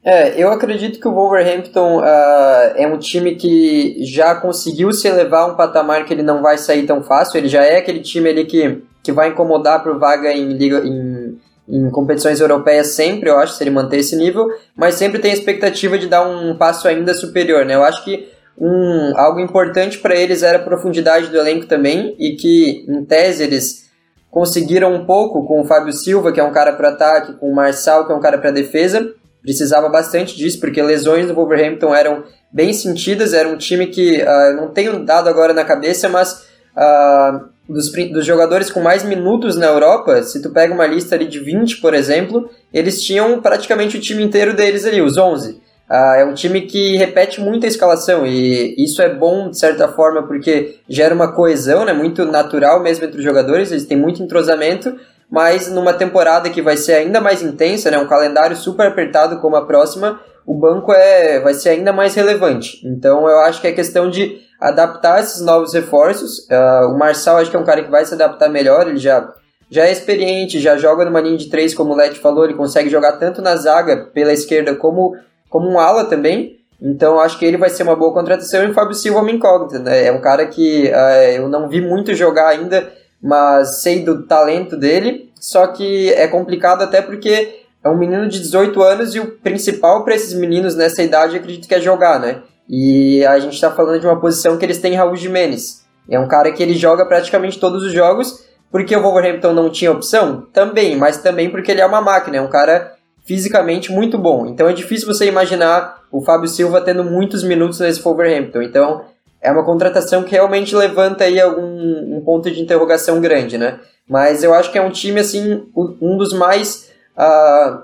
É, 0.03 0.43
eu 0.43 0.51
acredito 0.51 0.99
que 0.99 1.07
o 1.07 1.13
Wolverhampton 1.13 1.99
uh, 1.99 2.73
é 2.75 2.87
um 2.87 2.99
time 2.99 3.35
que 3.35 4.03
já 4.05 4.35
conseguiu 4.35 4.93
se 4.93 5.07
elevar 5.07 5.43
a 5.43 5.53
um 5.53 5.57
patamar 5.57 6.07
que 6.07 6.15
ele 6.15 6.23
não 6.23 6.41
vai 6.41 6.57
sair 6.57 6.87
tão 6.87 7.03
fácil. 7.03 7.37
Ele 7.37 7.49
já 7.49 7.63
é 7.63 7.77
aquele 7.77 8.01
time 8.01 8.31
ali 8.31 8.47
que, 8.47 8.83
que 9.03 9.13
vai 9.13 9.29
incomodar 9.29 9.83
por 9.83 9.99
vaga 9.99 10.33
em, 10.33 10.55
liga, 10.55 10.79
em, 10.79 11.39
em 11.69 11.91
competições 11.91 12.41
europeias 12.41 12.89
sempre, 12.89 13.29
eu 13.29 13.39
acho, 13.39 13.55
se 13.55 13.63
ele 13.63 13.71
manter 13.71 13.99
esse 13.99 14.17
nível, 14.17 14.49
mas 14.75 14.95
sempre 14.95 15.19
tem 15.19 15.33
a 15.33 15.35
expectativa 15.35 15.99
de 15.99 16.09
dar 16.09 16.27
um 16.27 16.57
passo 16.57 16.89
ainda 16.89 17.13
superior, 17.13 17.67
né? 17.67 17.75
Eu 17.75 17.85
acho 17.85 18.03
que 18.03 18.27
um, 18.59 19.13
algo 19.17 19.39
importante 19.39 19.99
para 19.99 20.17
eles 20.17 20.43
era 20.43 20.57
a 20.57 20.63
profundidade 20.63 21.27
do 21.27 21.37
elenco 21.37 21.67
também, 21.67 22.17
e 22.19 22.37
que, 22.37 22.87
em 22.89 23.05
tese, 23.05 23.43
eles 23.43 23.91
conseguiram 24.31 24.95
um 24.95 25.05
pouco 25.05 25.47
com 25.47 25.61
o 25.61 25.65
Fábio 25.65 25.93
Silva, 25.93 26.33
que 26.33 26.41
é 26.41 26.45
um 26.45 26.53
cara 26.53 26.73
para 26.73 26.91
ataque, 26.91 27.35
com 27.35 27.51
o 27.51 27.55
Marçal, 27.55 28.07
que 28.07 28.13
é 28.13 28.15
um 28.15 28.21
cara 28.21 28.39
para 28.39 28.51
defesa, 28.51 29.15
precisava 29.43 29.89
bastante 29.89 30.37
disso, 30.37 30.61
porque 30.61 30.83
lesões 30.83 31.27
do 31.27 31.35
Wolverhampton 31.35 31.95
eram 31.95 32.25
bem 32.53 32.73
sentidas, 32.73 33.33
era 33.33 33.49
um 33.49 33.57
time 33.57 33.87
que 33.87 34.23
uh, 34.23 34.57
não 34.57 34.69
tenho 34.69 35.05
dado 35.05 35.29
agora 35.29 35.53
na 35.53 35.65
cabeça, 35.65 36.09
mas 36.09 36.47
uh, 36.77 37.49
dos, 37.69 37.91
dos, 37.91 38.27
jogadores 38.27 38.71
com 38.71 38.81
mais 38.81 39.05
minutos 39.05 39.57
na 39.57 39.67
Europa, 39.67 40.23
se 40.23 40.43
tu 40.43 40.51
pega 40.51 40.75
uma 40.75 40.87
lista 40.87 41.15
ali 41.15 41.27
de 41.27 41.39
20, 41.39 41.81
por 41.81 41.95
exemplo, 41.95 42.51
eles 42.73 43.03
tinham 43.03 43.41
praticamente 43.41 43.97
o 43.97 44.01
time 44.01 44.23
inteiro 44.23 44.55
deles 44.55 44.85
ali, 44.85 45.01
os 45.01 45.17
11. 45.17 45.53
Uh, 45.53 45.61
ah, 45.89 46.17
é 46.19 46.25
um 46.25 46.35
time 46.35 46.63
que 46.63 46.97
repete 46.97 47.41
muito 47.41 47.65
a 47.65 47.69
escalação 47.69 48.25
e 48.25 48.77
isso 48.79 49.03
é 49.03 49.13
bom 49.13 49.51
de 49.51 49.59
certa 49.59 49.89
forma 49.89 50.25
porque 50.25 50.77
gera 50.89 51.15
uma 51.15 51.33
coesão, 51.33 51.85
né, 51.85 51.93
muito 51.93 52.25
natural 52.25 52.81
mesmo 52.81 53.05
entre 53.05 53.19
os 53.19 53.25
jogadores, 53.25 53.73
eles 53.73 53.87
têm 53.87 53.97
muito 53.97 54.23
entrosamento 54.23 54.97
mas 55.31 55.71
numa 55.71 55.93
temporada 55.93 56.51
que 56.51 56.61
vai 56.61 56.77
ser 56.77 56.95
ainda 56.95 57.21
mais 57.21 57.43
intensa, 57.43 57.91
né, 57.91 57.99
um 57.99 58.09
calendário 58.09 58.57
super 58.57 58.89
apertado 58.89 59.39
como 59.39 59.55
a 59.57 59.65
próxima, 59.65 60.21
o 60.45 60.55
banco 60.55 60.93
é, 60.93 61.39
vai 61.39 61.55
ser 61.55 61.71
ainda 61.71 61.93
mais 61.93 62.15
relevante. 62.15 62.81
Então 62.85 63.29
eu 63.29 63.39
acho 63.41 63.61
que 63.61 63.69
é 63.69 63.73
questão 63.73 64.11
de 64.11 64.41
adaptar 64.61 65.21
esses 65.21 65.41
novos 65.41 65.73
reforços. 65.73 66.41
Uh, 66.51 66.93
o 66.93 66.99
Marçal 66.99 67.37
acho 67.37 67.51
que 67.51 67.57
é 67.57 67.61
um 67.61 67.65
cara 67.65 67.83
que 67.83 67.91
vai 67.91 68.05
se 68.05 68.15
adaptar 68.15 68.49
melhor, 68.49 68.89
ele 68.89 68.99
já, 68.99 69.33
já 69.71 69.87
é 69.87 69.93
experiente, 69.93 70.59
já 70.59 70.77
joga 70.77 71.05
numa 71.05 71.21
linha 71.21 71.39
de 71.39 71.49
três, 71.49 71.73
como 71.73 71.93
o 71.93 71.97
Leti 71.97 72.19
falou, 72.19 72.45
ele 72.45 72.55
consegue 72.55 72.91
jogar 72.91 73.13
tanto 73.13 73.41
na 73.41 73.55
zaga 73.55 74.09
pela 74.13 74.33
esquerda 74.33 74.75
como, 74.75 75.17
como 75.49 75.71
um 75.71 75.79
ala 75.79 76.05
também. 76.05 76.59
Então 76.83 77.21
acho 77.21 77.39
que 77.39 77.45
ele 77.45 77.59
vai 77.59 77.71
ser 77.71 77.83
uma 77.83 77.95
boa 77.95 78.13
contratação 78.13 78.65
e 78.65 78.71
o 78.71 78.75
Fábio 78.75 78.95
Silva 78.95 79.19
é 79.19 79.23
uma 79.23 79.31
incógnita, 79.31 79.79
né? 79.79 80.07
É 80.07 80.13
um 80.13 80.21
cara 80.21 80.47
que 80.47 80.91
uh, 80.91 81.31
eu 81.37 81.49
não 81.49 81.69
vi 81.69 81.81
muito 81.81 82.15
jogar 82.15 82.49
ainda 82.49 82.91
mas 83.23 83.83
sei 83.83 84.05
do 84.05 84.23
talento 84.23 84.77
dele. 84.77 85.31
Só 85.39 85.67
que 85.69 86.13
é 86.13 86.27
complicado 86.29 86.83
até 86.83 87.01
porque 87.01 87.63
é 87.83 87.89
um 87.89 87.97
menino 87.97 88.29
de 88.29 88.41
18 88.41 88.83
anos 88.83 89.15
e 89.15 89.21
o 89.21 89.33
principal 89.39 90.05
para 90.05 90.15
esses 90.15 90.35
meninos 90.35 90.75
nessa 90.75 91.03
idade 91.03 91.37
acredito 91.37 91.67
que 91.67 91.75
é 91.75 91.81
jogar, 91.81 92.21
né? 92.21 92.43
E 92.69 93.25
a 93.25 93.39
gente 93.39 93.55
está 93.55 93.71
falando 93.71 94.01
de 94.01 94.07
uma 94.07 94.21
posição 94.21 94.57
que 94.57 94.65
eles 94.65 94.79
têm 94.79 94.95
Raul 94.95 95.17
Jimenez. 95.17 95.85
É 96.09 96.19
um 96.19 96.29
cara 96.29 96.53
que 96.53 96.63
ele 96.63 96.75
joga 96.75 97.05
praticamente 97.07 97.59
todos 97.59 97.83
os 97.83 97.93
jogos. 97.93 98.49
Porque 98.71 98.95
o 98.95 99.03
Wolverhampton 99.03 99.53
não 99.53 99.69
tinha 99.69 99.91
opção? 99.91 100.47
Também, 100.53 100.97
mas 100.97 101.19
também 101.19 101.51
porque 101.51 101.73
ele 101.73 101.81
é 101.81 101.87
uma 101.87 102.01
máquina, 102.01 102.37
é 102.37 102.41
um 102.41 102.49
cara 102.49 102.95
fisicamente 103.25 103.91
muito 103.91 104.17
bom. 104.17 104.47
Então 104.47 104.69
é 104.69 104.73
difícil 104.73 105.09
você 105.09 105.27
imaginar 105.27 106.03
o 106.11 106.23
Fábio 106.23 106.49
Silva 106.49 106.81
tendo 106.81 107.05
muitos 107.05 107.43
minutos 107.43 107.81
nesse 107.81 108.01
Wolverhampton. 108.01 108.63
Então 108.63 109.05
é 109.43 109.51
uma 109.51 109.65
contratação 109.65 110.23
que 110.23 110.33
realmente 110.33 110.75
levanta 110.75 111.25
aí 111.25 111.41
algum 111.41 112.17
um 112.17 112.21
ponto 112.25 112.51
de 112.51 112.61
interrogação 112.61 113.21
grande, 113.21 113.57
né? 113.57 113.81
Mas 114.09 114.43
eu 114.43 114.53
acho 114.53 114.71
que 114.71 114.79
é 114.79 114.83
um 114.83 114.91
time, 114.91 115.21
assim, 115.21 115.67
um 115.75 116.17
dos 116.17 116.33
mais 116.33 116.91
uh, 117.17 117.83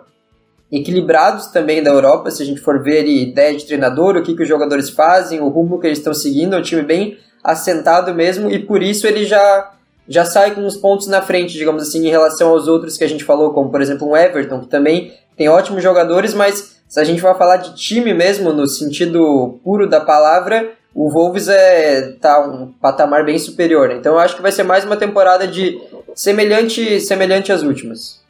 equilibrados 0.70 1.46
também 1.46 1.82
da 1.82 1.90
Europa, 1.90 2.30
se 2.30 2.42
a 2.42 2.46
gente 2.46 2.60
for 2.60 2.82
ver 2.82 3.00
ali, 3.00 3.30
ideia 3.30 3.56
de 3.56 3.64
treinador, 3.64 4.16
o 4.16 4.22
que, 4.22 4.34
que 4.34 4.42
os 4.42 4.48
jogadores 4.48 4.90
fazem, 4.90 5.40
o 5.40 5.48
rumo 5.48 5.78
que 5.78 5.86
eles 5.86 5.98
estão 5.98 6.12
seguindo, 6.12 6.54
é 6.54 6.58
um 6.58 6.62
time 6.62 6.82
bem 6.82 7.16
assentado 7.42 8.12
mesmo, 8.12 8.50
e 8.50 8.58
por 8.58 8.82
isso 8.82 9.06
ele 9.06 9.24
já, 9.24 9.72
já 10.08 10.24
sai 10.24 10.52
com 10.52 10.62
uns 10.62 10.76
pontos 10.76 11.06
na 11.06 11.22
frente, 11.22 11.52
digamos 11.52 11.82
assim, 11.82 12.06
em 12.06 12.10
relação 12.10 12.50
aos 12.50 12.66
outros 12.66 12.98
que 12.98 13.04
a 13.04 13.08
gente 13.08 13.22
falou, 13.22 13.52
como 13.52 13.70
por 13.70 13.80
exemplo 13.80 14.08
um 14.08 14.16
Everton, 14.16 14.60
que 14.60 14.66
também 14.66 15.14
tem 15.36 15.48
ótimos 15.48 15.82
jogadores, 15.82 16.34
mas 16.34 16.76
se 16.88 16.98
a 16.98 17.04
gente 17.04 17.22
vai 17.22 17.34
falar 17.36 17.58
de 17.58 17.76
time 17.76 18.12
mesmo, 18.12 18.52
no 18.52 18.66
sentido 18.66 19.60
puro 19.62 19.88
da 19.88 20.00
palavra, 20.00 20.72
o 20.96 21.10
Wolves 21.10 21.46
é 21.46 22.12
tá 22.12 22.40
um 22.48 22.72
patamar 22.72 23.22
bem 23.22 23.38
superior. 23.38 23.90
Né? 23.90 23.96
Então 23.96 24.14
eu 24.14 24.18
acho 24.18 24.34
que 24.34 24.40
vai 24.40 24.50
ser 24.50 24.62
mais 24.62 24.82
uma 24.82 24.96
temporada 24.96 25.46
de 25.46 25.78
semelhante 26.14 26.98
semelhante 27.02 27.52
às 27.52 27.62
últimas. 27.62 28.24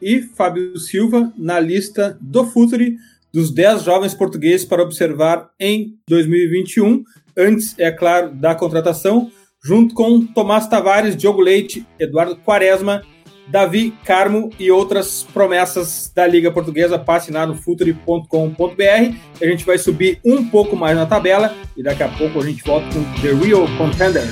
E 0.00 0.22
Fábio 0.22 0.78
Silva 0.78 1.32
na 1.36 1.58
lista 1.58 2.16
do 2.20 2.44
Futuri 2.44 2.96
dos 3.34 3.50
10 3.52 3.82
jovens 3.82 4.14
portugueses 4.14 4.64
para 4.64 4.80
observar 4.80 5.50
em 5.58 5.98
2021, 6.08 7.02
antes, 7.36 7.74
é 7.76 7.90
claro, 7.90 8.30
da 8.32 8.54
contratação, 8.54 9.28
junto 9.60 9.92
com 9.92 10.24
Tomás 10.24 10.68
Tavares, 10.68 11.16
Diogo 11.16 11.40
Leite, 11.40 11.84
Eduardo 11.98 12.36
Quaresma 12.36 13.02
Davi 13.48 13.94
Carmo 14.04 14.50
e 14.58 14.70
outras 14.70 15.26
promessas 15.32 16.12
da 16.14 16.26
Liga 16.26 16.50
Portuguesa. 16.50 16.98
Passe 16.98 17.32
lá 17.32 17.46
no 17.46 17.54
futuri.com.br. 17.54 19.14
A 19.40 19.46
gente 19.46 19.64
vai 19.64 19.78
subir 19.78 20.20
um 20.24 20.46
pouco 20.46 20.76
mais 20.76 20.96
na 20.96 21.06
tabela 21.06 21.54
e 21.76 21.82
daqui 21.82 22.02
a 22.02 22.08
pouco 22.08 22.40
a 22.40 22.44
gente 22.44 22.62
volta 22.62 22.86
com 22.92 23.02
The 23.20 23.32
Real 23.32 23.66
Contender. 23.76 24.26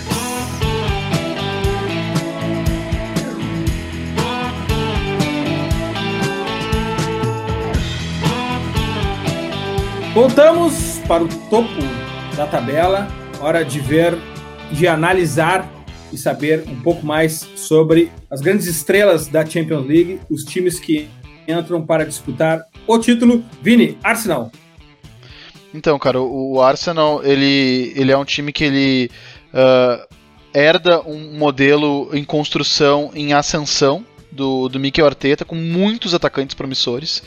Voltamos 10.16 10.98
para 11.06 11.24
o 11.24 11.28
topo 11.50 11.68
da 12.36 12.46
tabela. 12.46 13.06
Hora 13.38 13.62
de 13.62 13.78
ver, 13.80 14.16
de 14.72 14.88
analisar 14.88 15.70
e 16.16 16.18
saber 16.18 16.64
um 16.66 16.80
pouco 16.80 17.06
mais 17.06 17.46
sobre 17.54 18.10
as 18.30 18.40
grandes 18.40 18.66
estrelas 18.66 19.28
da 19.28 19.44
Champions 19.44 19.86
League, 19.86 20.18
os 20.30 20.44
times 20.44 20.80
que 20.80 21.08
entram 21.46 21.84
para 21.84 22.06
disputar 22.06 22.64
o 22.86 22.98
título. 22.98 23.44
Vini, 23.62 23.98
Arsenal. 24.02 24.50
Então, 25.74 25.98
cara, 25.98 26.20
o 26.20 26.60
Arsenal 26.62 27.22
ele, 27.22 27.92
ele 27.94 28.10
é 28.10 28.16
um 28.16 28.24
time 28.24 28.50
que 28.50 28.64
ele 28.64 29.10
uh, 29.52 30.06
herda 30.54 31.02
um 31.02 31.36
modelo 31.36 32.08
em 32.14 32.24
construção, 32.24 33.10
em 33.14 33.34
ascensão 33.34 34.04
do, 34.32 34.70
do 34.70 34.80
Mikel 34.80 35.04
Arteta, 35.04 35.44
com 35.44 35.54
muitos 35.54 36.14
atacantes 36.14 36.54
promissores, 36.54 37.18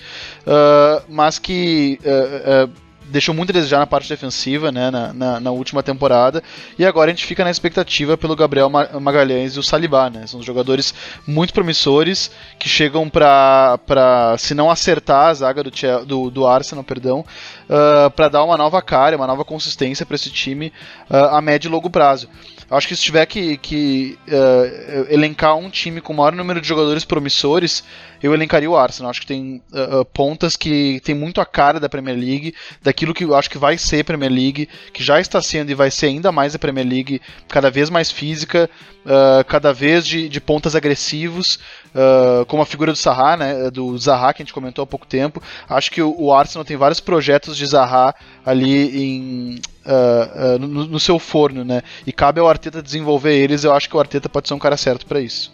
uh, 0.48 1.04
mas 1.08 1.38
que 1.38 2.00
uh, 2.02 2.72
deixou 3.10 3.34
muito 3.34 3.50
a 3.50 3.54
desejar 3.54 3.80
na 3.80 3.88
parte 3.88 4.08
defensiva, 4.08 4.72
né, 4.72 4.90
na, 4.92 5.14
na, 5.14 5.40
na, 5.40 5.52
última 5.52 5.84
temporada, 5.84 6.44
e 6.78 6.86
agora 6.86 7.12
a 7.12 7.14
gente 7.14 7.26
fica 7.26 7.44
na 7.44 7.52
expectativa 7.52 8.18
pelo 8.18 8.36
Gabriel 8.36 8.70
Magalhães 8.70 9.56
e 9.56 9.60
o 9.60 9.64
Saliba, 9.64 10.10
né, 10.10 10.28
são 10.28 10.42
jogadores 10.42 10.94
muito 11.28 11.54
promissores 11.54 12.32
que 12.58 12.70
chegam 12.70 13.10
para, 13.10 14.36
se 14.38 14.54
não 14.54 14.70
acertar 14.70 15.28
a 15.28 15.34
zaga 15.34 15.64
do, 15.64 15.72
do, 16.06 16.30
do 16.30 16.48
Arsenal, 16.48 16.84
perdão, 16.84 17.20
uh, 17.20 18.06
ah, 18.06 18.10
para 18.10 18.30
dar 18.30 18.44
uma 18.44 18.58
nova 18.58 18.82
cara, 18.82 19.16
uma 19.16 19.28
nova 19.28 19.44
consistência 19.44 20.06
para 20.06 20.16
esse 20.16 20.30
time 20.30 20.72
uh, 21.10 21.36
a 21.36 21.42
médio 21.42 21.68
e 21.68 21.72
longo 21.72 21.90
prazo. 21.90 22.30
Eu 22.70 22.78
acho 22.78 22.88
que 22.88 22.96
se 22.96 23.02
tiver 23.02 23.26
que, 23.26 23.58
que 23.58 24.18
uh, 24.28 25.08
elencar 25.10 25.58
um 25.58 25.70
time 25.70 26.00
com 26.00 26.14
o 26.14 26.16
maior 26.16 26.34
número 26.34 26.62
de 26.62 26.68
jogadores 26.68 27.04
promissores, 27.04 27.84
eu 28.22 28.34
elencaria 28.34 28.70
o 28.70 28.78
Arsenal. 28.78 29.10
Acho 29.10 29.22
que 29.22 29.28
tem 29.28 29.62
uh, 29.74 30.06
pontas 30.06 30.56
que 30.56 31.02
tem 31.04 31.16
muito 31.16 31.42
a 31.42 31.46
cara 31.46 31.80
da 31.80 31.90
Premier 31.90 32.16
League, 32.16 32.54
daquilo 32.82 33.14
que 33.14 33.24
eu 33.24 33.34
acho 33.36 33.50
que 33.50 33.58
vai 33.58 33.78
ser 33.78 34.04
Premier 34.04 34.32
League, 34.32 34.70
que 34.94 35.04
já 35.04 35.20
está 35.20 35.42
sendo 35.42 35.72
e 35.72 35.76
vai 35.76 35.90
ser 35.90 36.08
ainda 36.08 36.32
mais 36.32 36.54
a 36.54 36.60
Premier 36.60 36.88
League, 36.88 37.22
cada 37.48 37.72
vez 37.72 37.90
mais 37.90 38.12
física, 38.12 38.70
uh, 39.04 39.44
cada 39.46 39.74
vez 39.74 40.06
de, 40.06 40.30
de 40.30 40.40
pontas 40.40 40.76
agressivos, 40.76 41.60
uh, 41.96 42.46
como 42.46 42.62
a 42.62 42.68
figura 42.68 42.92
do 42.92 42.98
Zaha, 42.98 43.36
né, 43.36 43.72
do 43.72 43.98
Zaha 43.98 44.32
que 44.32 44.44
a 44.44 44.46
gente 44.46 44.54
comentou 44.54 44.84
há 44.84 44.88
pouco 44.88 45.08
tempo. 45.08 45.42
Acho 45.68 45.90
que 45.90 46.04
o, 46.04 46.16
o 46.20 46.34
Arsenal 46.34 46.66
tem 46.66 46.78
vários 46.78 47.00
projetos 47.00 47.58
de 47.58 47.66
Zaha 47.66 48.14
ali 48.46 49.04
em, 49.04 49.62
uh, 49.90 50.60
no, 50.60 50.86
no, 50.86 51.00
seu 51.00 51.18
forno, 51.18 51.64
né? 51.64 51.82
E 52.06 52.14
cabe 52.14 52.40
ao 52.40 52.48
Arteta 52.48 52.82
desenvolver 52.82 53.34
eles. 53.34 53.64
Eu 53.64 53.74
acho 53.74 53.90
que 53.90 53.98
o 53.98 54.00
Arteta 54.00 54.30
pode 54.30 54.48
ser 54.48 54.54
um 54.54 54.60
cara 54.60 54.78
certo 54.78 55.06
para 55.06 55.20
isso. 55.20 55.52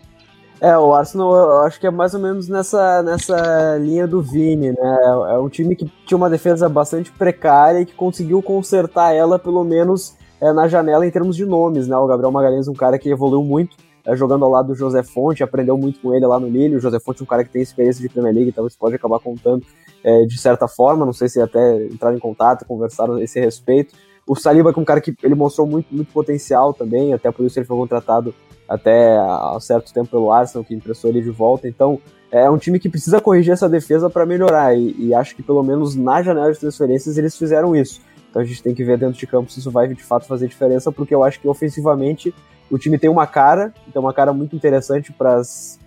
É, 0.61 0.77
o 0.77 0.93
Arsenal 0.93 1.35
eu 1.35 1.61
acho 1.63 1.79
que 1.79 1.85
é 1.85 1.91
mais 1.91 2.13
ou 2.13 2.19
menos 2.19 2.47
nessa, 2.47 3.03
nessa 3.03 3.77
linha 3.77 4.07
do 4.07 4.21
Vini, 4.21 4.71
né? 4.71 4.97
É 5.31 5.37
um 5.37 5.49
time 5.49 5.75
que 5.75 5.91
tinha 6.05 6.17
uma 6.17 6.29
defesa 6.29 6.69
bastante 6.69 7.11
precária 7.11 7.81
e 7.81 7.85
que 7.85 7.93
conseguiu 7.93 8.41
consertar 8.41 9.13
ela, 9.13 9.37
pelo 9.37 9.63
menos 9.63 10.15
é, 10.41 10.51
na 10.53 10.67
janela, 10.67 11.05
em 11.05 11.11
termos 11.11 11.35
de 11.35 11.45
nomes, 11.45 11.87
né? 11.87 11.97
O 11.97 12.07
Gabriel 12.07 12.31
Magalhães 12.31 12.67
é 12.67 12.71
um 12.71 12.75
cara 12.75 12.97
que 12.97 13.09
evoluiu 13.09 13.43
muito 13.43 13.75
é, 14.05 14.15
jogando 14.15 14.45
ao 14.45 14.51
lado 14.51 14.67
do 14.67 14.75
José 14.75 15.01
Fonte, 15.03 15.43
aprendeu 15.43 15.77
muito 15.77 15.99
com 15.99 16.13
ele 16.13 16.25
lá 16.25 16.39
no 16.39 16.47
Lille. 16.47 16.75
O 16.75 16.79
José 16.79 16.99
Fonte 16.99 17.21
é 17.21 17.23
um 17.23 17.27
cara 17.27 17.43
que 17.43 17.49
tem 17.49 17.61
experiência 17.61 18.01
de 18.01 18.07
Premier 18.07 18.33
League, 18.33 18.49
então 18.49 18.65
isso 18.67 18.77
pode 18.77 18.95
acabar 18.95 19.19
contando 19.19 19.65
é, 20.03 20.25
de 20.25 20.37
certa 20.37 20.67
forma. 20.67 21.05
Não 21.05 21.13
sei 21.13 21.27
se 21.27 21.41
até 21.41 21.85
entrar 21.85 22.13
em 22.13 22.19
contato, 22.19 22.65
conversar 22.65 23.09
a 23.09 23.21
esse 23.21 23.39
respeito. 23.39 23.95
O 24.27 24.35
Saliba, 24.35 24.73
é 24.75 24.79
um 24.79 24.85
cara 24.85 25.01
que 25.01 25.15
ele 25.21 25.35
mostrou 25.35 25.67
muito, 25.67 25.93
muito 25.93 26.11
potencial 26.11 26.73
também, 26.73 27.13
até 27.13 27.31
por 27.31 27.45
isso 27.45 27.59
ele 27.59 27.65
foi 27.65 27.77
contratado 27.77 28.33
até 28.67 29.17
há 29.17 29.57
certo 29.61 29.93
tempo 29.93 30.09
pelo 30.09 30.31
Arsenal, 30.31 30.65
que 30.65 30.73
impressou 30.73 31.09
ele 31.09 31.21
de 31.21 31.29
volta. 31.29 31.67
Então, 31.67 31.99
é 32.31 32.49
um 32.49 32.57
time 32.57 32.79
que 32.79 32.89
precisa 32.89 33.21
corrigir 33.21 33.53
essa 33.53 33.69
defesa 33.69 34.09
para 34.09 34.25
melhorar, 34.25 34.75
e, 34.75 34.95
e, 34.97 35.13
acho 35.13 35.35
que 35.35 35.43
pelo 35.43 35.63
menos 35.63 35.95
na 35.95 36.21
janela 36.23 36.51
de 36.51 36.59
transferências 36.59 37.17
eles 37.17 37.37
fizeram 37.37 37.75
isso. 37.75 38.01
Então 38.29 38.41
a 38.41 38.45
gente 38.45 38.61
tem 38.61 38.75
que 38.75 38.83
ver 38.83 38.97
dentro 38.97 39.17
de 39.17 39.25
campo 39.25 39.49
se 39.49 39.59
isso 39.59 39.71
vai 39.71 39.87
de 39.87 40.03
fato 40.03 40.25
fazer 40.25 40.49
diferença, 40.49 40.91
porque 40.91 41.15
eu 41.15 41.23
acho 41.23 41.39
que 41.39 41.47
ofensivamente 41.47 42.35
o 42.69 42.77
time 42.77 42.97
tem 42.97 43.09
uma 43.09 43.25
cara, 43.25 43.73
tem 43.93 44.01
uma 44.01 44.11
cara 44.13 44.33
muito 44.33 44.55
interessante 44.55 45.13
para 45.13 45.35
as 45.35 45.79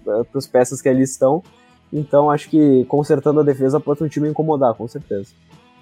peças 0.50 0.80
que 0.80 0.88
ali 0.88 1.02
estão. 1.02 1.42
Então 1.92 2.30
acho 2.30 2.48
que 2.48 2.86
consertando 2.86 3.40
a 3.40 3.42
defesa 3.42 3.78
pode 3.78 4.02
o 4.02 4.08
time 4.08 4.30
incomodar, 4.30 4.72
com 4.74 4.88
certeza. 4.88 5.32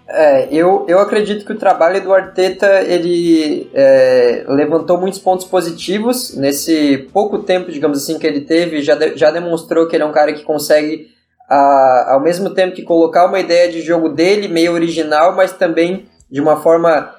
É, 0.08 0.46
eu, 0.52 0.84
eu 0.88 1.00
acredito 1.00 1.44
que 1.44 1.52
o 1.52 1.58
trabalho 1.58 2.00
do 2.00 2.14
Arteta 2.14 2.80
ele 2.82 3.68
é, 3.74 4.44
levantou 4.48 4.98
muitos 4.98 5.18
pontos 5.18 5.44
positivos 5.46 6.36
nesse 6.36 7.08
pouco 7.12 7.40
tempo, 7.40 7.72
digamos 7.72 7.98
assim, 7.98 8.18
que 8.18 8.26
ele 8.26 8.42
teve. 8.42 8.82
Já, 8.82 8.94
de, 8.94 9.16
já 9.16 9.32
demonstrou 9.32 9.88
que 9.88 9.96
ele 9.96 10.04
é 10.04 10.06
um 10.06 10.12
cara 10.12 10.32
que 10.32 10.44
consegue, 10.44 11.08
a, 11.48 12.12
ao 12.14 12.20
mesmo 12.20 12.50
tempo 12.50 12.74
que 12.74 12.82
colocar 12.82 13.26
uma 13.26 13.40
ideia 13.40 13.70
de 13.70 13.80
jogo 13.80 14.08
dele, 14.08 14.46
meio 14.46 14.72
original, 14.72 15.34
mas 15.34 15.52
também 15.52 16.06
de 16.30 16.40
uma 16.40 16.56
forma 16.60 17.14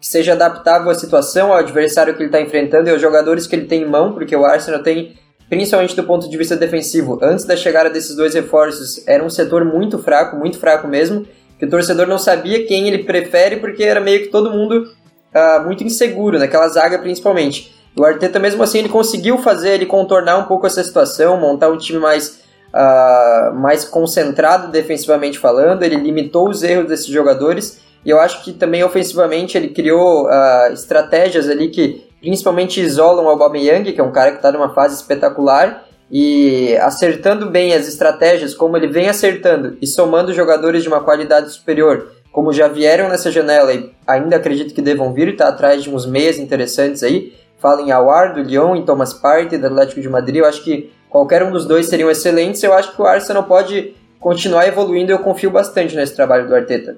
que 0.00 0.06
seja 0.06 0.32
adaptável 0.32 0.90
à 0.90 0.94
situação, 0.94 1.52
ao 1.52 1.58
adversário 1.58 2.14
que 2.14 2.20
ele 2.20 2.28
está 2.28 2.40
enfrentando 2.40 2.88
e 2.88 2.92
aos 2.92 3.02
jogadores 3.02 3.46
que 3.46 3.54
ele 3.54 3.66
tem 3.66 3.82
em 3.82 3.88
mão, 3.88 4.14
porque 4.14 4.34
o 4.34 4.46
Arsenal 4.46 4.82
tem, 4.82 5.14
principalmente 5.50 5.94
do 5.94 6.04
ponto 6.04 6.26
de 6.26 6.38
vista 6.38 6.56
defensivo, 6.56 7.18
antes 7.20 7.44
da 7.44 7.54
chegada 7.54 7.90
desses 7.90 8.16
dois 8.16 8.32
reforços, 8.32 9.06
era 9.06 9.22
um 9.22 9.28
setor 9.28 9.62
muito 9.62 9.98
fraco, 9.98 10.36
muito 10.36 10.58
fraco 10.58 10.88
mesmo 10.88 11.26
que 11.60 11.66
o 11.66 11.70
torcedor 11.70 12.06
não 12.06 12.18
sabia 12.18 12.66
quem 12.66 12.88
ele 12.88 13.04
prefere, 13.04 13.56
porque 13.56 13.84
era 13.84 14.00
meio 14.00 14.20
que 14.20 14.28
todo 14.28 14.50
mundo 14.50 14.88
uh, 15.34 15.62
muito 15.62 15.84
inseguro, 15.84 16.38
naquela 16.38 16.66
zaga 16.68 16.98
principalmente. 16.98 17.78
O 17.94 18.02
Arteta, 18.02 18.38
mesmo 18.38 18.62
assim, 18.62 18.78
ele 18.78 18.88
conseguiu 18.88 19.36
fazer, 19.36 19.74
ele 19.74 19.84
contornar 19.84 20.38
um 20.38 20.44
pouco 20.44 20.66
essa 20.66 20.82
situação, 20.82 21.38
montar 21.38 21.68
um 21.68 21.76
time 21.76 21.98
mais, 21.98 22.40
uh, 22.72 23.54
mais 23.54 23.84
concentrado 23.84 24.72
defensivamente 24.72 25.38
falando, 25.38 25.82
ele 25.82 25.96
limitou 25.96 26.48
os 26.48 26.62
erros 26.62 26.88
desses 26.88 27.06
jogadores, 27.06 27.78
e 28.06 28.08
eu 28.08 28.18
acho 28.18 28.42
que 28.42 28.54
também 28.54 28.82
ofensivamente 28.82 29.58
ele 29.58 29.68
criou 29.68 30.28
uh, 30.28 30.72
estratégias 30.72 31.46
ali 31.46 31.68
que 31.68 32.08
principalmente 32.22 32.80
isolam 32.80 33.26
o 33.26 33.28
Aubameyang, 33.28 33.92
que 33.92 34.00
é 34.00 34.04
um 34.04 34.12
cara 34.12 34.30
que 34.30 34.38
está 34.38 34.50
numa 34.50 34.72
fase 34.72 34.94
espetacular, 34.94 35.84
e 36.10 36.76
acertando 36.78 37.48
bem 37.48 37.72
as 37.72 37.86
estratégias, 37.86 38.54
como 38.54 38.76
ele 38.76 38.88
vem 38.88 39.08
acertando, 39.08 39.76
e 39.80 39.86
somando 39.86 40.34
jogadores 40.34 40.82
de 40.82 40.88
uma 40.88 41.00
qualidade 41.00 41.52
superior, 41.52 42.12
como 42.32 42.52
já 42.52 42.68
vieram 42.68 43.08
nessa 43.08 43.30
janela 43.30 43.72
e 43.72 43.90
ainda 44.06 44.36
acredito 44.36 44.74
que 44.74 44.82
devam 44.82 45.12
vir, 45.12 45.28
está 45.28 45.48
atrás 45.48 45.82
de 45.82 45.90
uns 45.90 46.06
meias 46.06 46.38
interessantes 46.38 47.02
aí. 47.02 47.32
Fala 47.58 47.82
em 47.82 47.92
Awar, 47.92 48.34
do 48.34 48.40
Lyon, 48.40 48.76
em 48.76 48.84
Thomas 48.84 49.12
Partey, 49.12 49.58
do 49.58 49.66
Atlético 49.66 50.00
de 50.00 50.08
Madrid. 50.08 50.36
Eu 50.36 50.46
acho 50.46 50.64
que 50.64 50.90
qualquer 51.10 51.42
um 51.42 51.50
dos 51.50 51.66
dois 51.66 51.86
seriam 51.86 52.10
excelentes. 52.10 52.62
Eu 52.62 52.72
acho 52.72 52.94
que 52.94 53.02
o 53.02 53.04
Arsenal 53.04 53.44
pode 53.44 53.94
continuar 54.18 54.66
evoluindo. 54.66 55.12
Eu 55.12 55.18
confio 55.18 55.50
bastante 55.50 55.94
nesse 55.94 56.16
trabalho 56.16 56.48
do 56.48 56.54
Arteta. 56.54 56.96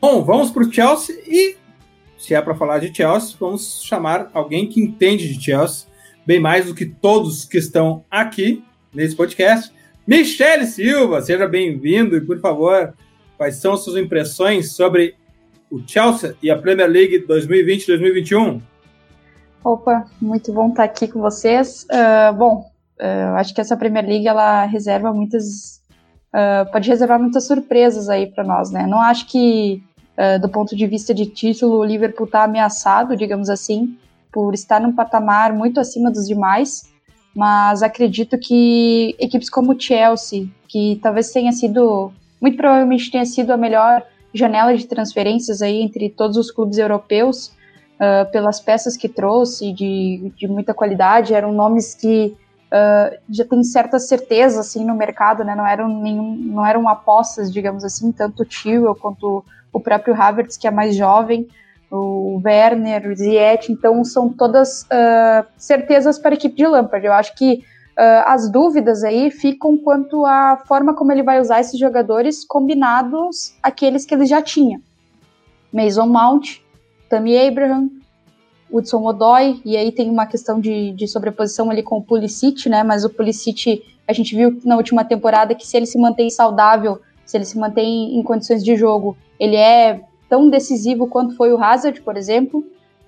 Bom, 0.00 0.22
vamos 0.22 0.50
para 0.50 0.64
o 0.64 0.70
Chelsea 0.70 1.16
e, 1.26 1.56
se 2.18 2.34
é 2.34 2.42
para 2.42 2.54
falar 2.54 2.78
de 2.78 2.94
Chelsea, 2.94 3.36
vamos 3.40 3.82
chamar 3.84 4.30
alguém 4.34 4.66
que 4.66 4.80
entende 4.80 5.32
de 5.32 5.42
Chelsea 5.42 5.86
bem 6.26 6.40
mais 6.40 6.66
do 6.66 6.74
que 6.74 6.86
todos 6.86 7.44
que 7.44 7.58
estão 7.58 8.04
aqui 8.10 8.64
nesse 8.94 9.16
podcast. 9.16 9.72
Michele 10.06 10.66
Silva, 10.66 11.20
seja 11.20 11.46
bem-vindo 11.46 12.16
e, 12.16 12.20
por 12.20 12.40
favor, 12.40 12.94
quais 13.36 13.56
são 13.56 13.76
suas 13.76 13.96
impressões 13.96 14.72
sobre 14.72 15.14
o 15.70 15.80
Chelsea 15.86 16.36
e 16.42 16.50
a 16.50 16.58
Premier 16.58 16.88
League 16.88 17.24
2020-2021? 17.26 18.60
Opa, 19.64 20.06
muito 20.20 20.52
bom 20.52 20.68
estar 20.70 20.84
aqui 20.84 21.06
com 21.06 21.20
vocês. 21.20 21.84
Uh, 21.84 22.34
bom, 22.34 22.66
uh, 23.00 23.36
acho 23.36 23.54
que 23.54 23.60
essa 23.60 23.76
Premier 23.76 24.04
League 24.04 24.26
ela 24.26 24.64
reserva 24.64 25.12
muitas, 25.12 25.80
uh, 26.34 26.70
pode 26.70 26.88
reservar 26.88 27.20
muitas 27.20 27.46
surpresas 27.46 28.08
aí 28.08 28.26
para 28.26 28.44
nós, 28.44 28.70
né? 28.70 28.86
Não 28.86 29.00
acho 29.00 29.26
que 29.26 29.82
do 30.40 30.48
ponto 30.48 30.76
de 30.76 30.86
vista 30.86 31.12
de 31.12 31.26
título 31.26 31.78
o 31.78 31.84
Liverpool 31.84 32.26
está 32.26 32.44
ameaçado, 32.44 33.16
digamos 33.16 33.48
assim, 33.48 33.96
por 34.32 34.54
estar 34.54 34.80
num 34.80 34.92
patamar 34.92 35.52
muito 35.52 35.78
acima 35.78 36.10
dos 36.10 36.26
demais, 36.26 36.90
mas 37.34 37.82
acredito 37.82 38.38
que 38.38 39.14
equipes 39.18 39.50
como 39.50 39.72
o 39.72 39.80
Chelsea, 39.80 40.48
que 40.68 40.98
talvez 41.02 41.30
tenha 41.30 41.52
sido, 41.52 42.12
muito 42.40 42.56
provavelmente 42.56 43.10
tenha 43.10 43.26
sido 43.26 43.52
a 43.52 43.56
melhor 43.56 44.02
janela 44.34 44.76
de 44.76 44.86
transferências 44.86 45.60
aí 45.60 45.82
entre 45.82 46.08
todos 46.08 46.36
os 46.36 46.50
clubes 46.50 46.78
europeus, 46.78 47.48
uh, 47.96 48.30
pelas 48.32 48.60
peças 48.60 48.96
que 48.96 49.08
trouxe, 49.08 49.72
de, 49.72 50.32
de 50.36 50.48
muita 50.48 50.72
qualidade, 50.72 51.34
eram 51.34 51.52
nomes 51.52 51.94
que 51.94 52.34
uh, 52.72 53.16
já 53.28 53.44
tem 53.44 53.62
certa 53.62 53.98
certeza 53.98 54.60
assim 54.60 54.84
no 54.84 54.94
mercado, 54.94 55.44
né? 55.44 55.54
Não 55.54 55.66
eram 55.66 55.88
nenhum, 55.88 56.34
não 56.34 56.66
eram 56.66 56.88
apostas, 56.88 57.52
digamos 57.52 57.84
assim, 57.84 58.10
tanto 58.10 58.42
o 58.42 58.46
Tio 58.46 58.94
quanto 58.94 59.44
o 59.72 59.80
próprio 59.80 60.14
Havertz, 60.14 60.56
que 60.56 60.66
é 60.66 60.70
mais 60.70 60.96
jovem 60.96 61.46
o 61.92 62.40
Werner, 62.42 63.10
o 63.10 63.14
Ziyech, 63.14 63.70
então 63.70 64.02
são 64.02 64.30
todas 64.30 64.84
uh, 64.84 65.46
certezas 65.58 66.18
para 66.18 66.30
a 66.30 66.34
equipe 66.34 66.56
de 66.56 66.66
Lampard. 66.66 67.04
Eu 67.04 67.12
acho 67.12 67.34
que 67.34 67.56
uh, 67.98 68.24
as 68.24 68.50
dúvidas 68.50 69.04
aí 69.04 69.30
ficam 69.30 69.76
quanto 69.76 70.24
à 70.24 70.56
forma 70.66 70.94
como 70.94 71.12
ele 71.12 71.22
vai 71.22 71.38
usar 71.38 71.60
esses 71.60 71.78
jogadores 71.78 72.46
combinados 72.46 73.54
àqueles 73.62 74.06
que 74.06 74.14
ele 74.14 74.24
já 74.24 74.40
tinha. 74.40 74.80
Mason 75.70 76.06
Mount, 76.06 76.60
Tammy 77.10 77.38
Abraham, 77.38 77.90
Hudson 78.70 79.04
Odoi, 79.04 79.60
e 79.62 79.76
aí 79.76 79.92
tem 79.92 80.08
uma 80.08 80.24
questão 80.24 80.58
de, 80.58 80.92
de 80.92 81.06
sobreposição 81.06 81.70
ali 81.70 81.82
com 81.82 81.98
o 81.98 82.02
Pulisic, 82.02 82.70
né, 82.70 82.82
mas 82.82 83.04
o 83.04 83.10
Pulisic, 83.10 83.82
a 84.08 84.14
gente 84.14 84.34
viu 84.34 84.58
na 84.64 84.76
última 84.76 85.04
temporada 85.04 85.54
que 85.54 85.66
se 85.66 85.76
ele 85.76 85.84
se 85.84 85.98
mantém 85.98 86.30
saudável, 86.30 87.02
se 87.26 87.36
ele 87.36 87.44
se 87.44 87.58
mantém 87.58 88.18
em 88.18 88.22
condições 88.22 88.64
de 88.64 88.74
jogo, 88.76 89.14
ele 89.38 89.56
é 89.56 90.00
tão 90.32 90.48
decisivo 90.48 91.06
quanto 91.06 91.36
foi 91.36 91.52
o 91.52 91.62
Hazard, 91.62 92.00
por 92.00 92.16
exemplo. 92.16 92.64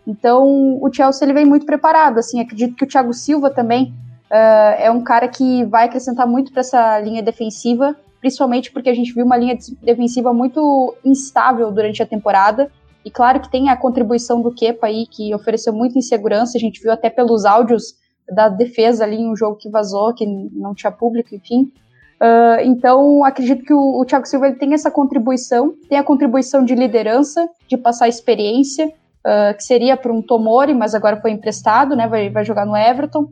Então, 0.06 0.78
o 0.82 0.92
Chelsea 0.92 1.24
ele 1.24 1.32
vem 1.32 1.46
muito 1.46 1.64
preparado. 1.64 2.18
Assim, 2.18 2.38
acredito 2.38 2.76
que 2.76 2.84
o 2.84 2.86
Thiago 2.86 3.14
Silva 3.14 3.48
também 3.48 3.94
uh, 4.30 4.76
é 4.78 4.90
um 4.90 5.02
cara 5.02 5.26
que 5.26 5.64
vai 5.64 5.86
acrescentar 5.86 6.26
muito 6.26 6.52
para 6.52 6.60
essa 6.60 7.00
linha 7.00 7.22
defensiva, 7.22 7.96
principalmente 8.20 8.70
porque 8.70 8.90
a 8.90 8.94
gente 8.94 9.14
viu 9.14 9.24
uma 9.24 9.38
linha 9.38 9.56
defensiva 9.82 10.34
muito 10.34 10.94
instável 11.02 11.72
durante 11.72 12.02
a 12.02 12.06
temporada. 12.06 12.70
E 13.02 13.10
claro 13.10 13.40
que 13.40 13.50
tem 13.50 13.70
a 13.70 13.76
contribuição 13.76 14.42
do 14.42 14.52
Kepa 14.52 14.88
aí, 14.88 15.06
que 15.06 15.34
ofereceu 15.34 15.72
muita 15.72 15.98
insegurança. 15.98 16.58
A 16.58 16.60
gente 16.60 16.82
viu 16.82 16.92
até 16.92 17.08
pelos 17.08 17.46
áudios 17.46 17.94
da 18.28 18.50
defesa 18.50 19.04
ali 19.04 19.26
um 19.26 19.34
jogo 19.34 19.56
que 19.56 19.70
vazou, 19.70 20.12
que 20.12 20.26
não 20.26 20.74
tinha 20.74 20.92
público, 20.92 21.34
enfim. 21.34 21.72
Uh, 22.20 22.60
então, 22.62 23.24
acredito 23.24 23.64
que 23.64 23.74
o, 23.74 24.00
o 24.00 24.04
Thiago 24.04 24.26
Silva 24.26 24.46
ele 24.46 24.56
tem 24.56 24.72
essa 24.72 24.90
contribuição, 24.90 25.74
tem 25.88 25.98
a 25.98 26.04
contribuição 26.04 26.64
de 26.64 26.74
liderança, 26.74 27.48
de 27.68 27.76
passar 27.76 28.08
experiência, 28.08 28.86
uh, 28.86 29.56
que 29.56 29.64
seria 29.64 29.96
para 29.96 30.12
um 30.12 30.22
Tomori, 30.22 30.74
mas 30.74 30.94
agora 30.94 31.20
foi 31.20 31.32
emprestado, 31.32 31.96
né? 31.96 32.06
Vai, 32.06 32.30
vai 32.30 32.44
jogar 32.44 32.64
no 32.64 32.76
Everton. 32.76 33.28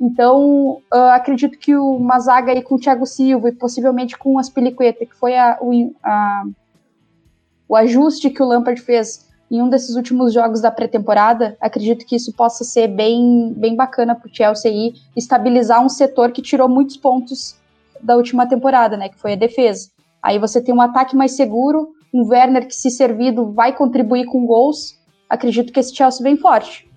Então, 0.00 0.78
uh, 0.92 1.12
acredito 1.12 1.58
que 1.58 1.76
o 1.76 1.98
Mazaga 1.98 2.52
aí 2.52 2.62
com 2.62 2.74
o 2.74 2.78
Thiago 2.78 3.06
Silva 3.06 3.50
e 3.50 3.52
possivelmente 3.52 4.18
com 4.18 4.34
o 4.34 4.38
Aspilicueta, 4.38 5.06
que 5.06 5.14
foi 5.14 5.36
a, 5.36 5.58
o, 5.60 5.94
a, 6.02 6.44
o 7.68 7.76
ajuste 7.76 8.30
que 8.30 8.42
o 8.42 8.46
Lampard 8.46 8.80
fez 8.80 9.30
em 9.48 9.60
um 9.60 9.68
desses 9.68 9.94
últimos 9.94 10.32
jogos 10.32 10.62
da 10.62 10.70
pré-temporada, 10.70 11.56
acredito 11.60 12.06
que 12.06 12.16
isso 12.16 12.32
possa 12.32 12.64
ser 12.64 12.88
bem, 12.88 13.52
bem 13.54 13.76
bacana 13.76 14.14
para 14.14 14.26
o 14.26 14.34
Chelsea 14.34 14.70
aí, 14.70 14.94
estabilizar 15.14 15.84
um 15.84 15.90
setor 15.90 16.32
que 16.32 16.40
tirou 16.40 16.70
muitos 16.70 16.96
pontos 16.96 17.61
da 18.02 18.16
última 18.16 18.46
temporada, 18.46 18.96
né, 18.96 19.08
que 19.08 19.18
foi 19.18 19.32
a 19.34 19.36
defesa. 19.36 19.88
Aí 20.22 20.38
você 20.38 20.62
tem 20.62 20.74
um 20.74 20.80
ataque 20.80 21.16
mais 21.16 21.32
seguro, 21.32 21.88
um 22.12 22.26
Werner 22.28 22.66
que, 22.66 22.74
se 22.74 22.90
servido, 22.90 23.52
vai 23.52 23.74
contribuir 23.74 24.26
com 24.26 24.44
gols. 24.44 24.98
Acredito 25.28 25.72
que 25.72 25.80
esse 25.80 25.94
Chelsea 25.94 26.22
vem 26.22 26.36
forte. 26.36 26.91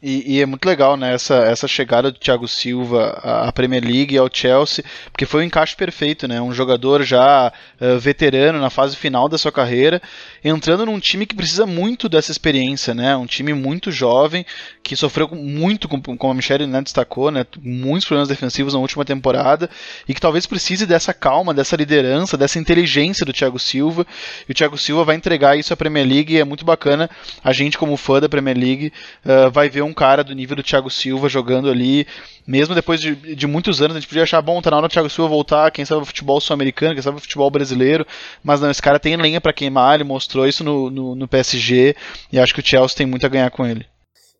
E, 0.00 0.36
e, 0.36 0.40
é 0.40 0.46
muito 0.46 0.64
legal, 0.64 0.96
né, 0.96 1.12
essa, 1.12 1.38
essa 1.38 1.66
chegada 1.66 2.12
do 2.12 2.18
Thiago 2.20 2.46
Silva 2.46 3.18
à 3.20 3.50
Premier 3.50 3.82
League 3.82 4.14
e 4.14 4.18
ao 4.18 4.30
Chelsea, 4.32 4.84
porque 5.10 5.26
foi 5.26 5.42
um 5.42 5.46
encaixe 5.46 5.74
perfeito, 5.74 6.28
né? 6.28 6.40
Um 6.40 6.52
jogador 6.52 7.02
já 7.02 7.52
uh, 7.80 7.98
veterano 7.98 8.60
na 8.60 8.70
fase 8.70 8.94
final 8.94 9.28
da 9.28 9.36
sua 9.36 9.50
carreira, 9.50 10.00
entrando 10.44 10.86
num 10.86 11.00
time 11.00 11.26
que 11.26 11.34
precisa 11.34 11.66
muito 11.66 12.08
dessa 12.08 12.30
experiência, 12.30 12.94
né? 12.94 13.16
Um 13.16 13.26
time 13.26 13.52
muito 13.52 13.90
jovem, 13.90 14.46
que 14.84 14.94
sofreu 14.94 15.28
muito, 15.32 15.88
como 15.88 16.30
a 16.30 16.34
Michelle 16.34 16.64
né, 16.64 16.80
destacou, 16.80 17.32
né? 17.32 17.44
Muitos 17.60 18.04
problemas 18.04 18.28
defensivos 18.28 18.74
na 18.74 18.78
última 18.78 19.04
temporada, 19.04 19.68
e 20.08 20.14
que 20.14 20.20
talvez 20.20 20.46
precise 20.46 20.86
dessa 20.86 21.12
calma, 21.12 21.52
dessa 21.52 21.74
liderança, 21.74 22.36
dessa 22.36 22.60
inteligência 22.60 23.26
do 23.26 23.32
Thiago 23.32 23.58
Silva. 23.58 24.06
E 24.48 24.52
o 24.52 24.54
Thiago 24.54 24.78
Silva 24.78 25.02
vai 25.02 25.16
entregar 25.16 25.58
isso 25.58 25.72
à 25.72 25.76
Premier 25.76 26.06
League, 26.06 26.32
e 26.32 26.38
é 26.38 26.44
muito 26.44 26.64
bacana. 26.64 27.10
A 27.42 27.52
gente, 27.52 27.76
como 27.76 27.96
fã 27.96 28.20
da 28.20 28.28
Premier 28.28 28.56
League, 28.56 28.92
uh, 29.24 29.50
vai 29.50 29.68
ver 29.68 29.87
cara 29.94 30.24
do 30.24 30.34
nível 30.34 30.56
do 30.56 30.62
Thiago 30.62 30.90
Silva 30.90 31.28
jogando 31.28 31.68
ali, 31.68 32.06
mesmo 32.46 32.74
depois 32.74 33.00
de, 33.00 33.14
de 33.14 33.46
muitos 33.46 33.82
anos, 33.82 33.96
a 33.96 34.00
gente 34.00 34.08
podia 34.08 34.22
achar, 34.22 34.40
bom, 34.40 34.60
tá 34.60 34.70
na 34.70 34.78
hora 34.78 34.88
do 34.88 34.90
Thiago 34.90 35.10
Silva 35.10 35.28
voltar, 35.28 35.70
quem 35.70 35.84
sabe 35.84 36.02
o 36.02 36.06
futebol 36.06 36.40
sul-americano, 36.40 36.94
quem 36.94 37.02
sabe 37.02 37.18
o 37.18 37.20
futebol 37.20 37.50
brasileiro, 37.50 38.06
mas 38.42 38.60
não, 38.60 38.70
esse 38.70 38.82
cara 38.82 38.98
tem 38.98 39.16
lenha 39.16 39.40
para 39.40 39.52
queimar, 39.52 39.94
ele 39.94 40.04
mostrou 40.04 40.46
isso 40.46 40.64
no, 40.64 40.90
no, 40.90 41.14
no, 41.14 41.28
PSG, 41.28 41.94
e 42.32 42.38
acho 42.38 42.54
que 42.54 42.60
o 42.60 42.66
Chelsea 42.66 42.96
tem 42.96 43.06
muito 43.06 43.26
a 43.26 43.28
ganhar 43.28 43.50
com 43.50 43.66
ele. 43.66 43.84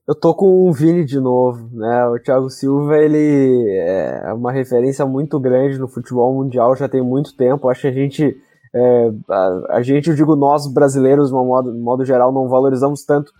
Eu 0.06 0.14
tô 0.14 0.34
com 0.34 0.68
o 0.68 0.72
Vini 0.72 1.04
de 1.04 1.20
novo, 1.20 1.68
né, 1.72 2.06
o 2.06 2.18
Thiago 2.18 2.48
Silva, 2.48 2.96
ele 2.96 3.66
é 3.78 4.32
uma 4.32 4.52
referência 4.52 5.04
muito 5.04 5.38
grande 5.38 5.78
no 5.78 5.86
futebol 5.86 6.34
mundial, 6.34 6.74
já 6.74 6.88
tem 6.88 7.02
muito 7.02 7.36
tempo, 7.36 7.68
acho 7.68 7.82
que 7.82 7.88
a 7.88 7.92
gente... 7.92 8.36
É, 8.74 9.10
a, 9.30 9.76
a, 9.76 9.82
gente, 9.82 10.10
eu 10.10 10.14
digo 10.14 10.36
nós 10.36 10.70
brasileiros, 10.70 11.28
de 11.28 11.34
modo, 11.34 11.72
de 11.72 11.78
modo 11.78 12.04
geral, 12.04 12.30
não 12.30 12.48
valorizamos 12.48 13.02
tanto 13.02 13.32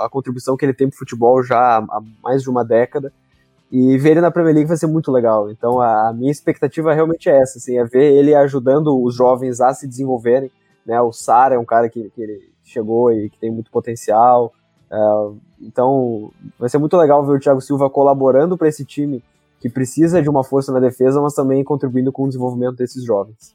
a 0.00 0.08
contribuição 0.08 0.56
que 0.56 0.64
ele 0.64 0.74
tem 0.74 0.88
pro 0.88 0.98
futebol 0.98 1.42
já 1.42 1.78
há 1.78 2.00
mais 2.22 2.42
de 2.42 2.50
uma 2.50 2.64
década. 2.64 3.12
E 3.70 3.98
ver 3.98 4.12
ele 4.12 4.20
na 4.22 4.30
Premier 4.30 4.54
League 4.54 4.68
vai 4.68 4.76
ser 4.76 4.86
muito 4.86 5.12
legal. 5.12 5.50
Então 5.50 5.80
a, 5.80 6.12
minha 6.12 6.30
expectativa 6.30 6.94
realmente 6.94 7.28
é 7.28 7.38
essa, 7.38 7.58
assim, 7.58 7.78
é 7.78 7.84
ver 7.84 8.12
ele 8.12 8.34
ajudando 8.34 8.98
os 9.02 9.14
jovens 9.14 9.60
a 9.60 9.74
se 9.74 9.86
desenvolverem. 9.86 10.50
Né? 10.86 10.98
O 11.00 11.12
Sara 11.12 11.54
é 11.54 11.58
um 11.58 11.64
cara 11.64 11.88
que, 11.88 12.10
que 12.10 12.22
ele 12.22 12.50
chegou 12.64 13.12
e 13.12 13.28
que 13.28 13.38
tem 13.38 13.50
muito 13.50 13.70
potencial. 13.70 14.52
Uh, 14.90 15.36
então 15.60 16.30
vai 16.58 16.68
ser 16.68 16.78
muito 16.78 16.96
legal 16.96 17.24
ver 17.26 17.32
o 17.32 17.40
Thiago 17.40 17.60
Silva 17.60 17.90
colaborando 17.90 18.56
para 18.56 18.68
esse 18.68 18.86
time 18.86 19.22
que 19.60 19.68
precisa 19.68 20.22
de 20.22 20.30
uma 20.30 20.44
força 20.44 20.72
na 20.72 20.80
defesa, 20.80 21.20
mas 21.20 21.34
também 21.34 21.64
contribuindo 21.64 22.12
com 22.12 22.24
o 22.24 22.28
desenvolvimento 22.28 22.76
desses 22.76 23.04
jovens. 23.04 23.54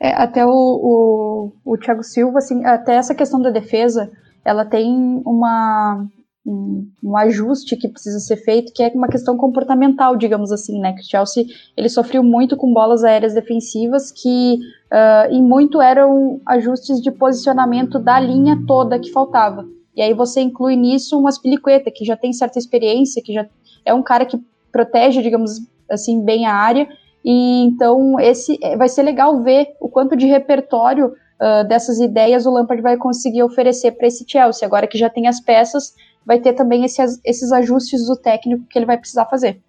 É, 0.00 0.12
até 0.14 0.44
o, 0.44 0.50
o, 0.50 1.52
o 1.64 1.76
Thiago 1.76 2.02
Silva, 2.02 2.38
assim, 2.38 2.64
até 2.64 2.94
essa 2.94 3.14
questão 3.14 3.40
da 3.40 3.50
defesa, 3.50 4.10
ela 4.44 4.64
tem 4.64 5.22
uma, 5.24 6.06
um, 6.44 6.88
um, 7.02 7.16
ajuste 7.16 7.76
que 7.76 7.88
precisa 7.88 8.18
ser 8.18 8.36
feito, 8.36 8.72
que 8.72 8.82
é 8.82 8.88
uma 8.94 9.08
questão 9.08 9.36
comportamental, 9.36 10.16
digamos 10.16 10.50
assim, 10.50 10.80
né? 10.80 10.92
Que 10.92 11.00
o 11.00 11.04
Chelsea 11.04 11.44
ele 11.76 11.88
sofreu 11.88 12.22
muito 12.22 12.56
com 12.56 12.72
bolas 12.72 13.04
aéreas 13.04 13.34
defensivas 13.34 14.10
que 14.10 14.58
uh, 14.92 15.32
em 15.32 15.42
muito 15.42 15.80
eram 15.80 16.40
ajustes 16.46 17.00
de 17.00 17.10
posicionamento 17.10 17.98
da 17.98 18.18
linha 18.18 18.62
toda 18.66 18.98
que 18.98 19.12
faltava. 19.12 19.66
E 19.94 20.02
aí 20.02 20.14
você 20.14 20.40
inclui 20.40 20.74
nisso 20.74 21.20
um 21.20 21.26
Aspilicueta, 21.26 21.90
que 21.90 22.04
já 22.04 22.16
tem 22.16 22.32
certa 22.32 22.58
experiência, 22.58 23.22
que 23.22 23.32
já 23.32 23.46
é 23.84 23.92
um 23.92 24.02
cara 24.02 24.24
que 24.24 24.40
protege, 24.72 25.22
digamos 25.22 25.60
assim, 25.90 26.24
bem 26.24 26.46
a 26.46 26.54
área. 26.54 26.88
E 27.24 27.64
então 27.64 28.18
esse 28.18 28.58
é, 28.62 28.76
vai 28.76 28.88
ser 28.88 29.02
legal 29.02 29.42
ver 29.42 29.76
o 29.80 29.88
quanto 29.88 30.16
de 30.16 30.26
repertório 30.26 31.12
uh, 31.42 31.66
dessas 31.66 31.98
ideias 31.98 32.46
o 32.46 32.50
Lampard 32.50 32.80
vai 32.80 32.96
conseguir 32.96 33.42
oferecer 33.42 33.92
para 33.92 34.06
esse 34.06 34.24
Chelsea. 34.26 34.66
Agora 34.66 34.86
que 34.86 34.96
já 34.96 35.10
tem 35.10 35.26
as 35.26 35.40
peças, 35.40 35.92
vai 36.24 36.38
ter 36.38 36.52
também 36.52 36.84
esse, 36.84 37.02
esses 37.24 37.50
ajustes 37.50 38.06
do 38.06 38.16
técnico 38.16 38.64
que 38.70 38.78
ele 38.78 38.86
vai 38.86 38.96
precisar 38.96 39.26
fazer. 39.26 39.60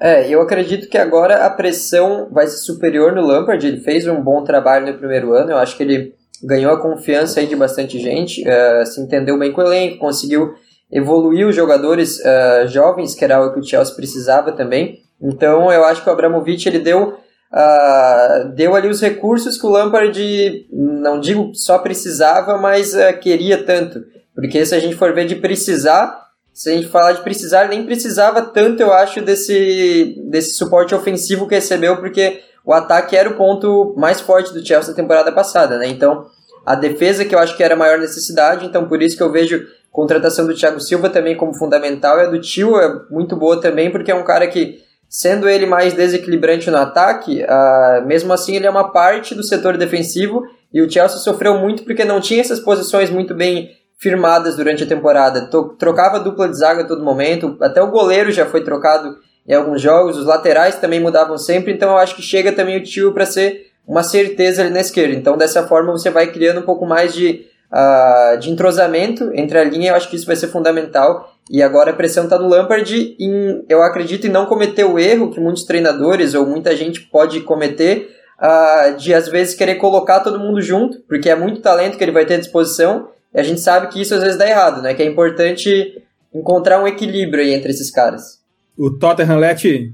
É, 0.00 0.26
eu 0.26 0.40
acredito 0.40 0.88
que 0.88 0.96
agora 0.96 1.44
a 1.44 1.50
pressão 1.50 2.28
vai 2.32 2.46
ser 2.46 2.56
superior 2.56 3.14
no 3.14 3.20
Lampard. 3.20 3.64
Ele 3.66 3.80
fez 3.80 4.06
um 4.06 4.22
bom 4.22 4.42
trabalho 4.42 4.90
no 4.90 4.98
primeiro 4.98 5.34
ano. 5.34 5.50
Eu 5.50 5.58
acho 5.58 5.76
que 5.76 5.82
ele 5.82 6.14
ganhou 6.42 6.72
a 6.72 6.80
confiança 6.80 7.38
aí 7.38 7.46
de 7.46 7.54
bastante 7.54 7.98
gente, 7.98 8.42
uh, 8.42 8.86
se 8.86 8.98
entendeu 8.98 9.38
bem 9.38 9.52
com 9.52 9.60
o 9.60 9.64
elenco, 9.64 9.98
conseguiu 9.98 10.54
evoluir 10.90 11.46
os 11.46 11.54
jogadores 11.54 12.18
uh, 12.18 12.66
jovens, 12.66 13.14
que 13.14 13.22
era 13.22 13.44
o 13.44 13.52
que 13.52 13.60
o 13.60 13.62
Chelsea 13.62 13.94
precisava 13.94 14.52
também. 14.52 15.00
Então 15.20 15.70
eu 15.70 15.84
acho 15.84 16.02
que 16.02 16.08
o 16.08 16.12
Abramovich 16.12 16.66
ele 16.66 16.78
deu 16.78 17.18
uh, 17.52 18.48
deu 18.54 18.74
ali 18.74 18.88
os 18.88 19.00
recursos 19.00 19.58
que 19.58 19.66
o 19.66 19.70
Lampard, 19.70 20.66
não 20.72 21.20
digo 21.20 21.52
só 21.54 21.78
precisava, 21.78 22.56
mas 22.56 22.94
uh, 22.94 23.18
queria 23.20 23.62
tanto. 23.62 24.04
Porque 24.34 24.64
se 24.64 24.74
a 24.74 24.78
gente 24.78 24.96
for 24.96 25.12
ver 25.12 25.26
de 25.26 25.36
precisar, 25.36 26.28
se 26.52 26.70
a 26.70 26.74
gente 26.74 26.88
falar 26.88 27.12
de 27.12 27.22
precisar, 27.22 27.68
nem 27.68 27.84
precisava 27.84 28.42
tanto, 28.42 28.80
eu 28.80 28.92
acho, 28.92 29.20
desse, 29.20 30.22
desse 30.28 30.54
suporte 30.54 30.94
ofensivo 30.94 31.48
que 31.48 31.54
recebeu, 31.54 31.96
porque 31.96 32.40
o 32.64 32.72
ataque 32.72 33.16
era 33.16 33.28
o 33.28 33.36
ponto 33.36 33.94
mais 33.96 34.20
forte 34.20 34.52
do 34.52 34.64
Chelsea 34.64 34.90
na 34.90 34.96
temporada 34.96 35.32
passada, 35.32 35.78
né? 35.78 35.88
Então, 35.88 36.26
a 36.64 36.74
defesa 36.74 37.24
que 37.24 37.34
eu 37.34 37.38
acho 37.38 37.56
que 37.56 37.62
era 37.62 37.74
a 37.74 37.76
maior 37.76 37.98
necessidade, 37.98 38.66
então 38.66 38.86
por 38.86 39.02
isso 39.02 39.16
que 39.16 39.22
eu 39.22 39.32
vejo 39.32 39.56
a 39.56 39.60
contratação 39.90 40.46
do 40.46 40.54
Thiago 40.54 40.80
Silva 40.80 41.08
também 41.08 41.36
como 41.36 41.54
fundamental, 41.54 42.18
e 42.18 42.22
a 42.22 42.26
do 42.26 42.40
Tio 42.40 42.78
é 42.78 43.00
muito 43.10 43.36
boa 43.36 43.60
também, 43.60 43.90
porque 43.90 44.10
é 44.10 44.14
um 44.14 44.24
cara 44.24 44.46
que 44.46 44.78
Sendo 45.12 45.48
ele 45.48 45.66
mais 45.66 45.92
desequilibrante 45.92 46.70
no 46.70 46.76
ataque, 46.76 47.42
uh, 47.42 48.06
mesmo 48.06 48.32
assim 48.32 48.54
ele 48.54 48.68
é 48.68 48.70
uma 48.70 48.92
parte 48.92 49.34
do 49.34 49.42
setor 49.42 49.76
defensivo 49.76 50.44
e 50.72 50.80
o 50.80 50.88
Chelsea 50.88 51.18
sofreu 51.18 51.58
muito 51.58 51.82
porque 51.82 52.04
não 52.04 52.20
tinha 52.20 52.40
essas 52.40 52.60
posições 52.60 53.10
muito 53.10 53.34
bem 53.34 53.72
firmadas 53.98 54.54
durante 54.54 54.84
a 54.84 54.86
temporada. 54.86 55.50
Trocava 55.76 56.20
dupla 56.20 56.48
de 56.48 56.56
zaga 56.56 56.84
a 56.84 56.86
todo 56.86 57.02
momento, 57.02 57.56
até 57.60 57.82
o 57.82 57.90
goleiro 57.90 58.30
já 58.30 58.46
foi 58.46 58.62
trocado 58.62 59.18
em 59.48 59.52
alguns 59.52 59.82
jogos, 59.82 60.16
os 60.16 60.26
laterais 60.26 60.76
também 60.76 61.00
mudavam 61.00 61.36
sempre, 61.36 61.72
então 61.72 61.90
eu 61.90 61.98
acho 61.98 62.14
que 62.14 62.22
chega 62.22 62.52
também 62.52 62.76
o 62.76 62.82
tio 62.84 63.12
para 63.12 63.26
ser 63.26 63.66
uma 63.84 64.04
certeza 64.04 64.62
ali 64.62 64.70
na 64.70 64.80
esquerda. 64.80 65.16
Então 65.16 65.36
dessa 65.36 65.66
forma 65.66 65.90
você 65.90 66.08
vai 66.08 66.28
criando 66.28 66.60
um 66.60 66.64
pouco 66.64 66.86
mais 66.86 67.12
de, 67.12 67.46
uh, 67.72 68.38
de 68.38 68.50
entrosamento 68.50 69.30
entre 69.34 69.58
a 69.58 69.64
linha, 69.64 69.90
eu 69.90 69.94
acho 69.94 70.08
que 70.08 70.16
isso 70.16 70.26
vai 70.26 70.36
ser 70.36 70.48
fundamental. 70.48 71.32
E 71.50 71.62
agora 71.62 71.90
a 71.90 71.94
pressão 71.94 72.24
está 72.24 72.38
no 72.38 72.48
Lampard 72.48 73.16
em, 73.18 73.64
eu 73.68 73.82
acredito, 73.82 74.26
em 74.26 74.30
não 74.30 74.46
cometer 74.46 74.84
o 74.84 74.98
erro 74.98 75.30
que 75.30 75.40
muitos 75.40 75.64
treinadores 75.64 76.34
ou 76.34 76.46
muita 76.46 76.76
gente 76.76 77.00
pode 77.00 77.40
cometer 77.40 78.08
uh, 78.40 78.96
de 78.96 79.12
às 79.12 79.28
vezes 79.28 79.54
querer 79.54 79.76
colocar 79.76 80.20
todo 80.20 80.38
mundo 80.38 80.60
junto, 80.60 81.00
porque 81.08 81.28
é 81.28 81.34
muito 81.34 81.60
talento 81.60 81.96
que 81.98 82.04
ele 82.04 82.12
vai 82.12 82.24
ter 82.24 82.34
à 82.34 82.38
disposição, 82.38 83.08
e 83.34 83.40
a 83.40 83.42
gente 83.42 83.60
sabe 83.60 83.88
que 83.88 84.00
isso 84.00 84.14
às 84.14 84.22
vezes 84.22 84.38
dá 84.38 84.48
errado, 84.48 84.82
né? 84.82 84.94
Que 84.94 85.02
é 85.02 85.06
importante 85.06 86.02
encontrar 86.32 86.82
um 86.82 86.86
equilíbrio 86.86 87.42
aí 87.42 87.52
entre 87.52 87.70
esses 87.70 87.90
caras. 87.90 88.40
O 88.78 88.90
Tottenham 88.98 89.38
Leti 89.38 89.92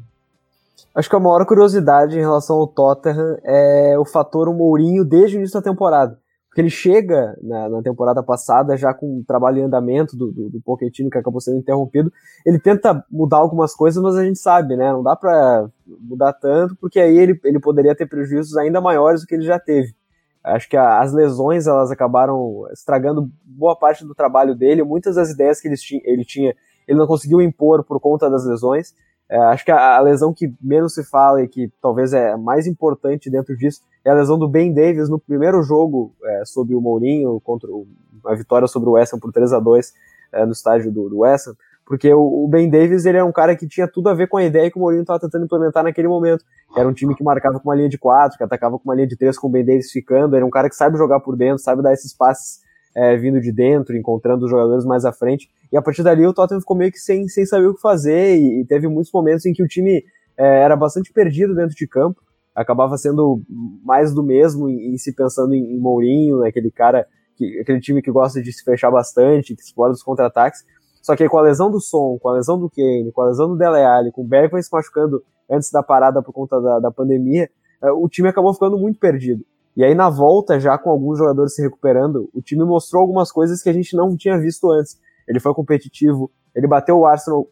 Acho 0.96 1.10
que 1.10 1.16
a 1.16 1.20
maior 1.20 1.44
curiosidade 1.44 2.16
em 2.16 2.22
relação 2.22 2.56
ao 2.56 2.66
Tottenham 2.66 3.36
é 3.44 3.98
o 3.98 4.04
fator 4.06 4.50
Mourinho 4.54 5.04
desde 5.04 5.36
o 5.36 5.38
início 5.38 5.60
da 5.60 5.62
temporada. 5.62 6.18
Porque 6.56 6.62
ele 6.62 6.70
chega 6.70 7.36
na, 7.42 7.68
na, 7.68 7.82
temporada 7.82 8.22
passada 8.22 8.78
já 8.78 8.94
com 8.94 9.18
um 9.18 9.22
trabalho 9.22 9.58
em 9.58 9.64
andamento 9.64 10.16
do, 10.16 10.32
do, 10.32 10.48
do 10.48 10.60
Pochettino 10.62 11.10
que 11.10 11.18
acabou 11.18 11.38
sendo 11.38 11.58
interrompido. 11.58 12.10
Ele 12.46 12.58
tenta 12.58 13.04
mudar 13.10 13.36
algumas 13.36 13.74
coisas, 13.74 14.02
mas 14.02 14.16
a 14.16 14.24
gente 14.24 14.38
sabe, 14.38 14.74
né? 14.74 14.90
Não 14.90 15.02
dá 15.02 15.14
para 15.14 15.68
mudar 15.86 16.32
tanto, 16.32 16.74
porque 16.76 16.98
aí 16.98 17.14
ele, 17.14 17.38
ele 17.44 17.60
poderia 17.60 17.94
ter 17.94 18.06
prejuízos 18.06 18.56
ainda 18.56 18.80
maiores 18.80 19.20
do 19.20 19.26
que 19.26 19.34
ele 19.34 19.44
já 19.44 19.58
teve. 19.58 19.94
Acho 20.42 20.66
que 20.66 20.78
a, 20.78 21.02
as 21.02 21.12
lesões 21.12 21.66
elas 21.66 21.90
acabaram 21.90 22.66
estragando 22.72 23.30
boa 23.44 23.76
parte 23.76 24.02
do 24.02 24.14
trabalho 24.14 24.54
dele. 24.54 24.82
Muitas 24.82 25.16
das 25.16 25.28
ideias 25.28 25.60
que 25.60 25.68
ele, 25.68 25.76
ele 26.04 26.24
tinha, 26.24 26.56
ele 26.88 26.98
não 26.98 27.06
conseguiu 27.06 27.42
impor 27.42 27.84
por 27.84 28.00
conta 28.00 28.30
das 28.30 28.46
lesões. 28.46 28.94
É, 29.28 29.36
acho 29.36 29.64
que 29.64 29.72
a, 29.72 29.96
a, 29.96 30.00
lesão 30.00 30.32
que 30.32 30.52
menos 30.60 30.94
se 30.94 31.02
fala 31.02 31.42
e 31.42 31.48
que 31.48 31.70
talvez 31.82 32.12
é 32.12 32.36
mais 32.36 32.66
importante 32.66 33.28
dentro 33.28 33.56
disso 33.56 33.82
é 34.04 34.10
a 34.10 34.14
lesão 34.14 34.38
do 34.38 34.48
Ben 34.48 34.72
Davis 34.72 35.08
no 35.08 35.18
primeiro 35.18 35.62
jogo 35.62 36.14
é, 36.22 36.44
sob 36.44 36.72
o 36.76 36.80
Mourinho, 36.80 37.40
contra 37.40 37.68
o, 37.68 37.88
a 38.24 38.34
vitória 38.36 38.68
sobre 38.68 38.88
o 38.88 38.92
West 38.92 39.12
Ham 39.12 39.18
por 39.18 39.32
3 39.32 39.52
a 39.52 39.58
2 39.58 39.92
é, 40.32 40.46
no 40.46 40.52
estádio 40.52 40.92
do, 40.92 41.08
do 41.08 41.18
West 41.18 41.48
Ham, 41.48 41.56
porque 41.84 42.12
o, 42.14 42.46
Ben 42.48 42.70
Davis 42.70 43.04
ele 43.04 43.18
é 43.18 43.24
um 43.24 43.32
cara 43.32 43.56
que 43.56 43.66
tinha 43.66 43.88
tudo 43.88 44.08
a 44.08 44.14
ver 44.14 44.28
com 44.28 44.36
a 44.36 44.44
ideia 44.44 44.70
que 44.70 44.76
o 44.76 44.80
Mourinho 44.80 45.02
estava 45.02 45.18
tentando 45.18 45.44
implementar 45.44 45.84
naquele 45.84 46.08
momento. 46.08 46.44
Era 46.76 46.88
um 46.88 46.92
time 46.92 47.14
que 47.14 47.22
marcava 47.22 47.58
com 47.60 47.68
uma 47.68 47.76
linha 47.76 47.88
de 47.88 47.96
quatro, 47.98 48.36
que 48.36 48.44
atacava 48.44 48.78
com 48.78 48.84
uma 48.84 48.94
linha 48.94 49.06
de 49.06 49.16
três 49.16 49.38
com 49.38 49.48
o 49.48 49.50
Ben 49.50 49.64
Davis 49.64 49.90
ficando, 49.90 50.36
era 50.36 50.44
um 50.44 50.50
cara 50.50 50.68
que 50.68 50.74
sabe 50.76 50.96
jogar 50.96 51.20
por 51.20 51.36
dentro, 51.36 51.58
sabe 51.58 51.82
dar 51.82 51.92
esses 51.92 52.12
passes 52.12 52.60
é, 52.96 53.14
vindo 53.14 53.38
de 53.42 53.52
dentro, 53.52 53.94
encontrando 53.94 54.46
os 54.46 54.50
jogadores 54.50 54.86
mais 54.86 55.04
à 55.04 55.12
frente. 55.12 55.50
E 55.70 55.76
a 55.76 55.82
partir 55.82 56.02
dali 56.02 56.26
o 56.26 56.32
Tottenham 56.32 56.60
ficou 56.60 56.74
meio 56.74 56.90
que 56.90 56.98
sem, 56.98 57.28
sem 57.28 57.44
saber 57.44 57.66
o 57.66 57.74
que 57.74 57.80
fazer 57.80 58.38
e, 58.38 58.62
e 58.62 58.64
teve 58.64 58.88
muitos 58.88 59.12
momentos 59.12 59.44
em 59.44 59.52
que 59.52 59.62
o 59.62 59.68
time 59.68 60.02
é, 60.34 60.62
era 60.62 60.74
bastante 60.74 61.12
perdido 61.12 61.54
dentro 61.54 61.76
de 61.76 61.86
campo, 61.86 62.22
acabava 62.54 62.96
sendo 62.96 63.42
mais 63.84 64.14
do 64.14 64.22
mesmo 64.22 64.70
e, 64.70 64.98
se 64.98 65.14
pensando 65.14 65.54
em, 65.54 65.74
em 65.74 65.78
Mourinho, 65.78 66.38
né, 66.38 66.48
aquele 66.48 66.70
cara 66.70 67.06
que, 67.36 67.60
aquele 67.60 67.80
time 67.80 68.00
que 68.00 68.10
gosta 68.10 68.40
de 68.40 68.50
se 68.50 68.64
fechar 68.64 68.90
bastante, 68.90 69.54
que 69.54 69.60
explora 69.60 69.92
os 69.92 70.02
contra-ataques. 70.02 70.64
Só 71.02 71.14
que 71.14 71.28
com 71.28 71.36
a 71.36 71.42
lesão 71.42 71.70
do 71.70 71.80
Som, 71.80 72.18
com 72.18 72.30
a 72.30 72.32
lesão 72.32 72.58
do 72.58 72.70
Kane, 72.70 73.12
com 73.12 73.20
a 73.20 73.26
lesão 73.26 73.48
do 73.48 73.56
Dele 73.56 73.84
Alli, 73.84 74.10
com 74.10 74.22
o 74.22 74.26
Bergman 74.26 74.62
se 74.62 74.72
machucando 74.72 75.22
antes 75.50 75.70
da 75.70 75.82
parada 75.82 76.22
por 76.22 76.32
conta 76.32 76.58
da, 76.60 76.80
da 76.80 76.90
pandemia, 76.90 77.48
é, 77.82 77.90
o 77.92 78.08
time 78.08 78.28
acabou 78.28 78.54
ficando 78.54 78.78
muito 78.78 78.98
perdido. 78.98 79.44
E 79.76 79.84
aí 79.84 79.94
na 79.94 80.08
volta, 80.08 80.58
já 80.58 80.78
com 80.78 80.90
alguns 80.90 81.18
jogadores 81.18 81.54
se 81.54 81.62
recuperando, 81.62 82.30
o 82.32 82.40
time 82.40 82.64
mostrou 82.64 83.02
algumas 83.02 83.30
coisas 83.30 83.62
que 83.62 83.68
a 83.68 83.72
gente 83.72 83.94
não 83.94 84.16
tinha 84.16 84.38
visto 84.38 84.70
antes. 84.70 84.98
Ele 85.28 85.38
foi 85.38 85.52
competitivo, 85.52 86.30
ele 86.54 86.66
bateu 86.66 86.98
o 86.98 87.06
Arsenal 87.06 87.46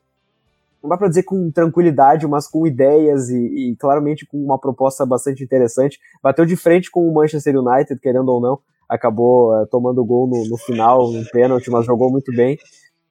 não 0.85 0.91
dá 0.91 0.99
para 0.99 1.09
dizer 1.09 1.22
com 1.22 1.51
tranquilidade, 1.51 2.27
mas 2.27 2.47
com 2.47 2.66
ideias 2.66 3.31
e, 3.31 3.70
e, 3.70 3.77
claramente 3.77 4.27
com 4.27 4.37
uma 4.37 4.59
proposta 4.59 5.07
bastante 5.07 5.43
interessante. 5.43 5.99
Bateu 6.22 6.45
de 6.45 6.57
frente 6.57 6.91
com 6.91 7.09
o 7.09 7.14
Manchester 7.14 7.57
United, 7.59 7.99
querendo 7.99 8.29
ou 8.29 8.39
não, 8.39 8.59
acabou 8.87 9.55
uh, 9.55 9.66
tomando 9.66 10.05
gol 10.05 10.29
no, 10.29 10.47
no 10.47 10.59
final, 10.59 11.11
no 11.11 11.25
pênalti, 11.31 11.70
mas 11.70 11.87
jogou 11.87 12.11
muito 12.11 12.31
bem. 12.33 12.59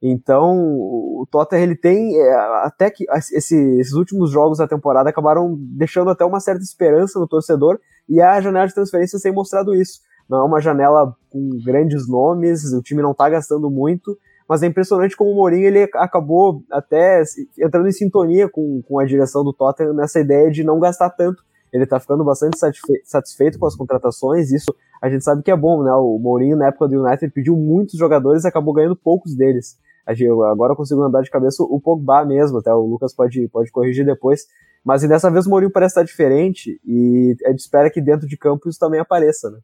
Então, 0.06 0.58
o 0.58 1.26
Tottenham 1.32 1.64
ele 1.64 1.78
tem 1.78 2.20
é, 2.20 2.34
até 2.66 2.91
que 2.91 3.06
esse, 3.10 3.56
esses 3.80 3.93
últimos 3.93 4.30
jogos 4.30 4.58
da 4.58 4.68
temporada 4.68 5.10
acabaram 5.10 5.56
deixando 5.58 6.10
até 6.10 6.26
uma 6.26 6.41
certa 6.41 6.62
esperança 6.62 7.18
no 7.18 7.26
torcedor 7.26 7.80
e 8.10 8.20
a 8.20 8.41
janela 8.41 8.68
de 8.68 8.74
transferências 8.74 9.22
tem 9.22 9.32
mostrado 9.32 9.74
isso. 9.74 10.01
Não 10.30 10.39
é 10.39 10.43
uma 10.43 10.60
janela 10.60 11.16
com 11.30 11.58
grandes 11.64 12.06
nomes, 12.06 12.74
o 12.74 12.82
time 12.82 13.01
não 13.01 13.12
está 13.12 13.30
gastando 13.30 13.72
muito, 13.72 14.18
mas 14.47 14.62
é 14.62 14.68
impressionante 14.68 15.16
como 15.16 15.32
o 15.32 15.36
Mourinho 15.36 15.68
ele 15.68 15.89
acabou 15.93 16.66
até 16.70 17.24
entrando 17.58 17.88
em 17.88 17.93
sintonia 17.93 18.49
com, 18.49 18.82
com 18.86 18.99
a 18.99 19.06
direção 19.06 19.41
do 19.41 19.54
Tottenham 19.54 19.93
nessa 19.93 20.20
ideia 20.20 20.51
de 20.51 20.66
não 20.66 20.82
gastar 20.82 21.12
tanto. 21.12 21.41
Ele 21.72 21.86
tá 21.86 21.97
ficando 21.97 22.26
bastante 22.26 22.58
satisfeito 23.06 23.58
com 23.58 23.66
as 23.66 23.76
contratações, 23.76 24.51
isso 24.51 24.76
a 25.01 25.10
gente 25.10 25.24
sabe 25.24 25.43
que 25.43 25.51
é 25.51 25.56
bom, 25.56 25.82
né? 25.82 25.93
O 25.93 26.20
Mourinho, 26.20 26.58
na 26.58 26.68
época 26.68 26.89
do 26.89 27.01
United, 27.01 27.32
pediu 27.32 27.56
muitos 27.56 27.97
jogadores 27.97 28.43
e 28.43 28.47
acabou 28.47 28.74
ganhando 28.74 28.97
poucos 28.97 29.34
deles. 29.34 29.78
Agora 30.06 30.74
eu 30.74 30.78
consigo 30.78 31.01
andar 31.01 31.22
de 31.22 31.30
cabeça 31.30 31.64
o 31.64 31.80
Pogba 31.80 32.26
mesmo, 32.26 32.58
até 32.58 32.74
o 32.74 32.86
Lucas 32.86 33.14
pode, 33.14 33.47
pode 33.49 33.72
corrigir 33.72 34.06
depois. 34.06 34.41
Mas 34.84 35.01
dessa 35.08 35.32
vez 35.32 35.45
o 35.45 35.49
Mourinho 35.49 35.72
parece 35.72 35.93
estar 35.93 36.04
diferente 36.04 36.80
e 36.86 37.36
a 37.45 37.49
gente 37.49 37.60
espera 37.60 37.89
que 37.89 38.01
dentro 38.01 38.28
de 38.28 38.36
campo 38.36 38.68
isso 38.68 38.80
também 38.80 38.99
apareça, 38.99 39.49
né? 39.49 39.60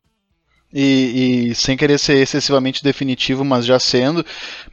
E, 0.72 1.50
e, 1.50 1.56
sem 1.56 1.76
querer 1.76 1.98
ser 1.98 2.18
excessivamente 2.18 2.84
definitivo, 2.84 3.44
mas 3.44 3.66
já 3.66 3.80
sendo, 3.80 4.24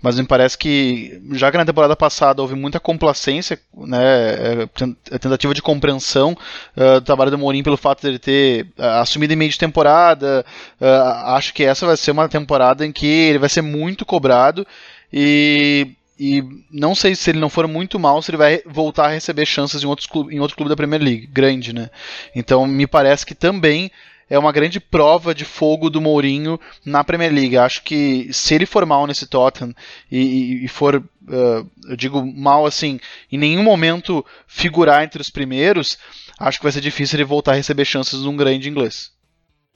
mas 0.02 0.20
me 0.20 0.26
parece 0.26 0.56
que 0.58 1.22
já 1.32 1.50
que 1.50 1.56
na 1.56 1.64
temporada 1.64 1.96
passada 1.96 2.42
houve 2.42 2.54
muita 2.54 2.78
complacência, 2.78 3.58
né, 3.74 4.62
é, 4.62 5.18
tentativa 5.18 5.54
de 5.54 5.62
compreensão 5.62 6.36
uh, 6.76 7.00
do 7.00 7.04
trabalho 7.06 7.30
do 7.30 7.38
Mourinho 7.38 7.64
pelo 7.64 7.78
fato 7.78 8.02
de 8.02 8.08
ele 8.08 8.18
ter 8.18 8.66
uh, 8.78 9.00
assumido 9.00 9.32
em 9.32 9.36
meio 9.36 9.50
de 9.50 9.58
temporada, 9.58 10.44
uh, 10.78 11.34
acho 11.34 11.54
que 11.54 11.64
essa 11.64 11.86
vai 11.86 11.96
ser 11.96 12.10
uma 12.10 12.28
temporada 12.28 12.84
em 12.84 12.92
que 12.92 13.06
ele 13.06 13.38
vai 13.38 13.48
ser 13.48 13.62
muito 13.62 14.04
cobrado 14.04 14.66
e 15.12 15.96
e 16.18 16.42
não 16.70 16.94
sei 16.94 17.14
se 17.14 17.30
ele 17.30 17.38
não 17.38 17.50
for 17.50 17.68
muito 17.68 17.98
mal, 17.98 18.22
se 18.22 18.30
ele 18.30 18.38
vai 18.38 18.62
voltar 18.64 19.06
a 19.06 19.10
receber 19.10 19.44
chances 19.44 19.82
em, 19.82 19.86
outros 19.86 20.08
em 20.30 20.40
outro 20.40 20.56
clube 20.56 20.70
da 20.70 20.76
Premier 20.76 21.02
League, 21.02 21.26
grande, 21.26 21.74
né? 21.74 21.90
Então 22.34 22.66
me 22.66 22.86
parece 22.86 23.26
que 23.26 23.34
também 23.34 23.90
é 24.28 24.38
uma 24.38 24.50
grande 24.50 24.80
prova 24.80 25.34
de 25.34 25.44
fogo 25.44 25.88
do 25.88 26.00
Mourinho 26.00 26.58
na 26.84 27.04
Premier 27.04 27.32
League. 27.32 27.56
Acho 27.56 27.82
que 27.82 28.28
se 28.32 28.54
ele 28.54 28.66
for 28.66 28.84
mal 28.86 29.06
nesse 29.06 29.26
Tottenham 29.26 29.74
e, 30.10 30.64
e 30.64 30.68
for, 30.68 30.96
uh, 30.96 31.70
eu 31.88 31.96
digo 31.96 32.24
mal 32.24 32.66
assim, 32.66 32.98
em 33.30 33.38
nenhum 33.38 33.62
momento 33.62 34.24
figurar 34.46 35.04
entre 35.04 35.20
os 35.20 35.30
primeiros, 35.30 35.98
acho 36.38 36.58
que 36.58 36.64
vai 36.64 36.72
ser 36.72 36.80
difícil 36.80 37.18
ele 37.18 37.24
voltar 37.24 37.52
a 37.52 37.56
receber 37.56 37.84
chances 37.84 38.20
num 38.20 38.36
grande 38.36 38.68
inglês. 38.68 39.12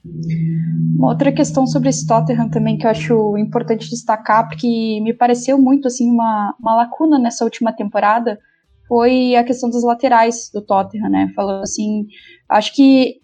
Uma 0.03 1.09
outra 1.09 1.31
questão 1.31 1.67
sobre 1.67 1.89
esse 1.89 2.07
Tottenham 2.07 2.49
também 2.49 2.77
que 2.77 2.85
eu 2.85 2.89
acho 2.89 3.37
importante 3.37 3.89
destacar, 3.89 4.47
porque 4.47 4.99
me 5.01 5.13
pareceu 5.13 5.57
muito 5.57 5.87
assim 5.87 6.09
uma, 6.09 6.55
uma 6.59 6.75
lacuna 6.75 7.19
nessa 7.19 7.43
última 7.43 7.71
temporada, 7.71 8.39
foi 8.87 9.35
a 9.35 9.43
questão 9.43 9.69
dos 9.69 9.83
laterais 9.83 10.49
do 10.53 10.61
Tottenham, 10.61 11.09
né? 11.09 11.31
Falando 11.35 11.61
assim, 11.61 12.07
acho 12.49 12.75
que 12.75 13.21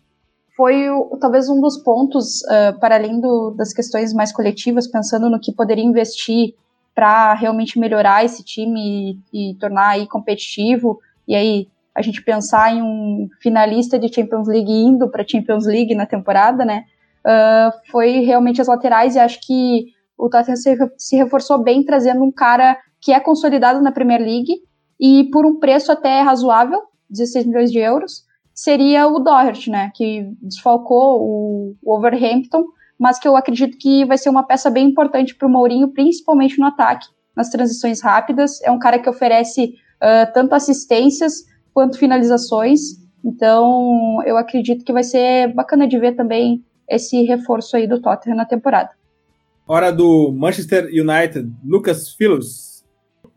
foi 0.56 0.86
talvez 1.20 1.50
um 1.50 1.60
dos 1.60 1.78
pontos, 1.78 2.42
uh, 2.44 2.80
para 2.80 2.96
além 2.96 3.20
do, 3.20 3.52
das 3.52 3.74
questões 3.74 4.14
mais 4.14 4.32
coletivas, 4.32 4.88
pensando 4.88 5.30
no 5.30 5.40
que 5.40 5.52
poderia 5.52 5.84
investir 5.84 6.56
para 6.96 7.36
realmente 7.36 7.78
melhorar 7.78 8.26
esse 8.26 8.44
time 8.44 9.22
e, 9.32 9.52
e, 9.52 9.56
tornar 9.56 9.90
aí 9.90 10.08
competitivo, 10.08 11.00
e 11.28 11.36
aí 11.36 11.68
a 11.98 12.02
gente 12.04 12.22
pensar 12.22 12.72
em 12.72 12.80
um 12.80 13.28
finalista 13.42 13.98
de 13.98 14.14
Champions 14.14 14.48
League 14.48 14.72
indo 14.72 15.10
para 15.10 15.28
Champions 15.28 15.66
League 15.66 15.96
na 15.96 16.06
temporada, 16.06 16.64
né? 16.64 16.84
Uh, 17.26 17.92
foi 17.92 18.20
realmente 18.20 18.62
as 18.62 18.68
laterais 18.68 19.16
e 19.16 19.20
acho 19.20 19.40
que 19.42 19.88
o 20.16 20.30
Tottenham 20.30 20.56
se, 20.56 20.78
se 20.96 21.16
reforçou 21.16 21.58
bem 21.58 21.84
trazendo 21.84 22.24
um 22.24 22.32
cara 22.32 22.78
que 23.02 23.12
é 23.12 23.20
consolidado 23.20 23.82
na 23.82 23.92
Premier 23.92 24.22
League 24.22 24.62
e 25.00 25.28
por 25.32 25.44
um 25.44 25.60
preço 25.60 25.92
até 25.92 26.22
razoável, 26.22 26.80
16 27.10 27.48
milhões 27.48 27.72
de 27.72 27.80
euros, 27.80 28.24
seria 28.54 29.08
o 29.08 29.20
Doherty, 29.20 29.72
né, 29.72 29.92
que 29.96 30.32
desfalcou 30.40 31.20
o, 31.20 31.76
o 31.82 31.96
Overhampton, 31.98 32.64
mas 33.00 33.18
que 33.18 33.28
eu 33.28 33.36
acredito 33.36 33.76
que 33.78 34.06
vai 34.06 34.20
ser 34.20 34.30
uma 34.30 34.46
peça 34.46 34.70
bem 34.70 34.88
importante 34.88 35.36
para 35.36 35.48
o 35.48 35.52
Mourinho, 35.52 35.90
principalmente 35.90 36.60
no 36.60 36.68
ataque, 36.68 37.08
nas 37.36 37.50
transições 37.50 38.02
rápidas. 38.02 38.62
É 38.62 38.72
um 38.72 38.80
cara 38.80 39.00
que 39.00 39.10
oferece 39.10 39.74
uh, 39.98 40.32
tanto 40.34 40.54
assistências 40.54 41.44
quanto 41.78 42.00
finalizações. 42.00 42.80
Então, 43.24 44.18
eu 44.26 44.36
acredito 44.36 44.84
que 44.84 44.92
vai 44.92 45.04
ser 45.04 45.54
bacana 45.54 45.88
de 45.88 46.00
ver 46.00 46.16
também 46.16 46.66
esse 46.90 47.22
reforço 47.22 47.78
aí 47.78 47.86
do 47.86 48.02
Tottenham 48.02 48.36
na 48.36 48.46
temporada. 48.46 48.90
Hora 49.68 49.92
do 49.92 50.32
Manchester 50.36 50.86
United, 50.86 51.48
Lucas 51.64 52.16
Philos. 52.16 52.84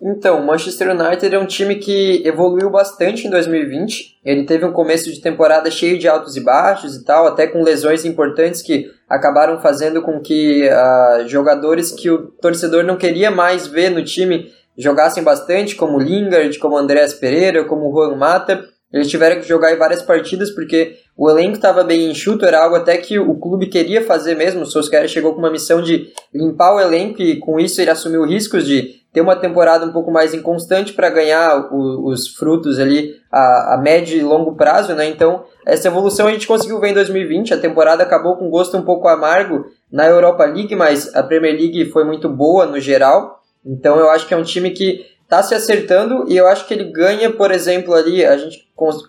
Então, 0.01 0.41
o 0.41 0.47
Manchester 0.47 0.89
United 0.89 1.35
é 1.35 1.39
um 1.39 1.45
time 1.45 1.75
que 1.77 2.23
evoluiu 2.25 2.71
bastante 2.71 3.27
em 3.27 3.31
2020. 3.31 4.21
Ele 4.25 4.47
teve 4.47 4.65
um 4.65 4.73
começo 4.73 5.13
de 5.13 5.21
temporada 5.21 5.71
cheio 5.71 5.99
de 5.99 6.09
altos 6.09 6.35
e 6.35 6.41
baixos 6.43 6.97
e 6.97 7.05
tal, 7.05 7.27
até 7.27 7.47
com 7.47 7.63
lesões 7.63 8.07
importantes 8.07 8.63
que 8.63 8.91
acabaram 9.07 9.61
fazendo 9.61 10.01
com 10.01 10.19
que 10.19 10.67
uh, 10.67 11.29
jogadores 11.29 11.93
que 11.93 12.09
o 12.09 12.29
torcedor 12.41 12.85
não 12.85 12.97
queria 12.97 13.31
mais 13.31 13.67
ver 13.67 13.91
no 13.91 14.03
time 14.03 14.51
jogassem 14.77 15.23
bastante, 15.23 15.77
como 15.77 15.99
Lingard, 15.99 16.59
como 16.59 16.77
Andreas 16.77 17.15
Pereira, 17.15 17.65
como 17.65 17.91
Juan 17.93 18.17
Mata. 18.17 18.65
Eles 18.93 19.09
tiveram 19.09 19.41
que 19.41 19.47
jogar 19.47 19.73
em 19.73 19.79
várias 19.79 20.03
partidas 20.03 20.51
porque 20.51 20.97
o 21.17 21.31
elenco 21.31 21.57
estava 21.57 21.85
bem 21.85 22.11
enxuto, 22.11 22.45
era 22.45 22.63
algo 22.63 22.75
até 22.75 22.97
que 22.97 23.19
o 23.19 23.39
clube 23.39 23.67
queria 23.67 24.05
fazer 24.05 24.35
mesmo. 24.35 24.63
O 24.63 24.67
Solskjaer 24.67 25.07
chegou 25.07 25.33
com 25.33 25.39
uma 25.39 25.51
missão 25.51 25.81
de 25.81 26.09
limpar 26.35 26.75
o 26.75 26.81
elenco 26.81 27.23
e 27.23 27.37
com 27.37 27.61
isso 27.61 27.81
ele 27.81 27.91
assumiu 27.91 28.25
riscos 28.25 28.67
de 28.67 29.01
ter 29.13 29.21
uma 29.21 29.37
temporada 29.37 29.85
um 29.85 29.93
pouco 29.93 30.11
mais 30.11 30.35
inconstante 30.35 30.93
para 30.93 31.11
ganhar 31.11 31.69
o, 31.73 32.07
os 32.07 32.29
frutos 32.29 32.79
ali 32.79 33.17
a, 33.31 33.75
a, 33.75 33.79
médio 33.79 34.17
e 34.17 34.23
longo 34.23 34.55
prazo, 34.55 34.95
né? 34.95 35.09
Então, 35.09 35.45
essa 35.67 35.89
evolução 35.89 36.29
a 36.29 36.33
gente 36.33 36.47
conseguiu 36.47 36.81
ver 36.81 36.91
em 36.91 36.95
2020. 36.95 37.55
A 37.55 37.59
temporada 37.59 38.03
acabou 38.03 38.37
com 38.37 38.51
gosto 38.51 38.77
um 38.77 38.83
pouco 38.83 39.09
amargo 39.09 39.67
na 39.91 40.07
Europa 40.07 40.45
League, 40.45 40.75
mas 40.77 41.15
a 41.15 41.23
Premier 41.23 41.55
League 41.55 41.91
foi 41.91 42.05
muito 42.05 42.29
boa 42.29 42.67
no 42.67 42.79
geral. 42.79 43.40
Então, 43.65 43.99
eu 43.99 44.11
acho 44.11 44.27
que 44.27 44.35
é 44.35 44.37
um 44.37 44.43
time 44.43 44.71
que 44.71 45.05
está 45.23 45.43
se 45.43 45.55
acertando 45.55 46.25
e 46.29 46.37
eu 46.37 46.47
acho 46.47 46.67
que 46.67 46.75
ele 46.75 46.85
ganha, 46.85 47.31
por 47.31 47.51
exemplo, 47.51 47.95
ali, 47.95 48.25
a 48.25 48.37
gente 48.37 48.69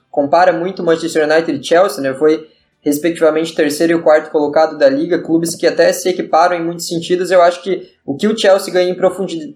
compara 0.09 0.51
muito 0.51 0.83
Manchester 0.83 1.29
United 1.29 1.59
e 1.59 1.63
Chelsea, 1.63 2.01
né? 2.01 2.13
Foi 2.13 2.47
respectivamente 2.81 3.55
terceiro 3.55 3.97
e 3.97 4.01
quarto 4.01 4.31
colocado 4.31 4.77
da 4.77 4.89
liga, 4.89 5.21
clubes 5.21 5.55
que 5.55 5.67
até 5.67 5.91
se 5.93 6.09
equiparam 6.09 6.55
em 6.55 6.63
muitos 6.63 6.87
sentidos. 6.87 7.31
Eu 7.31 7.41
acho 7.41 7.61
que 7.63 7.89
o 8.05 8.15
que 8.15 8.27
o 8.27 8.37
Chelsea 8.37 8.73
ganha 8.73 8.91
em 8.91 8.97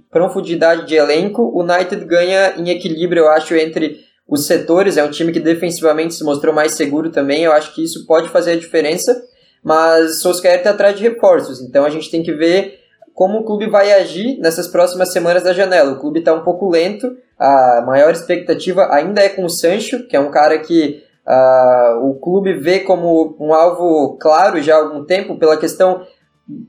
profundidade 0.09 0.87
de 0.87 0.95
elenco, 0.95 1.41
o 1.41 1.61
United 1.61 2.05
ganha 2.05 2.53
em 2.57 2.69
equilíbrio, 2.69 3.23
eu 3.23 3.29
acho, 3.29 3.55
entre 3.55 3.99
os 4.27 4.45
setores. 4.45 4.97
É 4.97 5.03
um 5.03 5.11
time 5.11 5.31
que 5.31 5.39
defensivamente 5.39 6.13
se 6.13 6.23
mostrou 6.23 6.53
mais 6.53 6.73
seguro 6.73 7.09
também. 7.09 7.43
Eu 7.43 7.51
acho 7.51 7.73
que 7.73 7.83
isso 7.83 8.05
pode 8.05 8.29
fazer 8.29 8.51
a 8.51 8.57
diferença. 8.57 9.15
Mas 9.63 10.21
Solskjaer 10.21 10.59
está 10.59 10.69
atrás 10.69 10.95
de 10.95 11.01
reforços, 11.01 11.59
então 11.59 11.83
a 11.83 11.89
gente 11.89 12.11
tem 12.11 12.21
que 12.21 12.31
ver 12.31 12.84
como 13.15 13.39
o 13.39 13.43
clube 13.43 13.67
vai 13.67 13.91
agir 13.91 14.37
nessas 14.39 14.67
próximas 14.67 15.11
semanas 15.11 15.41
da 15.41 15.53
janela. 15.53 15.93
O 15.93 15.99
clube 15.99 16.19
está 16.19 16.33
um 16.33 16.43
pouco 16.43 16.69
lento, 16.69 17.17
a 17.39 17.81
maior 17.87 18.11
expectativa 18.11 18.93
ainda 18.93 19.21
é 19.21 19.29
com 19.29 19.45
o 19.45 19.49
Sancho, 19.49 20.05
que 20.07 20.15
é 20.15 20.19
um 20.19 20.29
cara 20.29 20.59
que 20.59 21.03
Uh, 21.27 22.07
o 22.07 22.19
clube 22.19 22.53
vê 22.53 22.81
como 22.81 23.35
um 23.39 23.51
alvo 23.51 24.15
claro 24.19 24.61
já 24.61 24.75
há 24.75 24.77
algum 24.77 25.03
tempo 25.03 25.39
pela 25.39 25.57
questão 25.57 26.05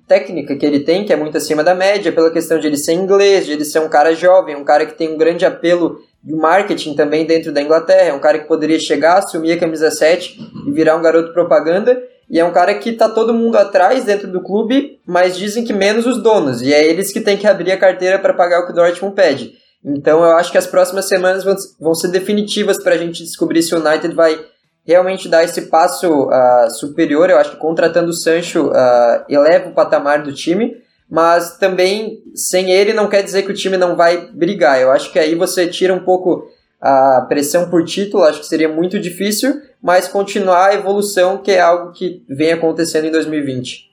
técnica 0.09 0.57
que 0.57 0.64
ele 0.64 0.80
tem, 0.80 1.05
que 1.05 1.12
é 1.12 1.16
muito 1.16 1.36
acima 1.36 1.62
da 1.62 1.74
média, 1.74 2.11
pela 2.11 2.30
questão 2.30 2.59
de 2.59 2.66
ele 2.66 2.78
ser 2.78 2.94
inglês, 2.94 3.44
de 3.44 3.53
ele 3.53 3.66
ser 3.66 3.80
um 3.80 3.88
cara 3.90 4.14
jovem, 4.14 4.57
um 4.57 4.64
cara 4.64 4.86
que 4.86 4.97
tem 4.97 5.12
um 5.12 5.18
grande 5.18 5.44
apelo 5.44 5.99
de 6.24 6.34
marketing 6.34 6.94
também 6.94 7.26
dentro 7.26 7.53
da 7.53 7.61
Inglaterra, 7.61 8.09
é 8.09 8.14
um 8.14 8.18
cara 8.18 8.38
que 8.38 8.49
poderia 8.49 8.78
chegar, 8.78 9.18
assumir 9.18 9.53
a 9.53 9.61
camisa 9.61 9.90
7 9.90 10.38
e 10.66 10.72
virar 10.72 10.97
um 10.97 11.03
garoto 11.03 11.34
propaganda, 11.34 12.03
e 12.28 12.40
é 12.40 12.44
um 12.44 12.52
cara 12.52 12.74
que 12.74 12.92
tá 12.92 13.08
todo 13.08 13.34
mundo 13.34 13.56
atrás 13.56 14.04
dentro 14.04 14.30
do 14.30 14.42
clube, 14.42 14.98
mas 15.06 15.36
dizem 15.36 15.64
que 15.64 15.72
menos 15.72 16.06
os 16.06 16.22
donos, 16.22 16.60
e 16.60 16.72
é 16.72 16.84
eles 16.84 17.12
que 17.12 17.20
têm 17.20 17.36
que 17.36 17.46
abrir 17.46 17.72
a 17.72 17.78
carteira 17.78 18.18
para 18.18 18.34
pagar 18.34 18.60
o 18.60 18.66
que 18.66 18.72
o 18.72 18.74
Dortmund 18.74 19.14
pede. 19.14 19.54
Então 19.84 20.24
eu 20.24 20.36
acho 20.36 20.50
que 20.50 20.58
as 20.58 20.66
próximas 20.66 21.04
semanas 21.04 21.44
vão, 21.78 21.94
ser 21.94 22.08
definitivas 22.08 22.82
para 22.82 22.94
a 22.94 22.98
gente 22.98 23.22
descobrir 23.22 23.62
se 23.62 23.72
o 23.72 23.78
United 23.78 24.12
vai 24.14 24.36
realmente 24.84 25.28
dar 25.28 25.44
esse 25.44 25.62
passo 25.62 26.28
uh, 26.28 26.70
superior. 26.70 27.30
Eu 27.30 27.38
acho 27.38 27.52
que 27.52 27.56
contratando 27.56 28.10
o 28.10 28.14
Sancho 28.14 28.68
uh, 28.68 29.24
eleva 29.28 29.68
o 29.68 29.74
patamar 29.74 30.22
do 30.22 30.32
time, 30.32 30.76
mas 31.08 31.56
também 31.58 32.18
sem 32.34 32.72
ele 32.72 32.92
não 32.92 33.08
quer 33.08 33.22
dizer 33.22 33.42
que 33.42 33.52
o 33.52 33.54
time 33.54 33.76
não 33.76 33.94
vai 33.94 34.28
brigar. 34.32 34.80
Eu 34.80 34.90
acho 34.90 35.12
que 35.12 35.20
aí 35.20 35.36
você 35.36 35.68
tira 35.68 35.94
um 35.94 36.04
pouco 36.04 36.48
a 36.80 37.24
pressão 37.28 37.70
por 37.70 37.84
título, 37.84 38.24
acho 38.24 38.40
que 38.40 38.46
seria 38.46 38.68
muito 38.68 38.98
difícil, 39.00 39.60
mas 39.82 40.08
continuar 40.08 40.68
a 40.68 40.74
evolução, 40.74 41.38
que 41.38 41.50
é 41.50 41.60
algo 41.60 41.92
que 41.92 42.24
vem 42.28 42.52
acontecendo 42.52 43.06
em 43.06 43.10
2020. 43.10 43.86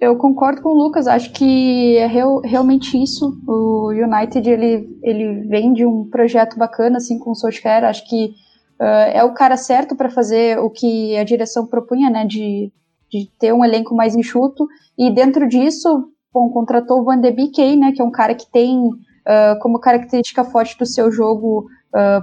Eu 0.00 0.16
concordo 0.16 0.62
com 0.62 0.70
o 0.70 0.74
Lucas, 0.74 1.06
acho 1.06 1.32
que 1.32 1.96
é 1.96 2.06
real, 2.06 2.40
realmente 2.40 3.00
isso. 3.02 3.36
O 3.46 3.90
United 3.90 4.48
ele, 4.48 4.88
ele 5.02 5.48
vem 5.48 5.72
de 5.72 5.84
um 5.84 6.08
projeto 6.08 6.56
bacana 6.56 6.98
assim 6.98 7.18
com 7.18 7.30
o 7.30 7.34
Solskjaer, 7.34 7.84
acho 7.84 8.08
que 8.08 8.26
uh, 8.80 9.10
é 9.12 9.24
o 9.24 9.34
cara 9.34 9.56
certo 9.56 9.96
para 9.96 10.10
fazer 10.10 10.58
o 10.58 10.70
que 10.70 11.16
a 11.16 11.24
direção 11.24 11.66
propunha, 11.66 12.10
né, 12.10 12.24
de, 12.24 12.72
de 13.10 13.28
ter 13.38 13.52
um 13.52 13.64
elenco 13.64 13.94
mais 13.94 14.14
enxuto, 14.14 14.66
e 14.96 15.12
dentro 15.12 15.48
disso, 15.48 16.08
bom, 16.32 16.50
contratou 16.50 17.00
o 17.00 17.04
Van 17.04 17.20
de 17.20 17.30
Beek, 17.30 17.76
né, 17.76 17.92
que 17.92 18.02
é 18.02 18.04
um 18.04 18.12
cara 18.12 18.34
que 18.34 18.50
tem 18.50 18.78
uh, 18.78 19.58
como 19.60 19.80
característica 19.80 20.44
forte 20.44 20.78
do 20.78 20.86
seu 20.86 21.10
jogo 21.10 21.66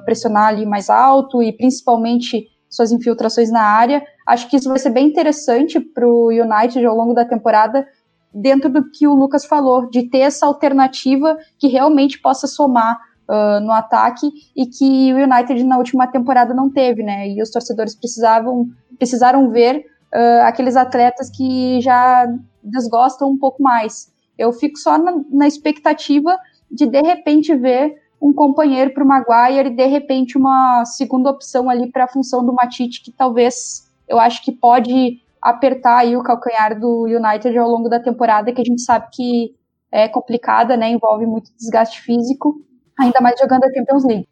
pressionar 0.03 0.47
ali 0.47 0.65
mais 0.65 0.89
alto 0.89 1.41
e 1.41 1.53
principalmente 1.53 2.47
suas 2.71 2.91
infiltrações 2.91 3.51
na 3.51 3.61
área. 3.61 4.01
Acho 4.25 4.49
que 4.49 4.55
isso 4.55 4.69
vai 4.69 4.79
ser 4.79 4.89
bem 4.89 5.07
interessante 5.07 5.79
para 5.79 6.07
o 6.07 6.29
United 6.29 6.85
ao 6.85 6.95
longo 6.95 7.13
da 7.13 7.25
temporada, 7.25 7.85
dentro 8.33 8.69
do 8.69 8.89
que 8.89 9.05
o 9.05 9.13
Lucas 9.13 9.45
falou, 9.45 9.89
de 9.89 10.03
ter 10.09 10.19
essa 10.19 10.45
alternativa 10.45 11.37
que 11.59 11.67
realmente 11.67 12.19
possa 12.19 12.47
somar 12.47 12.97
uh, 13.27 13.59
no 13.59 13.71
ataque 13.71 14.31
e 14.55 14.65
que 14.65 15.13
o 15.13 15.17
United 15.17 15.63
na 15.65 15.77
última 15.77 16.07
temporada 16.07 16.53
não 16.53 16.69
teve, 16.69 17.03
né? 17.03 17.29
E 17.29 17.41
os 17.41 17.49
torcedores 17.49 17.93
precisavam 17.93 18.69
precisaram 18.97 19.49
ver 19.49 19.85
uh, 20.13 20.43
aqueles 20.43 20.75
atletas 20.75 21.29
que 21.29 21.81
já 21.81 22.25
desgostam 22.63 23.29
um 23.29 23.37
pouco 23.37 23.61
mais. 23.61 24.11
Eu 24.37 24.53
fico 24.53 24.77
só 24.77 24.97
na, 24.97 25.13
na 25.29 25.47
expectativa 25.47 26.37
de 26.69 26.85
de 26.85 27.01
repente 27.01 27.53
ver 27.55 27.95
um 28.21 28.33
companheiro 28.33 28.93
para 28.93 29.03
o 29.03 29.07
Maguire 29.07 29.69
e 29.69 29.75
de 29.75 29.85
repente 29.87 30.37
uma 30.37 30.85
segunda 30.85 31.31
opção 31.31 31.69
ali 31.69 31.91
para 31.91 32.03
a 32.03 32.07
função 32.07 32.45
do 32.45 32.53
Matite, 32.53 33.01
que 33.01 33.11
talvez 33.11 33.89
eu 34.07 34.19
acho 34.19 34.43
que 34.43 34.51
pode 34.51 35.19
apertar 35.41 35.97
aí 35.97 36.15
o 36.15 36.21
calcanhar 36.21 36.79
do 36.79 37.05
United 37.05 37.57
ao 37.57 37.67
longo 37.67 37.89
da 37.89 37.99
temporada, 37.99 38.53
que 38.53 38.61
a 38.61 38.65
gente 38.65 38.81
sabe 38.81 39.07
que 39.11 39.55
é 39.91 40.07
complicada, 40.07 40.77
né? 40.77 40.91
Envolve 40.91 41.25
muito 41.25 41.51
desgaste 41.57 41.99
físico, 42.01 42.61
ainda 42.99 43.19
mais 43.19 43.39
jogando 43.39 43.63
a 43.63 43.73
Champions 43.73 44.05
League. 44.05 44.27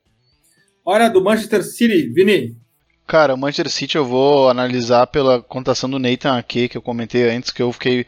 Hora 0.85 1.09
do 1.09 1.23
Manchester 1.23 1.63
City, 1.63 2.09
Vini. 2.09 2.55
Cara, 3.07 3.33
o 3.33 3.37
Manchester 3.37 3.71
City 3.71 3.97
eu 3.97 4.05
vou 4.05 4.49
analisar 4.49 5.07
pela 5.07 5.41
contação 5.41 5.89
do 5.89 5.97
Nathan 5.97 6.37
aqui, 6.37 6.69
que 6.69 6.77
eu 6.77 6.81
comentei 6.81 7.27
antes, 7.27 7.49
que 7.49 7.61
eu 7.61 7.71
fiquei 7.73 8.05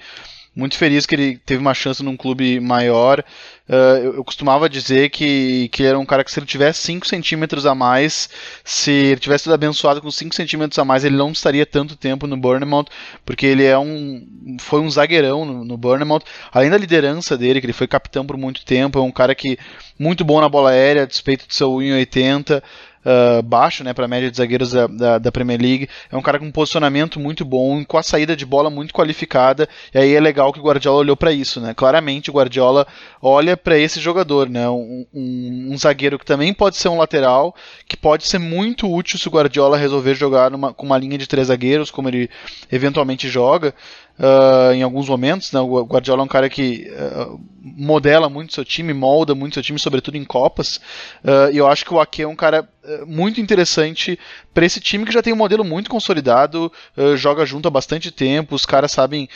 muito 0.53 0.77
feliz 0.77 1.05
que 1.05 1.15
ele 1.15 1.37
teve 1.37 1.61
uma 1.61 1.73
chance 1.73 2.03
num 2.03 2.17
clube 2.17 2.59
maior. 2.59 3.23
Uh, 3.69 3.97
eu, 4.03 4.15
eu, 4.15 4.23
costumava 4.23 4.67
dizer 4.67 5.09
que, 5.09 5.69
que 5.69 5.83
era 5.83 5.97
um 5.97 6.05
cara 6.05 6.25
que 6.25 6.31
se 6.31 6.39
ele 6.39 6.45
tivesse 6.45 6.81
5 6.81 7.07
centímetros 7.07 7.65
a 7.65 7.73
mais, 7.73 8.29
se 8.63 8.91
ele 8.91 9.19
tivesse 9.19 9.45
sido 9.45 9.53
abençoado 9.53 10.01
com 10.01 10.11
5 10.11 10.35
centímetros 10.35 10.77
a 10.77 10.83
mais, 10.83 11.05
ele 11.05 11.15
não 11.15 11.31
estaria 11.31 11.65
tanto 11.65 11.95
tempo 11.95 12.27
no 12.27 12.35
Bournemouth, 12.35 12.87
porque 13.25 13.45
ele 13.45 13.63
é 13.63 13.77
um 13.79 14.27
foi 14.59 14.81
um 14.81 14.89
zagueirão 14.89 15.45
no, 15.45 15.63
no 15.63 15.77
Bournemouth. 15.77 16.23
Além 16.51 16.69
da 16.69 16.77
liderança 16.77 17.37
dele, 17.37 17.61
que 17.61 17.65
ele 17.65 17.73
foi 17.73 17.87
capitão 17.87 18.25
por 18.25 18.35
muito 18.35 18.65
tempo, 18.65 18.99
é 18.99 19.01
um 19.01 19.11
cara 19.11 19.33
que 19.33 19.57
muito 19.97 20.25
bom 20.25 20.41
na 20.41 20.49
bola 20.49 20.71
aérea, 20.71 21.03
a 21.03 21.05
despeito 21.05 21.47
de 21.47 21.55
seu 21.55 21.69
1,80 21.71 22.61
uh, 23.05 23.41
baixo, 23.41 23.83
né, 23.83 23.93
para 23.93 24.05
a 24.05 24.07
média 24.07 24.29
de 24.29 24.37
zagueiros 24.37 24.71
da, 24.71 24.87
da, 24.87 25.17
da, 25.17 25.31
Premier 25.31 25.59
League. 25.59 25.89
É 26.11 26.17
um 26.17 26.21
cara 26.21 26.39
com 26.39 26.45
um 26.45 26.51
posicionamento 26.51 27.19
muito 27.19 27.43
bom, 27.43 27.83
com 27.85 27.97
a 27.97 28.03
saída 28.03 28.35
de 28.35 28.45
bola 28.45 28.69
muito 28.69 28.93
qualificada. 28.93 29.67
E 29.93 29.97
aí 29.97 30.13
é 30.13 30.19
legal 30.19 30.53
que 30.53 30.59
o 30.59 30.63
Guardiola 30.63 30.99
olhou 30.99 31.17
para 31.17 31.31
isso, 31.31 31.59
né? 31.59 31.73
Claramente 31.73 32.29
o 32.29 32.33
Guardiola 32.33 32.87
olha 33.21 33.55
para 33.57 33.77
esse 33.77 33.99
jogador, 33.99 34.49
né? 34.49 34.69
Um, 34.69 35.05
um, 35.13 35.69
um, 35.71 35.77
zagueiro 35.77 36.19
que 36.19 36.25
também 36.25 36.53
pode 36.53 36.77
ser 36.77 36.89
um 36.89 36.97
lateral, 36.97 37.55
que 37.87 37.97
pode 37.97 38.27
ser 38.27 38.39
muito 38.39 38.91
útil 38.91 39.17
se 39.17 39.27
o 39.27 39.31
Guardiola 39.31 39.77
resolver 39.77 40.15
jogar 40.15 40.51
numa, 40.51 40.73
com 40.73 40.85
uma 40.85 40.97
linha 40.97 41.17
de 41.17 41.27
três 41.27 41.47
zagueiros, 41.47 41.91
como 41.91 42.09
ele 42.09 42.29
eventualmente 42.71 43.29
joga 43.29 43.73
uh, 44.19 44.73
em 44.73 44.83
alguns 44.83 45.07
momentos. 45.07 45.51
Né? 45.51 45.59
O 45.59 45.83
Guardiola 45.83 46.21
é 46.21 46.25
um 46.25 46.27
cara 46.27 46.49
que 46.49 46.91
uh, 46.91 47.39
modela 47.61 48.29
muito 48.29 48.53
seu 48.53 48.65
time, 48.65 48.93
molda 48.93 49.35
muito 49.35 49.55
seu 49.55 49.63
time, 49.63 49.79
sobretudo 49.79 50.17
em 50.17 50.25
Copas. 50.25 50.77
Uh, 51.23 51.51
e 51.51 51.57
eu 51.57 51.67
acho 51.67 51.85
que 51.85 51.93
o 51.93 51.99
Ake 51.99 52.23
é 52.23 52.27
um 52.27 52.35
cara 52.35 52.67
muito 53.05 53.39
interessante 53.39 54.17
para 54.55 54.65
esse 54.65 54.79
time 54.79 55.05
que 55.05 55.11
já 55.11 55.21
tem 55.21 55.31
um 55.31 55.37
modelo 55.37 55.63
muito 55.63 55.87
consolidado, 55.87 56.71
joga 57.15 57.45
junto 57.45 57.67
há 57.67 57.71
bastante 57.71 58.09
tempo, 58.09 58.55
os 58.55 58.65
caras 58.65 58.91
sabem, 58.91 59.29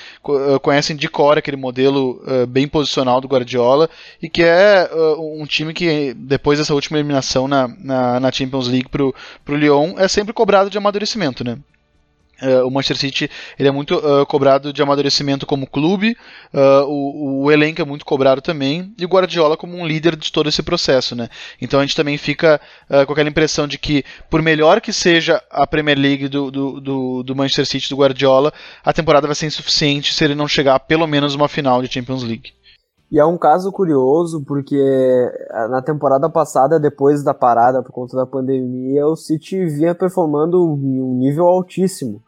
conhecem 0.64 0.96
de 0.96 1.08
cor 1.08 1.38
aquele 1.38 1.56
modelo 1.56 2.20
bem 2.50 2.68
posicional 2.68 3.22
do 3.22 3.28
Guardiola 3.28 3.88
e 4.20 4.28
que 4.28 4.42
é 4.42 4.90
um 5.20 5.46
time 5.46 5.76
que 5.76 6.16
depois 6.16 6.58
dessa 6.58 6.74
última 6.74 6.98
eliminação 6.98 7.48
na, 7.48 7.68
na, 7.68 8.20
na 8.20 8.32
Champions 8.32 8.68
League 8.68 8.90
pro, 8.90 9.14
pro 9.46 9.56
Lyon 9.56 9.94
é 10.00 10.08
sempre 10.08 10.34
cobrado 10.34 10.72
de 10.72 10.80
amadurecimento, 10.80 11.44
né? 11.44 11.60
Uh, 12.42 12.68
o 12.68 12.72
Manchester 12.72 12.98
City 12.98 13.32
ele 13.58 13.70
é 13.70 13.72
muito 13.72 13.96
uh, 13.96 14.26
cobrado 14.26 14.74
de 14.74 14.82
amadurecimento 14.82 15.46
como 15.46 15.66
clube, 15.66 16.18
uh, 16.54 16.84
o, 16.86 17.44
o, 17.44 17.52
elenco 17.52 17.82
é 17.82 17.86
muito 17.86 18.06
cobrado 18.06 18.42
também, 18.42 18.94
e 18.98 19.06
o 19.06 19.08
Guardiola 19.08 19.56
como 19.56 19.78
um 19.78 19.88
líder 19.88 20.18
de 20.18 20.32
todo 20.32 20.50
esse 20.50 20.62
processo. 20.62 21.16
Né? 21.16 21.30
Então 21.62 21.80
a 21.80 21.84
gente 21.84 21.96
também 21.96 22.18
fica 22.18 22.60
com 23.08 23.14
aquela 23.14 23.30
impressão 23.30 23.68
de 23.68 23.78
que, 23.78 24.04
por 24.30 24.42
melhor 24.42 24.82
que 24.82 24.92
seja 24.92 25.42
a 25.50 25.66
Premier 25.66 25.98
League 25.98 26.28
do, 26.28 26.52
do, 26.52 26.82
do, 26.82 27.24
do, 27.24 27.36
Manchester 27.36 27.66
City 27.66 27.90
do 27.90 27.96
Guardiola, 27.96 28.52
a 28.84 28.92
temporada 28.92 29.28
vai 29.28 29.36
ser 29.36 29.46
insuficiente 29.46 30.14
se 30.14 30.24
ele 30.24 30.36
não 30.36 30.48
chegar 30.48 30.76
a 30.76 30.80
pelo 30.80 31.08
menos 31.08 31.36
uma 31.36 31.48
final 31.48 31.82
de 31.82 31.92
Champions 31.92 32.24
League. 32.24 32.54
E 33.12 33.20
é 33.20 33.26
um 33.26 33.38
caso 33.38 33.72
curioso 33.72 34.44
porque 34.46 34.76
na 35.70 35.82
temporada 35.82 36.30
passada, 36.30 36.80
depois 36.80 37.24
da 37.24 37.34
parada 37.34 37.82
por 37.82 37.92
conta 37.92 38.18
da 38.18 38.26
pandemia, 38.26 39.06
o 39.06 39.16
City 39.16 39.66
vinha 39.66 39.96
performando 39.96 40.58
em 40.82 41.02
um 41.02 41.16
nível 41.16 41.46
altíssimo. 41.46 42.22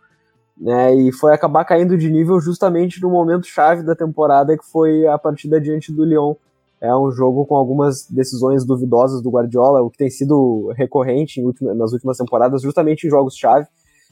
Né, 0.59 0.95
e 0.95 1.11
foi 1.11 1.33
acabar 1.33 1.63
caindo 1.65 1.95
de 1.95 2.09
nível 2.09 2.39
justamente 2.41 2.99
no 2.99 3.11
momento 3.11 3.45
chave 3.45 3.83
da 3.83 3.95
temporada, 3.95 4.57
que 4.57 4.65
foi 4.65 5.05
a 5.05 5.17
partida 5.17 5.61
diante 5.61 5.93
do 5.93 6.03
Lyon. 6.03 6.33
É 6.81 6.95
um 6.95 7.11
jogo 7.11 7.45
com 7.45 7.55
algumas 7.55 8.07
decisões 8.09 8.65
duvidosas 8.65 9.21
do 9.21 9.29
Guardiola, 9.29 9.81
o 9.81 9.89
que 9.89 9.97
tem 9.97 10.09
sido 10.09 10.73
recorrente 10.75 11.41
nas 11.61 11.93
últimas 11.93 12.17
temporadas, 12.17 12.61
justamente 12.61 13.05
em 13.05 13.09
jogos-chave. 13.09 13.67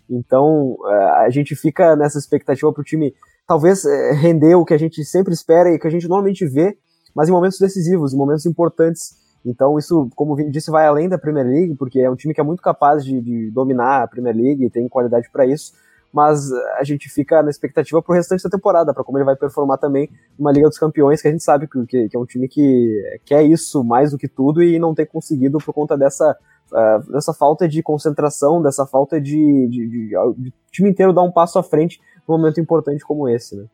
Então, 0.10 0.78
eh, 0.86 1.10
a 1.26 1.30
gente 1.30 1.56
fica 1.56 1.96
nessa 1.96 2.20
expectativa 2.20 2.72
para 2.72 2.82
o 2.82 2.84
time 2.84 3.14
talvez 3.48 3.86
é, 3.86 4.12
render 4.14 4.56
o 4.56 4.66
que 4.66 4.74
a 4.74 4.78
gente 4.78 5.04
sempre 5.04 5.34
espera 5.34 5.72
e 5.72 5.80
que 5.80 5.88
a 5.88 5.90
gente 5.90 6.08
normalmente 6.08 6.46
vê, 6.46 6.78
mas 7.16 7.30
em 7.30 7.32
momentos 7.32 7.60
decisivos, 7.60 8.14
em 8.14 8.18
momentos 8.18 8.46
importantes. 8.46 9.16
Então 9.46 9.78
isso, 9.78 10.10
como 10.16 10.34
o 10.34 10.52
disse, 10.52 10.72
vai 10.72 10.88
além 10.88 11.08
da 11.08 11.18
Premier 11.18 11.46
League, 11.46 11.76
porque 11.76 12.00
é 12.00 12.10
um 12.10 12.16
time 12.16 12.34
que 12.34 12.42
é 12.42 12.44
muito 12.44 12.62
capaz 12.62 13.06
de, 13.06 13.22
de 13.22 13.52
dominar 13.52 14.04
a 14.04 14.08
Premier 14.08 14.36
League 14.36 14.66
e 14.66 14.70
tem 14.70 14.90
qualidade 14.90 15.30
para 15.32 15.46
isso, 15.46 15.74
mas 16.16 16.50
a 16.78 16.84
gente 16.86 17.10
fica 17.10 17.44
na 17.44 17.50
expectativa 17.50 18.02
para 18.02 18.14
o 18.14 18.16
restante 18.16 18.42
da 18.42 18.50
temporada, 18.50 18.94
para 18.94 19.04
como 19.04 19.18
ele 19.18 19.26
vai 19.26 19.36
performar 19.36 19.78
também 19.78 20.10
numa 20.40 20.50
Liga 20.50 20.70
dos 20.70 20.78
Campeões, 20.78 21.22
que 21.22 21.28
a 21.28 21.32
gente 21.32 21.44
sabe 21.44 21.68
que, 21.68 21.86
que, 21.86 22.08
que, 22.08 22.16
é 22.16 22.20
um 22.20 22.26
time 22.26 22.48
que 22.48 23.20
quer 23.26 23.44
isso 23.44 23.84
mais 23.84 24.12
do 24.12 24.18
que 24.18 24.30
tudo 24.30 24.64
e 24.64 24.80
não 24.80 24.96
tem 24.96 25.06
conseguido 25.06 25.58
por 25.58 25.74
conta 25.74 25.98
dessa, 25.98 26.38
uh, 26.72 27.12
dessa 27.12 27.34
falta 27.34 27.68
de 27.68 27.84
concentração, 27.84 28.62
dessa 28.62 28.86
falta 28.86 29.20
de, 29.20 29.68
de, 29.68 29.88
de, 29.90 30.10
de 30.38 30.54
time 30.72 30.90
inteiro 30.90 31.12
dar 31.12 31.24
um 31.24 31.32
passo 31.32 31.60
à 31.60 31.64
frente 31.64 32.00
num 32.26 32.38
momento 32.38 32.62
importante 32.62 33.04
como 33.04 33.28
esse, 33.28 33.58
né? 33.58 33.66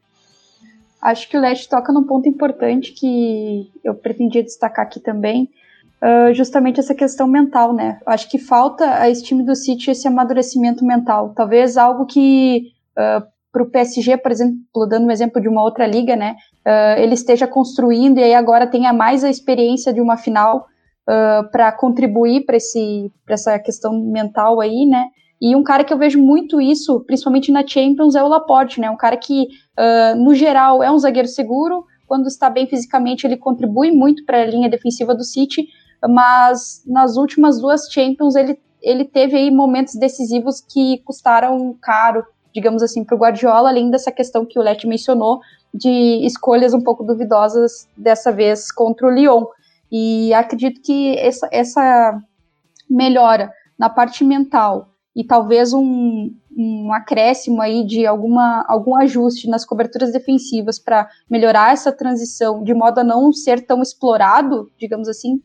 Acho 1.00 1.30
que 1.30 1.38
o 1.38 1.42
Leste 1.42 1.70
toca 1.70 1.94
num 1.94 2.04
ponto 2.04 2.28
importante 2.28 2.92
que 2.92 3.72
eu 3.84 3.94
pretendia 3.94 4.44
destacar 4.44 4.86
aqui 4.86 5.00
também, 5.00 5.48
uh, 6.04 6.34
justamente 6.34 6.80
essa 6.80 6.96
questão 6.96 7.28
mental, 7.28 7.74
né? 7.74 8.00
Acho 8.06 8.30
que 8.30 8.38
falta 8.38 9.00
a 9.00 9.10
esse 9.10 9.24
time 9.24 9.44
do 9.44 9.56
City 9.56 9.92
esse 9.92 10.08
amadurecimento 10.08 10.86
mental. 10.86 11.34
Talvez 11.36 11.78
algo 11.78 12.06
que 12.06 12.72
uh, 12.98 13.26
para 13.52 13.64
o 13.64 13.70
PSG, 13.70 14.18
por 14.18 14.32
exemplo, 14.32 14.88
dando 14.88 15.08
um 15.08 15.12
exemplo 15.12 15.42
de 15.42 15.48
uma 15.48 15.64
outra 15.64 15.86
liga, 15.86 16.16
né? 16.16 16.36
Uh, 16.66 17.00
ele 17.00 17.14
esteja 17.14 17.48
construindo 17.48 18.20
e 18.20 18.24
aí 18.24 18.34
agora 18.34 18.68
tenha 18.68 18.94
mais 18.94 19.24
a 19.24 19.30
experiência 19.30 19.94
de 19.94 20.02
uma 20.02 20.18
final 20.18 20.68
para 21.52 21.74
contribuir 21.74 22.46
para 22.46 22.56
essa 22.56 23.60
questão 23.60 23.92
mental 24.00 24.62
aí, 24.62 24.86
né? 24.86 25.08
E 25.42 25.56
um 25.56 25.64
cara 25.64 25.84
que 25.84 25.92
eu 25.92 25.98
vejo 25.98 26.22
muito 26.22 26.62
isso, 26.62 27.00
principalmente 27.00 27.52
na 27.52 27.66
Champions, 27.66 28.14
é 28.14 28.22
o 28.22 28.28
Laporte, 28.28 28.80
né? 28.80 28.92
Um 28.92 28.96
cara 28.96 29.18
que, 29.18 29.48
uh, 29.78 30.16
no 30.16 30.36
geral, 30.36 30.84
é 30.84 30.92
um 30.92 31.00
zagueiro 31.00 31.28
seguro. 31.28 31.84
Quando 32.06 32.28
está 32.28 32.48
bem 32.48 32.68
fisicamente, 32.68 33.26
ele 33.26 33.36
contribui 33.36 33.92
muito 33.92 34.24
para 34.24 34.44
a 34.44 34.46
linha 34.46 34.70
defensiva 34.70 35.16
do 35.16 35.24
City. 35.24 35.68
Mas 36.08 36.84
nas 36.86 37.16
últimas 37.16 37.60
duas 37.60 37.92
Champions, 37.92 38.36
ele, 38.36 38.60
ele 38.82 39.06
teve 39.06 39.38
aí 39.38 39.52
momentos 39.52 39.96
decisivos 39.96 40.62
que 40.62 41.00
custaram 41.06 41.76
caro, 41.82 42.26
digamos 42.54 42.82
assim, 42.82 43.04
para 43.04 43.16
o 43.16 43.20
Guardiola, 43.20 43.70
além 43.70 43.90
dessa 43.90 44.12
questão 44.12 44.46
que 44.46 44.60
o 44.60 44.62
Leti 44.62 44.88
mencionou, 44.88 45.40
de 45.74 46.26
escolhas 46.26 46.74
um 46.74 46.82
pouco 46.82 47.04
duvidosas 47.04 47.88
dessa 47.96 48.32
vez 48.32 48.72
contra 48.72 49.08
o 49.08 49.10
Lyon. 49.12 49.46
E 49.92 50.34
acredito 50.34 50.82
que 50.82 51.18
essa, 51.18 51.48
essa 51.52 52.18
melhora 52.90 53.52
na 53.78 53.90
parte 53.90 54.24
mental 54.24 54.90
e 55.16 55.24
talvez 55.24 55.74
um, 55.74 56.34
um 56.56 56.94
acréscimo 56.94 57.62
aí 57.62 57.86
de 57.86 58.06
alguma, 58.06 58.66
algum 58.68 58.96
ajuste 58.96 59.50
nas 59.50 59.66
coberturas 59.66 60.12
defensivas 60.12 60.80
para 60.80 61.10
melhorar 61.30 61.74
essa 61.74 61.92
transição, 61.92 62.64
de 62.64 62.74
modo 62.74 63.00
a 63.00 63.04
não 63.04 63.32
ser 63.34 63.66
tão 63.66 63.82
explorado, 63.82 64.72
digamos 64.78 65.08
assim, 65.08 65.42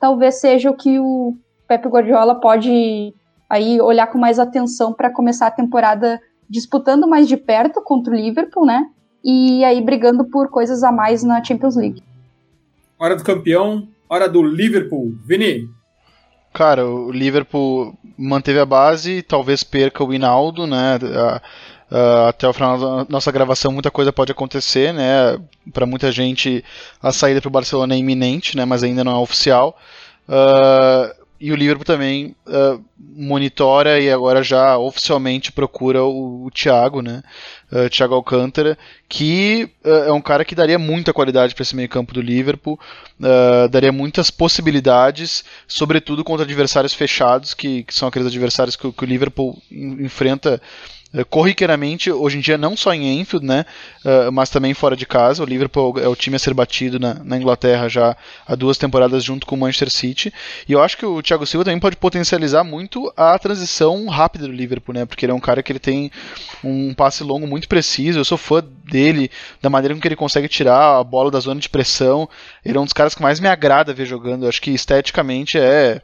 talvez 0.00 0.40
seja 0.40 0.70
o 0.70 0.76
que 0.76 0.98
o 0.98 1.36
Pepe 1.66 1.88
Guardiola 1.88 2.34
pode 2.40 3.14
aí 3.48 3.80
olhar 3.80 4.06
com 4.06 4.18
mais 4.18 4.38
atenção 4.38 4.92
para 4.92 5.10
começar 5.10 5.46
a 5.46 5.52
temporada 5.52 6.20
disputando 6.48 7.06
mais 7.06 7.28
de 7.28 7.36
perto 7.36 7.82
contra 7.82 8.12
o 8.12 8.16
Liverpool, 8.16 8.64
né? 8.64 8.88
E 9.22 9.64
aí 9.64 9.80
brigando 9.82 10.24
por 10.24 10.48
coisas 10.48 10.82
a 10.82 10.92
mais 10.92 11.22
na 11.22 11.42
Champions 11.42 11.76
League. 11.76 12.02
Hora 12.98 13.16
do 13.16 13.24
campeão, 13.24 13.88
hora 14.08 14.28
do 14.28 14.42
Liverpool. 14.42 15.14
Vini, 15.24 15.68
Cara, 16.52 16.86
o 16.86 17.12
Liverpool 17.12 17.96
manteve 18.16 18.58
a 18.58 18.66
base, 18.66 19.22
talvez 19.22 19.62
perca 19.62 20.02
o 20.02 20.12
Hinaldo, 20.12 20.66
né? 20.66 20.98
Uh, 21.90 22.28
até 22.28 22.46
o 22.46 22.52
final 22.52 22.78
da 22.78 23.06
nossa 23.08 23.32
gravação 23.32 23.72
muita 23.72 23.90
coisa 23.90 24.12
pode 24.12 24.32
acontecer, 24.32 24.92
né? 24.92 25.38
Para 25.72 25.86
muita 25.86 26.12
gente 26.12 26.64
a 27.02 27.12
saída 27.12 27.40
para 27.40 27.48
o 27.48 27.52
Barcelona 27.52 27.94
é 27.94 27.98
iminente, 27.98 28.56
né? 28.56 28.64
Mas 28.64 28.82
ainda 28.82 29.02
não 29.02 29.12
é 29.12 29.18
oficial. 29.18 29.78
Uh, 30.28 31.18
e 31.40 31.52
o 31.52 31.54
Liverpool 31.54 31.84
também 31.84 32.34
uh, 32.48 32.82
monitora 32.98 34.00
e 34.00 34.10
agora 34.10 34.42
já 34.42 34.76
oficialmente 34.76 35.52
procura 35.52 36.02
o, 36.02 36.46
o 36.46 36.50
Thiago, 36.50 37.00
né? 37.00 37.22
Uh, 37.70 37.88
Thiago 37.88 38.14
Alcântara, 38.14 38.76
que 39.08 39.70
uh, 39.84 40.08
é 40.08 40.12
um 40.12 40.20
cara 40.20 40.44
que 40.44 40.56
daria 40.56 40.80
muita 40.80 41.12
qualidade 41.12 41.54
para 41.54 41.62
esse 41.62 41.76
meio-campo 41.76 42.12
do 42.12 42.20
Liverpool, 42.20 42.78
daria 43.70 43.92
muitas 43.92 44.30
possibilidades, 44.30 45.44
sobretudo 45.66 46.24
contra 46.24 46.44
adversários 46.44 46.94
fechados, 46.94 47.54
que, 47.54 47.84
que 47.84 47.94
são 47.94 48.08
aqueles 48.08 48.28
adversários 48.28 48.74
que, 48.74 48.90
que 48.90 49.04
o 49.04 49.06
Liverpool 49.06 49.60
enfrenta 49.70 50.60
corriqueiramente, 51.30 52.12
hoje 52.12 52.36
em 52.36 52.40
dia 52.40 52.58
não 52.58 52.76
só 52.76 52.92
em 52.92 53.20
Enfield, 53.20 53.46
né, 53.46 53.64
uh, 54.04 54.30
mas 54.30 54.50
também 54.50 54.74
fora 54.74 54.94
de 54.94 55.06
casa. 55.06 55.42
O 55.42 55.46
Liverpool 55.46 55.98
é 55.98 56.06
o 56.06 56.14
time 56.14 56.36
a 56.36 56.38
ser 56.38 56.52
batido 56.52 56.98
na, 56.98 57.14
na, 57.14 57.36
Inglaterra 57.36 57.88
já 57.88 58.16
há 58.46 58.54
duas 58.54 58.76
temporadas 58.76 59.24
junto 59.24 59.46
com 59.46 59.54
o 59.54 59.58
Manchester 59.58 59.90
City. 59.90 60.32
E 60.68 60.72
eu 60.72 60.82
acho 60.82 60.98
que 60.98 61.06
o 61.06 61.22
Thiago 61.22 61.46
Silva 61.46 61.64
também 61.64 61.80
pode 61.80 61.96
potencializar 61.96 62.62
muito 62.62 63.12
a 63.16 63.38
transição 63.38 64.06
rápida 64.06 64.46
do 64.46 64.52
Liverpool, 64.52 64.94
né, 64.94 65.06
porque 65.06 65.24
ele 65.24 65.32
é 65.32 65.34
um 65.34 65.40
cara 65.40 65.62
que 65.62 65.72
ele 65.72 65.78
tem 65.78 66.10
um 66.62 66.92
passe 66.92 67.24
longo 67.24 67.46
muito 67.46 67.68
preciso. 67.68 68.18
Eu 68.18 68.24
sou 68.24 68.36
fã 68.36 68.62
dele, 68.84 69.30
da 69.62 69.70
maneira 69.70 69.94
com 69.94 70.00
que 70.00 70.08
ele 70.08 70.16
consegue 70.16 70.48
tirar 70.48 70.98
a 70.98 71.04
bola 71.04 71.30
da 71.30 71.40
zona 71.40 71.60
de 71.60 71.68
pressão. 71.68 72.28
Ele 72.64 72.76
é 72.76 72.80
um 72.80 72.84
dos 72.84 72.92
caras 72.92 73.14
que 73.14 73.22
mais 73.22 73.40
me 73.40 73.48
agrada 73.48 73.94
ver 73.94 74.06
jogando. 74.06 74.44
Eu 74.44 74.48
acho 74.50 74.60
que 74.60 74.70
esteticamente 74.70 75.58
é 75.58 76.02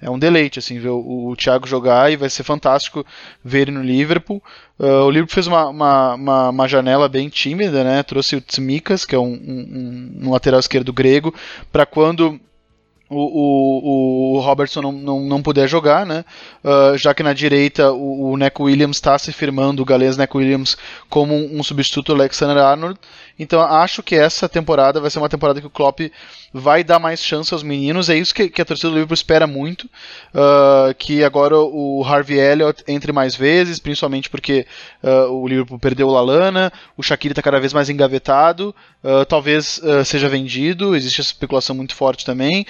é 0.00 0.10
um 0.10 0.18
deleite 0.18 0.58
assim 0.58 0.78
ver 0.78 0.90
o, 0.90 1.28
o 1.28 1.36
Thiago 1.36 1.66
jogar 1.66 2.12
e 2.12 2.16
vai 2.16 2.28
ser 2.28 2.42
fantástico 2.42 3.04
ver 3.42 3.62
ele 3.62 3.70
no 3.70 3.82
Liverpool. 3.82 4.42
Uh, 4.78 5.04
o 5.04 5.10
Liverpool 5.10 5.34
fez 5.34 5.46
uma, 5.46 5.68
uma, 5.68 6.14
uma, 6.14 6.48
uma, 6.50 6.68
janela 6.68 7.08
bem 7.08 7.28
tímida, 7.28 7.82
né? 7.84 8.02
Trouxe 8.02 8.36
o 8.36 8.40
Tsimikas, 8.40 9.04
que 9.04 9.14
é 9.14 9.18
um, 9.18 9.32
um, 9.32 10.20
um 10.24 10.30
lateral 10.30 10.60
esquerdo 10.60 10.92
grego, 10.92 11.34
para 11.72 11.86
quando 11.86 12.38
o, 13.08 13.16
o, 13.16 14.36
o, 14.36 14.40
Robertson 14.40 14.82
não, 14.82 14.92
não, 14.92 15.20
não 15.20 15.42
puder 15.42 15.68
jogar, 15.68 16.04
né? 16.04 16.24
Uh, 16.64 16.96
já 16.98 17.14
que 17.14 17.22
na 17.22 17.32
direita 17.32 17.92
o, 17.92 18.32
o 18.32 18.36
Neco 18.36 18.64
Williams 18.64 18.96
está 18.96 19.18
se 19.18 19.32
firmando, 19.32 19.82
o 19.82 19.86
galês 19.86 20.16
Neco 20.16 20.38
Williams, 20.38 20.76
como 21.08 21.34
um, 21.34 21.60
um 21.60 21.62
substituto 21.62 22.06
do 22.06 22.20
Alexander 22.20 22.62
Arnold. 22.62 22.98
Então 23.38 23.60
acho 23.60 24.02
que 24.02 24.14
essa 24.14 24.48
temporada 24.48 25.00
vai 25.00 25.10
ser 25.10 25.18
uma 25.18 25.28
temporada 25.28 25.60
que 25.60 25.66
o 25.66 25.70
Klopp 25.70 26.00
vai 26.52 26.84
dar 26.84 26.98
mais 27.00 27.20
chance 27.20 27.52
aos 27.52 27.62
meninos. 27.62 28.08
É 28.08 28.16
isso 28.16 28.34
que, 28.34 28.48
que 28.48 28.62
a 28.62 28.64
torcida 28.64 28.88
do 28.88 28.94
Liverpool 28.94 29.14
espera 29.14 29.46
muito. 29.46 29.84
Uh, 30.32 30.94
que 30.96 31.24
agora 31.24 31.58
o 31.58 32.04
Harvey 32.04 32.38
Elliott 32.38 32.84
entre 32.86 33.12
mais 33.12 33.34
vezes, 33.34 33.80
principalmente 33.80 34.30
porque 34.30 34.66
uh, 35.02 35.32
o 35.32 35.48
Liverpool 35.48 35.78
perdeu 35.78 36.08
o 36.08 36.12
Lalana, 36.12 36.72
o 36.96 37.02
Shaqiri 37.02 37.32
está 37.32 37.42
cada 37.42 37.58
vez 37.58 37.72
mais 37.72 37.90
engavetado, 37.90 38.74
uh, 39.02 39.24
talvez 39.26 39.80
seja 40.04 40.28
vendido, 40.28 40.94
existe 40.94 41.20
essa 41.20 41.30
especulação 41.30 41.74
muito 41.74 41.94
forte 41.94 42.24
também. 42.24 42.64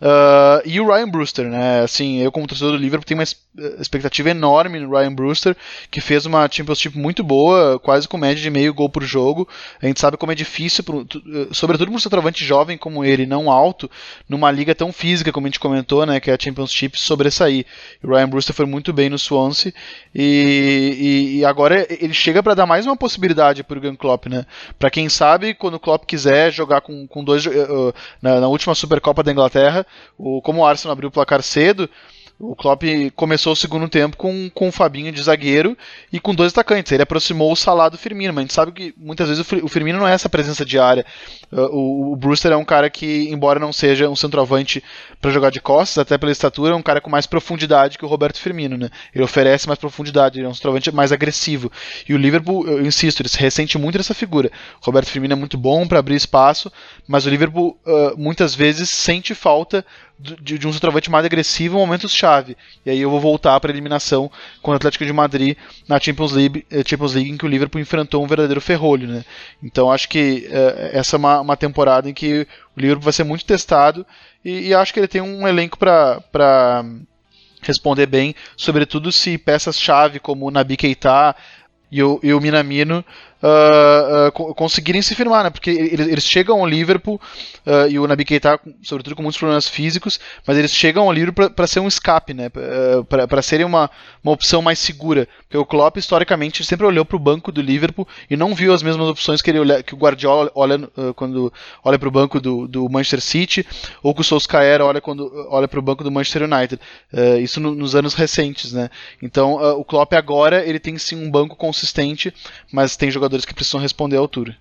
Uh, 0.00 0.60
e 0.64 0.80
o 0.80 0.86
Ryan 0.86 1.08
Brewster, 1.08 1.46
né? 1.46 1.80
Assim, 1.82 2.20
eu 2.20 2.32
como 2.32 2.46
torcedor 2.46 2.72
do 2.72 2.78
Liverpool 2.78 3.06
tenho 3.06 3.20
uma 3.20 3.24
eh, 3.24 3.76
expectativa 3.80 4.30
enorme 4.30 4.80
no 4.80 4.90
Ryan 4.90 5.14
Brewster, 5.14 5.56
que 5.90 6.00
fez 6.00 6.26
uma 6.26 6.48
Championship 6.50 6.98
muito 6.98 7.22
boa, 7.22 7.78
quase 7.78 8.08
com 8.08 8.18
média 8.18 8.42
de 8.42 8.50
meio 8.50 8.74
gol 8.74 8.88
por 8.88 9.04
jogo. 9.04 9.48
A 9.80 9.86
gente 9.86 10.00
sabe 10.00 10.16
como 10.16 10.32
é 10.32 10.34
difícil, 10.34 10.82
pro, 10.82 11.02
eh, 11.02 11.48
sobretudo 11.52 11.88
para 11.88 11.96
um 11.96 12.00
centroavante 12.00 12.44
jovem 12.44 12.76
como 12.76 13.04
ele, 13.04 13.26
não 13.26 13.50
alto, 13.50 13.90
numa 14.28 14.50
liga 14.50 14.74
tão 14.74 14.92
física 14.92 15.32
como 15.32 15.46
a 15.46 15.48
gente 15.48 15.60
comentou, 15.60 16.04
né? 16.04 16.18
Que 16.18 16.30
é 16.30 16.34
a 16.34 16.38
Championship, 16.40 16.98
sobressair. 16.98 17.64
O 18.02 18.08
Ryan 18.08 18.28
Brewster 18.28 18.54
foi 18.54 18.66
muito 18.66 18.92
bem 18.92 19.08
no 19.08 19.18
Swansea 19.18 19.72
e, 20.14 21.38
e, 21.38 21.44
agora 21.44 21.86
ele 21.88 22.14
chega 22.14 22.42
para 22.42 22.54
dar 22.54 22.66
mais 22.66 22.86
uma 22.86 22.96
possibilidade 22.96 23.62
para 23.62 23.78
o 23.78 23.80
Gun 23.80 23.96
Klopp, 23.96 24.26
né? 24.26 24.44
Para 24.78 24.90
quem 24.90 25.08
sabe, 25.08 25.54
quando 25.54 25.74
o 25.74 25.80
Klopp 25.80 26.04
quiser 26.04 26.52
jogar 26.52 26.80
com, 26.80 27.06
com 27.06 27.22
dois 27.22 27.46
uh, 27.46 27.94
na, 28.20 28.40
na 28.40 28.48
última 28.48 28.74
Supercopa 28.74 29.22
da 29.22 29.32
Inglaterra, 29.32 29.83
o, 30.18 30.40
como 30.42 30.62
o 30.62 30.66
Arsenal 30.66 30.92
abriu 30.92 31.08
o 31.08 31.12
placar 31.12 31.42
cedo, 31.42 31.88
o 32.38 32.56
Klopp 32.56 32.82
começou 33.14 33.52
o 33.52 33.56
segundo 33.56 33.88
tempo 33.88 34.16
com, 34.16 34.50
com 34.52 34.68
o 34.68 34.72
Fabinho 34.72 35.12
de 35.12 35.22
zagueiro 35.22 35.76
e 36.12 36.18
com 36.18 36.34
dois 36.34 36.52
atacantes. 36.52 36.90
Ele 36.90 37.02
aproximou 37.02 37.52
o 37.52 37.56
Salah 37.56 37.88
do 37.88 37.96
Firmino, 37.96 38.34
mas 38.34 38.42
a 38.42 38.44
gente 38.44 38.54
sabe 38.54 38.72
que 38.72 38.94
muitas 38.96 39.28
vezes 39.28 39.46
o 39.62 39.68
Firmino 39.68 40.00
não 40.00 40.08
é 40.08 40.12
essa 40.12 40.28
presença 40.28 40.64
diária. 40.64 41.06
Uh, 41.52 41.60
o, 41.72 42.12
o 42.12 42.16
Brewster 42.16 42.50
é 42.50 42.56
um 42.56 42.64
cara 42.64 42.90
que, 42.90 43.28
embora 43.30 43.60
não 43.60 43.72
seja 43.72 44.08
um 44.08 44.16
centroavante 44.16 44.82
para 45.20 45.30
jogar 45.30 45.50
de 45.50 45.60
costas, 45.60 45.98
até 45.98 46.18
pela 46.18 46.32
estatura, 46.32 46.72
é 46.72 46.76
um 46.76 46.82
cara 46.82 47.00
com 47.00 47.08
mais 47.08 47.24
profundidade 47.24 47.96
que 47.96 48.04
o 48.04 48.08
Roberto 48.08 48.40
Firmino. 48.40 48.76
Né? 48.76 48.90
Ele 49.14 49.22
oferece 49.22 49.68
mais 49.68 49.78
profundidade, 49.78 50.38
ele 50.38 50.46
é 50.46 50.48
um 50.48 50.54
centroavante 50.54 50.92
mais 50.92 51.12
agressivo. 51.12 51.70
E 52.08 52.14
o 52.14 52.18
Liverpool, 52.18 52.66
eu 52.66 52.84
insisto, 52.84 53.20
ele 53.20 53.28
se 53.28 53.38
ressente 53.38 53.78
muito 53.78 53.96
dessa 53.96 54.12
figura. 54.12 54.50
O 54.82 54.86
Roberto 54.86 55.08
Firmino 55.08 55.34
é 55.34 55.36
muito 55.36 55.56
bom 55.56 55.86
para 55.86 56.00
abrir 56.00 56.16
espaço, 56.16 56.70
mas 57.06 57.26
o 57.26 57.30
Liverpool 57.30 57.78
uh, 57.86 58.18
muitas 58.18 58.56
vezes 58.56 58.90
sente 58.90 59.34
falta 59.34 59.84
de, 60.18 60.58
de 60.58 60.68
um 60.68 60.72
centroavante 60.72 61.10
mais 61.10 61.24
agressivo 61.24 61.76
em 61.76 61.80
momentos-chave. 61.80 62.56
E 62.86 62.90
aí 62.90 63.00
eu 63.00 63.10
vou 63.10 63.20
voltar 63.20 63.58
para 63.60 63.70
a 63.70 63.74
eliminação 63.74 64.30
com 64.62 64.70
o 64.70 64.74
Atlético 64.74 65.04
de 65.04 65.12
Madrid 65.12 65.56
na 65.88 65.98
Champions 66.00 66.32
League, 66.32 66.64
eh, 66.70 66.82
Champions 66.86 67.14
League 67.14 67.30
em 67.30 67.36
que 67.36 67.44
o 67.44 67.48
Liverpool 67.48 67.80
enfrentou 67.80 68.22
um 68.22 68.26
verdadeiro 68.26 68.60
ferrolho. 68.60 69.08
Né? 69.08 69.24
Então 69.62 69.90
acho 69.90 70.08
que 70.08 70.48
uh, 70.48 70.96
essa 70.96 71.16
é 71.16 71.18
uma, 71.18 71.40
uma 71.40 71.56
temporada 71.56 72.08
em 72.08 72.14
que 72.14 72.46
o 72.76 72.80
Liverpool 72.80 73.04
vai 73.04 73.12
ser 73.12 73.24
muito 73.24 73.44
testado 73.44 74.06
e, 74.44 74.68
e 74.68 74.74
acho 74.74 74.92
que 74.92 75.00
ele 75.00 75.08
tem 75.08 75.20
um 75.20 75.46
elenco 75.48 75.78
para 75.78 76.84
responder 77.62 78.06
bem, 78.06 78.34
sobretudo 78.56 79.10
se 79.10 79.38
peças-chave 79.38 80.20
como 80.20 80.46
o 80.46 80.50
Nabi 80.50 80.76
Keita 80.76 81.34
e 81.90 82.02
o, 82.02 82.20
e 82.22 82.32
o 82.32 82.40
Minamino 82.40 83.04
uh, 83.44 84.28
uh, 84.28 84.54
conseguirem 84.54 85.02
se 85.02 85.14
firmar, 85.14 85.44
né? 85.44 85.50
Porque 85.50 85.70
eles, 85.70 86.08
eles 86.08 86.24
chegam 86.24 86.60
ao 86.60 86.66
Liverpool 86.66 87.20
uh, 87.66 87.90
e 87.90 87.98
o 87.98 88.06
Nabi 88.06 88.24
Keita, 88.24 88.58
sobretudo 88.82 89.14
com 89.14 89.22
muitos 89.22 89.38
problemas 89.38 89.68
físicos, 89.68 90.18
mas 90.46 90.56
eles 90.56 90.72
chegam 90.72 91.04
ao 91.04 91.12
Liverpool 91.12 91.50
para 91.50 91.66
ser 91.66 91.80
um 91.80 91.88
escape, 91.88 92.32
né? 92.32 92.50
Para 93.28 93.42
serem 93.42 93.66
uma, 93.66 93.90
uma 94.22 94.32
opção 94.32 94.62
mais 94.62 94.78
segura. 94.78 95.28
Porque 95.42 95.58
o 95.58 95.66
Klopp, 95.66 95.98
historicamente, 95.98 96.64
sempre 96.64 96.86
olhou 96.86 97.04
para 97.04 97.16
o 97.16 97.20
banco 97.20 97.52
do 97.52 97.60
Liverpool 97.60 98.08
e 98.30 98.36
não 98.36 98.54
viu 98.54 98.72
as 98.72 98.82
mesmas 98.82 99.08
opções 99.08 99.42
que, 99.42 99.50
ele 99.50 99.60
olha, 99.60 99.82
que 99.82 99.94
o 99.94 99.96
Guardiola 99.96 100.50
olha 100.54 100.88
quando 101.14 101.52
olha 101.84 101.98
para 101.98 102.08
o 102.08 102.12
banco 102.12 102.40
do, 102.40 102.66
do 102.66 102.88
Manchester 102.88 103.20
City 103.20 103.66
ou 104.02 104.14
que 104.14 104.20
o 104.20 104.24
Solskjaer 104.24 104.80
olha 104.80 105.00
quando 105.00 105.30
olha 105.50 105.68
para 105.68 105.78
o 105.78 105.82
banco 105.82 106.02
do 106.02 106.10
Manchester 106.10 106.42
United. 106.42 106.80
isso 107.42 107.60
no, 107.60 107.74
nos 107.74 107.94
anos 107.94 108.14
recentes, 108.14 108.72
né? 108.72 108.88
Então, 109.22 109.54
o 109.78 109.84
Klopp 109.84 110.12
agora 110.14 110.66
ele 110.66 110.78
tem 110.78 110.96
sim 110.98 111.16
um 111.16 111.30
banco 111.30 111.56
consistente, 111.56 112.32
mas 112.72 112.96
tem 112.96 113.10
jogadores 113.10 113.33
jogadores 113.34 113.44
que 113.44 113.54
precisam 113.54 113.80
responder 113.80 114.16
à 114.16 114.20
altura. 114.20 114.56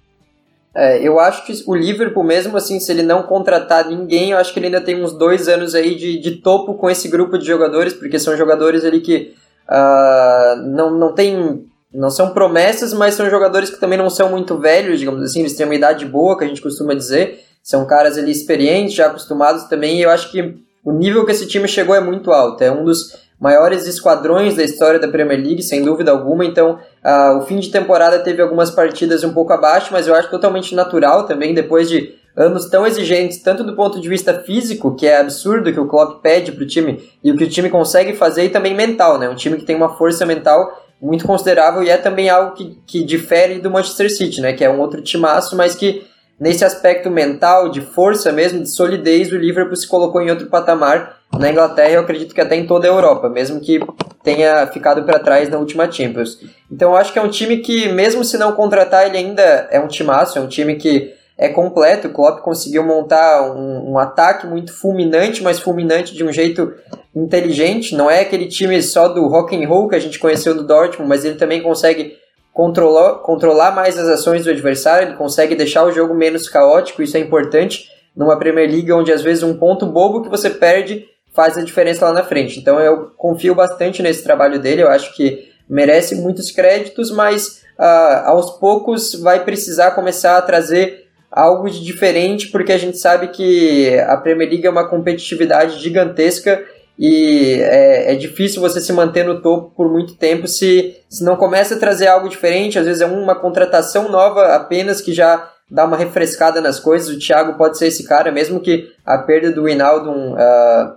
É, 0.75 1.07
eu 1.07 1.19
acho 1.19 1.45
que 1.45 1.53
o 1.67 1.75
Liverpool, 1.75 2.23
mesmo 2.23 2.57
assim, 2.57 2.79
se 2.79 2.91
ele 2.91 3.03
não 3.03 3.23
contratar 3.23 3.87
ninguém, 3.87 4.31
eu 4.31 4.37
acho 4.37 4.51
que 4.51 4.59
ele 4.59 4.67
ainda 4.67 4.81
tem 4.81 5.03
uns 5.03 5.13
dois 5.13 5.47
anos 5.47 5.75
aí 5.75 5.95
de, 5.95 6.17
de 6.17 6.37
topo 6.37 6.73
com 6.73 6.89
esse 6.89 7.07
grupo 7.07 7.37
de 7.37 7.45
jogadores, 7.45 7.93
porque 7.93 8.17
são 8.17 8.35
jogadores 8.35 8.83
ali 8.83 8.99
que 8.99 9.35
uh, 9.69 10.55
não, 10.63 10.91
não 10.91 11.13
tem. 11.13 11.67
Não 11.93 12.09
são 12.09 12.33
promessas, 12.33 12.91
mas 12.91 13.13
são 13.13 13.29
jogadores 13.29 13.69
que 13.69 13.79
também 13.79 13.99
não 13.99 14.09
são 14.09 14.31
muito 14.31 14.57
velhos, 14.57 14.97
digamos 14.97 15.21
assim, 15.21 15.41
eles 15.41 15.55
têm 15.55 15.63
uma 15.63 15.75
idade 15.75 16.07
boa, 16.07 16.35
que 16.35 16.43
a 16.43 16.47
gente 16.47 16.59
costuma 16.59 16.95
dizer. 16.95 17.41
São 17.61 17.85
caras 17.85 18.17
ali 18.17 18.31
experientes, 18.31 18.95
já 18.95 19.05
acostumados 19.05 19.65
também, 19.65 19.99
e 19.99 20.01
eu 20.01 20.09
acho 20.09 20.31
que 20.31 20.55
o 20.83 20.91
nível 20.91 21.23
que 21.23 21.31
esse 21.31 21.45
time 21.45 21.67
chegou 21.67 21.93
é 21.93 22.01
muito 22.01 22.31
alto. 22.31 22.63
É 22.63 22.71
um 22.71 22.83
dos 22.83 23.13
maiores 23.43 23.85
esquadrões 23.85 24.55
da 24.55 24.63
história 24.63 24.97
da 24.97 25.09
Premier 25.09 25.37
League, 25.37 25.61
sem 25.61 25.83
dúvida 25.83 26.11
alguma. 26.11 26.45
Então, 26.45 26.79
uh, 27.03 27.37
o 27.37 27.41
fim 27.41 27.59
de 27.59 27.69
temporada 27.69 28.19
teve 28.19 28.41
algumas 28.41 28.71
partidas 28.71 29.21
um 29.25 29.33
pouco 29.33 29.51
abaixo, 29.51 29.89
mas 29.91 30.07
eu 30.07 30.15
acho 30.15 30.29
totalmente 30.29 30.73
natural 30.73 31.25
também, 31.25 31.53
depois 31.53 31.89
de 31.89 32.15
anos 32.37 32.69
tão 32.69 32.87
exigentes, 32.87 33.43
tanto 33.43 33.61
do 33.61 33.75
ponto 33.75 33.99
de 33.99 34.07
vista 34.07 34.33
físico, 34.33 34.95
que 34.95 35.05
é 35.05 35.17
absurdo 35.17 35.73
que 35.73 35.79
o 35.79 35.89
Klopp 35.89 36.21
pede 36.21 36.53
para 36.53 36.63
o 36.63 36.65
time, 36.65 37.03
e 37.21 37.33
o 37.33 37.35
que 37.35 37.43
o 37.43 37.49
time 37.49 37.69
consegue 37.69 38.13
fazer, 38.13 38.45
e 38.45 38.49
também 38.49 38.73
mental, 38.73 39.19
né? 39.19 39.27
Um 39.27 39.35
time 39.35 39.57
que 39.57 39.65
tem 39.65 39.75
uma 39.75 39.89
força 39.97 40.25
mental 40.25 40.81
muito 41.01 41.27
considerável 41.27 41.83
e 41.83 41.89
é 41.89 41.97
também 41.97 42.29
algo 42.29 42.55
que, 42.55 42.79
que 42.87 43.03
difere 43.03 43.59
do 43.59 43.69
Manchester 43.69 44.09
City, 44.09 44.39
né? 44.39 44.53
Que 44.53 44.63
é 44.63 44.69
um 44.69 44.79
outro 44.79 45.01
timaço, 45.01 45.53
mas 45.57 45.75
que 45.75 46.07
nesse 46.39 46.65
aspecto 46.65 47.09
mental, 47.09 47.69
de 47.69 47.81
força 47.81 48.31
mesmo, 48.31 48.61
de 48.61 48.69
solidez, 48.69 49.31
o 49.31 49.37
Liverpool 49.37 49.75
se 49.75 49.87
colocou 49.87 50.21
em 50.21 50.29
outro 50.29 50.47
patamar 50.47 51.17
na 51.37 51.49
Inglaterra, 51.49 51.91
eu 51.91 52.01
acredito 52.01 52.33
que 52.33 52.41
até 52.41 52.55
em 52.55 52.67
toda 52.67 52.87
a 52.87 52.91
Europa, 52.91 53.29
mesmo 53.29 53.59
que 53.59 53.79
tenha 54.23 54.67
ficado 54.67 55.03
para 55.03 55.19
trás 55.19 55.49
na 55.49 55.57
última 55.57 55.91
Champions. 55.91 56.39
Então 56.71 56.91
eu 56.91 56.97
acho 56.97 57.11
que 57.11 57.19
é 57.19 57.21
um 57.21 57.29
time 57.29 57.57
que, 57.57 57.89
mesmo 57.89 58.23
se 58.23 58.37
não 58.37 58.53
contratar, 58.53 59.07
ele 59.07 59.17
ainda 59.17 59.67
é 59.71 59.79
um 59.79 59.87
timaço, 59.87 60.37
é 60.37 60.41
um 60.41 60.47
time 60.47 60.75
que 60.75 61.13
é 61.37 61.49
completo. 61.49 62.07
O 62.07 62.11
Klopp 62.11 62.41
conseguiu 62.41 62.83
montar 62.83 63.51
um, 63.51 63.91
um 63.91 63.97
ataque 63.97 64.47
muito 64.47 64.71
fulminante, 64.73 65.43
mas 65.43 65.59
fulminante 65.59 66.13
de 66.13 66.23
um 66.23 66.31
jeito 66.31 66.73
inteligente. 67.15 67.95
Não 67.95 68.09
é 68.09 68.21
aquele 68.21 68.47
time 68.47 68.81
só 68.81 69.07
do 69.07 69.27
rock 69.27 69.55
and 69.55 69.67
roll 69.67 69.89
que 69.89 69.95
a 69.95 69.99
gente 69.99 70.19
conheceu 70.19 70.55
do 70.55 70.63
Dortmund, 70.63 71.09
mas 71.09 71.25
ele 71.25 71.35
também 71.35 71.61
consegue 71.61 72.15
controlar, 72.53 73.15
controlar 73.15 73.71
mais 73.71 73.97
as 73.97 74.07
ações 74.07 74.43
do 74.43 74.51
adversário, 74.51 75.09
ele 75.09 75.17
consegue 75.17 75.55
deixar 75.55 75.83
o 75.83 75.91
jogo 75.91 76.13
menos 76.13 76.47
caótico, 76.47 77.01
isso 77.01 77.17
é 77.17 77.19
importante 77.19 77.89
numa 78.15 78.37
Premier 78.37 78.69
League 78.69 78.91
onde 78.91 79.11
às 79.11 79.23
vezes 79.23 79.43
um 79.43 79.57
ponto 79.57 79.87
bobo 79.87 80.21
que 80.21 80.29
você 80.29 80.49
perde 80.49 81.05
faz 81.33 81.57
a 81.57 81.63
diferença 81.63 82.05
lá 82.05 82.13
na 82.13 82.23
frente. 82.23 82.59
Então 82.59 82.79
eu 82.79 83.11
confio 83.17 83.55
bastante 83.55 84.03
nesse 84.03 84.23
trabalho 84.23 84.59
dele, 84.59 84.83
eu 84.83 84.89
acho 84.89 85.15
que 85.15 85.51
merece 85.67 86.15
muitos 86.15 86.51
créditos, 86.51 87.09
mas 87.09 87.63
uh, 87.79 88.25
aos 88.25 88.51
poucos 88.51 89.15
vai 89.15 89.43
precisar 89.43 89.91
começar 89.91 90.37
a 90.37 90.41
trazer 90.41 91.07
algo 91.31 91.67
de 91.67 91.83
diferente, 91.83 92.49
porque 92.49 92.71
a 92.71 92.77
gente 92.77 92.99
sabe 92.99 93.29
que 93.29 93.97
a 94.01 94.15
Premier 94.15 94.47
League 94.47 94.67
é 94.67 94.69
uma 94.69 94.87
competitividade 94.87 95.79
gigantesca 95.79 96.63
e 96.97 97.57
é, 97.59 98.13
é, 98.13 98.15
difícil 98.15 98.61
você 98.61 98.79
se 98.79 98.93
manter 98.93 99.25
no 99.25 99.41
topo 99.41 99.73
por 99.75 99.91
muito 99.91 100.15
tempo 100.15 100.47
se, 100.47 100.95
se 101.09 101.23
não 101.23 101.35
começa 101.35 101.75
a 101.75 101.79
trazer 101.79 102.07
algo 102.07 102.29
diferente. 102.29 102.77
Às 102.77 102.85
vezes 102.85 103.01
é 103.01 103.05
uma 103.05 103.35
contratação 103.35 104.09
nova 104.09 104.55
apenas 104.55 105.01
que 105.01 105.11
já 105.11 105.49
dá 105.69 105.85
uma 105.85 105.97
refrescada 105.97 106.61
nas 106.61 106.79
coisas. 106.79 107.09
O 107.09 107.19
Thiago 107.19 107.57
pode 107.57 107.77
ser 107.77 107.87
esse 107.87 108.07
cara, 108.07 108.31
mesmo 108.31 108.59
que 108.59 108.91
a 109.03 109.17
perda 109.17 109.51
do 109.51 109.67
Hinaldo 109.67 110.11
uh, 110.11 110.95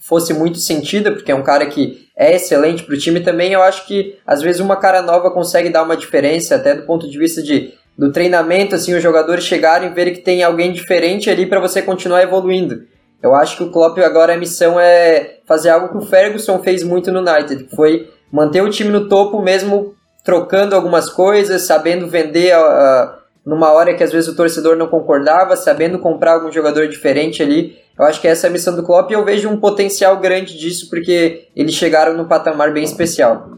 fosse 0.00 0.34
muito 0.34 0.58
sentida, 0.58 1.12
porque 1.12 1.30
é 1.30 1.34
um 1.34 1.44
cara 1.44 1.66
que 1.66 2.08
é 2.16 2.34
excelente 2.34 2.82
para 2.82 2.94
o 2.96 2.98
time 2.98 3.20
também. 3.20 3.52
Eu 3.52 3.62
acho 3.62 3.86
que 3.86 4.18
às 4.26 4.42
vezes 4.42 4.60
uma 4.60 4.76
cara 4.76 5.02
nova 5.02 5.30
consegue 5.30 5.70
dar 5.70 5.84
uma 5.84 5.96
diferença, 5.96 6.56
até 6.56 6.74
do 6.74 6.82
ponto 6.82 7.08
de 7.08 7.16
vista 7.16 7.40
de 7.42 7.72
do 7.96 8.12
treinamento, 8.12 8.76
assim, 8.76 8.94
os 8.94 9.02
jogadores 9.02 9.42
chegarem 9.42 9.90
e 9.90 9.92
verem 9.92 10.14
que 10.14 10.20
tem 10.20 10.44
alguém 10.44 10.72
diferente 10.72 11.28
ali 11.28 11.46
para 11.46 11.58
você 11.58 11.82
continuar 11.82 12.22
evoluindo. 12.22 12.84
Eu 13.22 13.34
acho 13.34 13.56
que 13.56 13.64
o 13.64 13.70
Klopp 13.70 13.98
agora 13.98 14.34
a 14.34 14.38
missão 14.38 14.78
é 14.78 15.38
fazer 15.46 15.70
algo 15.70 15.88
que 15.88 15.96
o 15.96 16.06
Ferguson 16.06 16.58
fez 16.60 16.82
muito 16.82 17.10
no 17.10 17.20
United, 17.20 17.64
que 17.64 17.76
foi 17.76 18.08
manter 18.32 18.62
o 18.62 18.70
time 18.70 18.90
no 18.90 19.08
topo 19.08 19.40
mesmo 19.40 19.94
trocando 20.24 20.74
algumas 20.74 21.08
coisas, 21.08 21.62
sabendo 21.62 22.06
vender 22.06 22.54
uh, 22.56 23.18
numa 23.44 23.72
hora 23.72 23.94
que 23.94 24.04
às 24.04 24.12
vezes 24.12 24.28
o 24.28 24.36
torcedor 24.36 24.76
não 24.76 24.86
concordava, 24.86 25.56
sabendo 25.56 25.98
comprar 25.98 26.34
algum 26.34 26.52
jogador 26.52 26.86
diferente 26.86 27.42
ali. 27.42 27.76
Eu 27.98 28.04
acho 28.04 28.20
que 28.20 28.28
essa 28.28 28.46
é 28.46 28.50
a 28.50 28.52
missão 28.52 28.76
do 28.76 28.82
Klopp 28.82 29.10
e 29.10 29.14
eu 29.14 29.24
vejo 29.24 29.48
um 29.48 29.58
potencial 29.58 30.18
grande 30.18 30.56
disso 30.56 30.88
porque 30.88 31.48
eles 31.56 31.74
chegaram 31.74 32.16
num 32.16 32.28
patamar 32.28 32.72
bem 32.72 32.84
especial. 32.84 33.50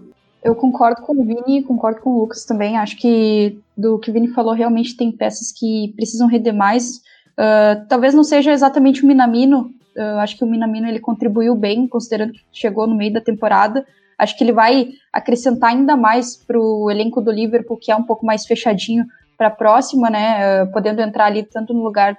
Eu 0.43 0.55
concordo 0.55 1.03
com 1.03 1.13
o 1.13 1.25
Vini, 1.25 1.63
concordo 1.63 2.01
com 2.01 2.11
o 2.11 2.21
Lucas 2.21 2.45
também. 2.45 2.79
Acho 2.79 2.97
que 2.97 3.59
do 3.77 3.99
que 3.99 4.11
o 4.11 4.15
Vini 4.15 4.29
falou, 4.29 4.55
realmente 4.55 4.97
tem 4.97 5.13
peças 5.13 5.53
que 5.53 5.93
precisam 5.97 6.27
render 6.27 6.53
mais. 6.53 7.03
Uh, 7.39 7.87
talvez 7.89 8.15
não 8.15 8.25
seja 8.25 8.53
exatamente 8.53 9.03
o 9.03 9.07
Minamino. 9.07 9.71
Uh, 9.97 10.19
acho 10.19 10.37
que 10.37 10.45
o 10.45 10.47
Minamino 10.47 10.87
ele 10.87 11.01
contribuiu 11.01 11.55
bem, 11.55 11.87
considerando 11.87 12.33
que 12.33 12.41
chegou 12.53 12.87
no 12.87 12.95
meio 12.95 13.13
da 13.13 13.21
temporada. 13.21 13.85
Acho 14.19 14.37
que 14.37 14.45
ele 14.45 14.53
vai 14.53 14.89
acrescentar 15.13 15.71
ainda 15.71 15.97
mais 15.97 16.37
para 16.37 16.59
o 16.59 16.91
elenco 16.91 17.21
do 17.21 17.31
Liverpool, 17.31 17.79
que 17.79 17.91
é 17.91 17.97
um 17.97 18.03
pouco 18.03 18.27
mais 18.27 18.45
fechadinho 18.45 19.07
para 19.39 19.47
a 19.47 19.51
próxima, 19.51 20.11
né? 20.11 20.63
Uh, 20.63 20.73
podendo 20.73 21.01
entrar 21.01 21.27
ali 21.27 21.43
tanto 21.43 21.73
no 21.73 21.83
lugar 21.83 22.17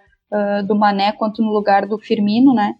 do 0.66 0.78
Mané 0.78 1.12
quanto 1.12 1.42
no 1.42 1.52
lugar 1.52 1.86
do 1.86 2.00
Firmino, 2.00 2.54
né? 2.54 2.76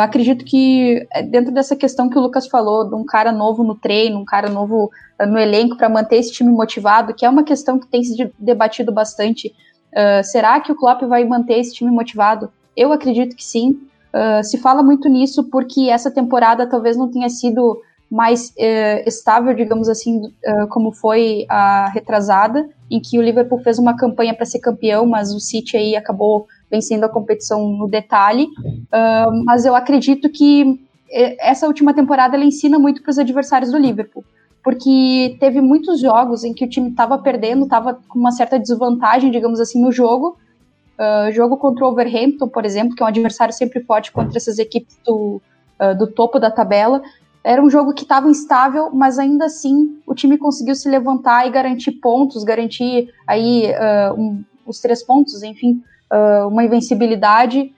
acredito 0.00 0.44
que 0.44 1.04
é, 1.12 1.20
dentro 1.20 1.52
dessa 1.52 1.74
questão 1.74 2.08
que 2.08 2.16
o 2.16 2.20
Lucas 2.20 2.46
falou, 2.46 2.88
de 2.88 2.94
um 2.94 3.04
cara 3.04 3.32
novo 3.32 3.64
no 3.64 3.74
treino, 3.74 4.20
um 4.20 4.24
cara 4.24 4.48
novo 4.48 4.88
no 5.26 5.36
elenco 5.36 5.76
para 5.76 5.88
manter 5.88 6.18
esse 6.18 6.32
time 6.32 6.52
motivado, 6.52 7.12
que 7.12 7.26
é 7.26 7.28
uma 7.28 7.42
questão 7.42 7.76
que 7.76 7.88
tem 7.88 8.04
se 8.04 8.32
debatido 8.38 8.92
bastante 8.92 9.52
Uh, 9.96 10.22
será 10.22 10.60
que 10.60 10.70
o 10.70 10.74
Klopp 10.76 11.02
vai 11.04 11.24
manter 11.24 11.58
esse 11.58 11.72
time 11.72 11.90
motivado? 11.90 12.50
Eu 12.76 12.92
acredito 12.92 13.34
que 13.34 13.42
sim. 13.42 13.80
Uh, 14.12 14.44
se 14.44 14.58
fala 14.58 14.82
muito 14.82 15.08
nisso 15.08 15.44
porque 15.44 15.88
essa 15.88 16.10
temporada 16.10 16.68
talvez 16.68 16.98
não 16.98 17.10
tenha 17.10 17.30
sido 17.30 17.80
mais 18.10 18.50
uh, 18.50 19.08
estável, 19.08 19.54
digamos 19.54 19.88
assim, 19.88 20.32
como 20.70 20.92
foi 20.92 21.44
a 21.48 21.88
retrasada, 21.88 22.68
em 22.88 23.00
que 23.00 23.18
o 23.18 23.22
Liverpool 23.22 23.58
fez 23.58 23.80
uma 23.80 23.96
campanha 23.96 24.32
para 24.32 24.46
ser 24.46 24.60
campeão, 24.60 25.06
mas 25.06 25.34
o 25.34 25.40
City 25.40 25.76
aí 25.76 25.96
acabou 25.96 26.46
vencendo 26.70 27.02
a 27.02 27.08
competição 27.08 27.66
no 27.66 27.88
detalhe. 27.88 28.46
mas 29.44 29.64
eu 29.64 29.74
acredito 29.74 30.30
que 30.30 30.78
essa 31.40 31.66
última 31.66 31.92
temporada 31.92 32.36
ela 32.36 32.44
ensina 32.44 32.78
muito 32.78 33.02
para 33.02 33.10
os 33.10 33.18
adversários 33.18 33.72
do 33.72 33.78
Liverpool 33.78 34.24
porque 34.66 35.36
teve 35.38 35.60
muitos 35.60 36.00
jogos 36.00 36.42
em 36.42 36.52
que 36.52 36.64
o 36.64 36.68
time 36.68 36.90
estava 36.90 37.16
perdendo, 37.16 37.62
estava 37.62 37.94
com 38.08 38.18
uma 38.18 38.32
certa 38.32 38.58
desvantagem, 38.58 39.30
digamos 39.30 39.60
assim, 39.60 39.80
no 39.80 39.92
jogo. 39.92 40.36
Uh, 40.98 41.30
jogo 41.30 41.56
contra 41.56 41.84
o 41.84 41.88
Overhampton, 41.88 42.48
por 42.48 42.64
exemplo, 42.64 42.96
que 42.96 43.00
é 43.00 43.06
um 43.06 43.08
adversário 43.08 43.54
sempre 43.54 43.78
forte 43.84 44.10
contra 44.10 44.36
essas 44.36 44.58
equipes 44.58 44.98
do, 45.06 45.40
uh, 45.80 45.96
do 45.96 46.08
topo 46.08 46.40
da 46.40 46.50
tabela. 46.50 47.00
Era 47.44 47.62
um 47.62 47.70
jogo 47.70 47.94
que 47.94 48.02
estava 48.02 48.28
instável, 48.28 48.90
mas 48.92 49.20
ainda 49.20 49.44
assim 49.44 50.00
o 50.04 50.16
time 50.16 50.36
conseguiu 50.36 50.74
se 50.74 50.88
levantar 50.88 51.46
e 51.46 51.50
garantir 51.50 51.92
pontos, 51.92 52.42
garantir 52.42 53.14
aí 53.24 53.70
uh, 53.70 54.20
um, 54.20 54.44
os 54.66 54.80
três 54.80 55.00
pontos, 55.00 55.44
enfim, 55.44 55.80
uma 56.50 56.64
invencibilidade, 56.64 57.72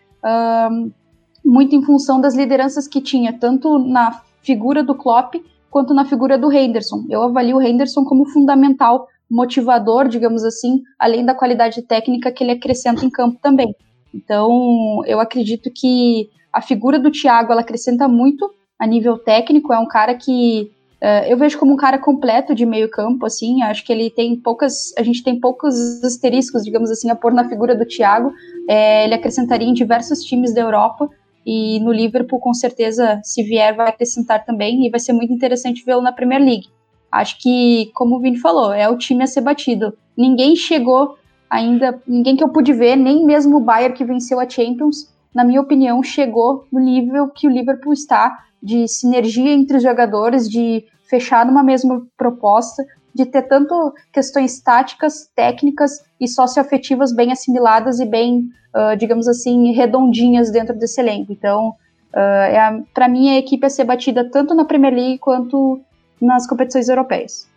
muito 1.44 1.74
em 1.74 1.82
função 1.82 2.18
das 2.18 2.34
lideranças 2.34 2.88
que 2.88 3.00
tinha, 3.00 3.32
tanto 3.32 3.78
na 3.78 4.22
figura 4.42 4.82
do 4.82 4.94
Klopp 4.94 5.34
quanto 5.70 5.94
na 5.94 6.04
figura 6.04 6.38
do 6.38 6.52
Henderson. 6.52 7.04
Eu 7.08 7.22
avalio 7.22 7.56
o 7.56 7.62
Henderson 7.62 8.04
como 8.04 8.26
fundamental 8.26 9.06
motivador, 9.30 10.08
digamos 10.08 10.42
assim, 10.44 10.82
além 10.98 11.24
da 11.24 11.34
qualidade 11.34 11.82
técnica 11.82 12.32
que 12.32 12.42
ele 12.42 12.52
acrescenta 12.52 13.04
em 13.04 13.10
campo 13.10 13.38
também. 13.42 13.74
Então, 14.14 15.02
eu 15.06 15.20
acredito 15.20 15.70
que 15.70 16.30
a 16.52 16.62
figura 16.62 16.98
do 16.98 17.10
Thiago 17.10 17.52
ela 17.52 17.60
acrescenta 17.60 18.08
muito 18.08 18.50
a 18.78 18.86
nível 18.86 19.18
técnico. 19.18 19.72
É 19.72 19.78
um 19.78 19.86
cara 19.86 20.14
que 20.14 20.70
uh, 21.02 21.28
eu 21.28 21.36
vejo 21.36 21.58
como 21.58 21.74
um 21.74 21.76
cara 21.76 21.98
completo 21.98 22.54
de 22.54 22.64
meio 22.64 22.90
campo, 22.90 23.26
assim. 23.26 23.62
Acho 23.62 23.84
que 23.84 23.92
ele 23.92 24.08
tem 24.08 24.34
poucas, 24.36 24.96
a 24.96 25.02
gente 25.02 25.22
tem 25.22 25.38
poucos 25.38 26.02
asteriscos, 26.02 26.64
digamos 26.64 26.90
assim, 26.90 27.10
a 27.10 27.16
pôr 27.16 27.32
na 27.32 27.48
figura 27.48 27.74
do 27.74 27.84
Thiago. 27.84 28.32
É, 28.68 29.04
ele 29.04 29.14
acrescentaria 29.14 29.68
em 29.68 29.74
diversos 29.74 30.22
times 30.24 30.54
da 30.54 30.62
Europa 30.62 31.08
e 31.50 31.80
no 31.80 31.90
Liverpool, 31.90 32.38
com 32.38 32.52
certeza, 32.52 33.22
se 33.24 33.42
vier, 33.42 33.74
vai 33.74 33.88
acrescentar 33.88 34.44
também 34.44 34.84
e 34.84 34.90
vai 34.90 35.00
ser 35.00 35.14
muito 35.14 35.32
interessante 35.32 35.82
vê-lo 35.82 36.02
na 36.02 36.12
Premier 36.12 36.42
League. 36.42 36.66
Acho 37.10 37.40
que, 37.40 37.90
como 37.94 38.16
o 38.16 38.20
Vini 38.20 38.36
falou, 38.36 38.70
é 38.70 38.86
o 38.86 38.98
time 38.98 39.24
a 39.24 39.26
ser 39.26 39.40
batido. 39.40 39.96
Ninguém 40.14 40.54
chegou 40.54 41.16
ainda, 41.48 42.02
ninguém 42.06 42.36
que 42.36 42.44
eu 42.44 42.50
pude 42.50 42.74
ver, 42.74 42.96
nem 42.96 43.24
mesmo 43.24 43.56
o 43.56 43.60
Bayern 43.60 43.96
que 43.96 44.04
venceu 44.04 44.38
a 44.38 44.46
Champions, 44.46 45.10
na 45.34 45.42
minha 45.42 45.62
opinião, 45.62 46.02
chegou 46.02 46.66
no 46.70 46.78
nível 46.78 47.28
que 47.28 47.48
o 47.48 47.50
Liverpool 47.50 47.94
está 47.94 48.44
de 48.62 48.86
sinergia 48.86 49.50
entre 49.50 49.78
os 49.78 49.82
jogadores, 49.82 50.50
de 50.50 50.84
fechar 51.08 51.46
numa 51.46 51.62
mesma 51.62 52.06
proposta, 52.14 52.84
de 53.18 53.26
ter 53.26 53.42
tanto 53.42 53.92
questões 54.12 54.60
táticas, 54.60 55.28
técnicas 55.34 56.02
e 56.20 56.28
socioafetivas 56.28 57.12
bem 57.14 57.32
assimiladas 57.32 58.00
e 58.00 58.06
bem 58.06 58.48
uh, 58.74 58.96
digamos 58.96 59.28
assim, 59.28 59.72
redondinhas 59.72 60.50
dentro 60.50 60.74
desse 60.74 61.00
elenco. 61.00 61.32
Então, 61.32 61.70
uh, 62.14 62.18
é 62.18 62.82
para 62.94 63.08
mim, 63.08 63.30
a 63.30 63.38
equipe 63.38 63.66
a 63.66 63.70
ser 63.70 63.84
batida 63.84 64.28
tanto 64.30 64.54
na 64.54 64.64
Premier 64.64 64.94
League 64.94 65.18
quanto 65.18 65.80
nas 66.20 66.46
competições 66.46 66.88
europeias. 66.88 67.48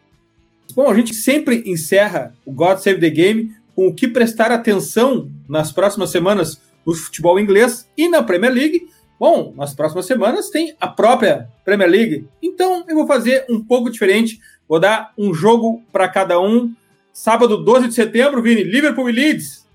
Bom, 0.75 0.89
a 0.89 0.95
gente 0.95 1.13
sempre 1.13 1.63
encerra 1.65 2.33
o 2.45 2.51
God 2.51 2.77
Save 2.77 2.99
the 2.99 3.09
Game 3.09 3.53
com 3.75 3.87
o 3.87 3.93
que 3.93 4.07
prestar 4.07 4.51
atenção 4.51 5.29
nas 5.47 5.71
próximas 5.71 6.09
semanas 6.09 6.61
no 6.85 6.93
futebol 6.95 7.39
inglês 7.39 7.87
e 7.97 8.07
na 8.07 8.23
Premier 8.23 8.53
League. 8.53 8.87
Bom, 9.19 9.53
nas 9.55 9.73
próximas 9.73 10.05
semanas 10.05 10.49
tem 10.49 10.75
a 10.79 10.87
própria 10.87 11.47
Premier 11.63 11.89
League. 11.89 12.27
Então 12.41 12.85
eu 12.87 12.95
vou 12.95 13.05
fazer 13.05 13.45
um 13.49 13.63
pouco 13.63 13.91
diferente. 13.91 14.39
Vou 14.71 14.79
dar 14.79 15.11
um 15.17 15.33
jogo 15.33 15.83
para 15.91 16.07
cada 16.07 16.39
um. 16.39 16.73
Sábado 17.11 17.57
12 17.57 17.89
de 17.89 17.93
setembro, 17.93 18.41
Vini, 18.41 18.63
Liverpool 18.63 19.09
e 19.09 19.11
Leeds. 19.11 19.67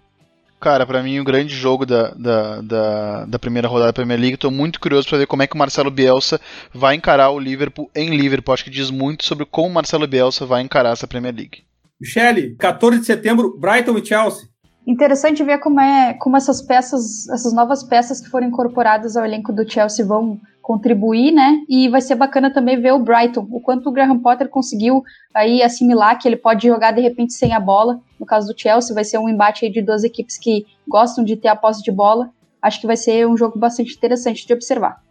Cara, 0.59 0.87
para 0.87 1.03
mim 1.03 1.21
o 1.21 1.25
grande 1.25 1.55
jogo 1.55 1.85
da, 1.85 2.15
da, 2.15 2.63
da, 2.63 3.25
da, 3.27 3.39
primeira 3.39 3.69
rodada 3.69 3.89
da 3.89 3.93
Premier 3.93 4.19
League, 4.19 4.39
tô 4.39 4.51
muito 4.51 4.81
curioso 4.81 5.07
para 5.07 5.19
ver 5.19 5.27
como 5.27 5.43
é 5.43 5.47
que 5.47 5.55
o 5.55 5.59
Marcelo 5.59 5.91
Bielsa 5.91 6.41
vai 6.73 6.95
encarar 6.95 7.29
o 7.29 7.39
Liverpool 7.39 7.91
em 7.95 8.17
Liverpool. 8.17 8.55
Acho 8.55 8.65
que 8.65 8.71
diz 8.71 8.91
muito 8.91 9.27
sobre 9.27 9.45
como 9.45 9.69
o 9.69 9.75
Marcelo 9.75 10.07
Bielsa 10.07 10.47
vai 10.47 10.63
encarar 10.63 10.95
essa 10.95 11.07
Premier 11.07 11.35
League. 11.35 11.65
Michele, 12.01 12.57
14 12.57 13.01
de 13.01 13.05
setembro, 13.05 13.55
Brighton 13.59 13.99
e 13.99 14.07
Chelsea. 14.07 14.49
Interessante 14.87 15.43
ver 15.43 15.59
como 15.59 15.81
é 15.81 16.15
como 16.15 16.37
essas 16.37 16.63
peças, 16.63 17.29
essas 17.29 17.53
novas 17.53 17.83
peças 17.83 18.21
que 18.21 18.31
foram 18.31 18.47
incorporadas 18.47 19.17
ao 19.17 19.25
elenco 19.25 19.53
do 19.53 19.69
Chelsea 19.69 20.07
vão 20.07 20.41
contribuir, 20.63 21.33
né? 21.33 21.65
E 21.69 21.89
vai 21.89 22.01
ser 22.01 22.15
bacana 22.15 22.53
também 22.53 22.81
ver 22.81 22.93
o 22.93 22.99
Brighton, 23.01 23.49
o 23.51 23.61
quanto 23.61 23.89
o 23.89 23.93
Graham 23.93 24.21
Potter 24.21 24.49
conseguiu 24.49 25.03
aí 25.35 25.61
assimilar 25.61 26.19
que 26.21 26.29
ele 26.29 26.37
pode 26.37 26.69
jogar 26.69 26.93
de 26.93 27.01
repente 27.01 27.33
sem 27.33 27.53
a 27.53 27.59
bola. 27.59 28.01
No 28.19 28.25
caso 28.25 28.53
do 28.53 28.61
Chelsea, 28.61 28.95
vai 28.95 29.05
ser 29.05 29.19
um 29.19 29.29
embate 29.29 29.69
de 29.69 29.83
duas 29.83 30.05
equipes 30.05 30.39
que 30.39 30.65
gostam 30.87 31.25
de 31.25 31.37
ter 31.37 31.49
a 31.49 31.57
posse 31.57 31.83
de 31.83 31.91
bola. 31.91 32.31
Acho 32.63 32.81
que 32.81 32.87
vai 32.87 32.97
ser 32.97 33.27
um 33.27 33.37
jogo 33.37 33.59
bastante 33.59 33.95
interessante 33.95 34.47
de 34.47 34.53
observar. 34.53 35.03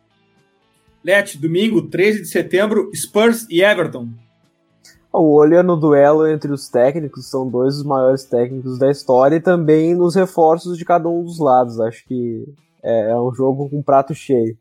Let, 1.04 1.38
domingo, 1.38 1.84
13 1.84 2.22
de 2.22 2.28
setembro, 2.28 2.90
Spurs 2.96 3.46
e 3.50 3.62
Everton. 3.62 4.10
O 5.18 5.34
olho 5.34 5.58
é 5.58 5.64
no 5.64 5.78
duelo 5.78 6.28
entre 6.28 6.52
os 6.52 6.68
técnicos, 6.68 7.30
são 7.30 7.48
dois 7.48 7.76
dos 7.76 7.86
maiores 7.86 8.26
técnicos 8.26 8.78
da 8.78 8.92
história, 8.92 9.38
e 9.38 9.42
também 9.42 9.96
nos 9.96 10.14
reforços 10.14 10.78
de 10.78 10.84
cada 10.84 11.08
um 11.08 11.24
dos 11.24 11.40
lados. 11.40 11.80
Acho 11.80 12.06
que 12.06 12.44
é, 12.84 13.12
é 13.12 13.18
um 13.18 13.34
jogo 13.34 13.70
com 13.70 13.82
prato 13.82 14.14
cheio. 14.14 14.58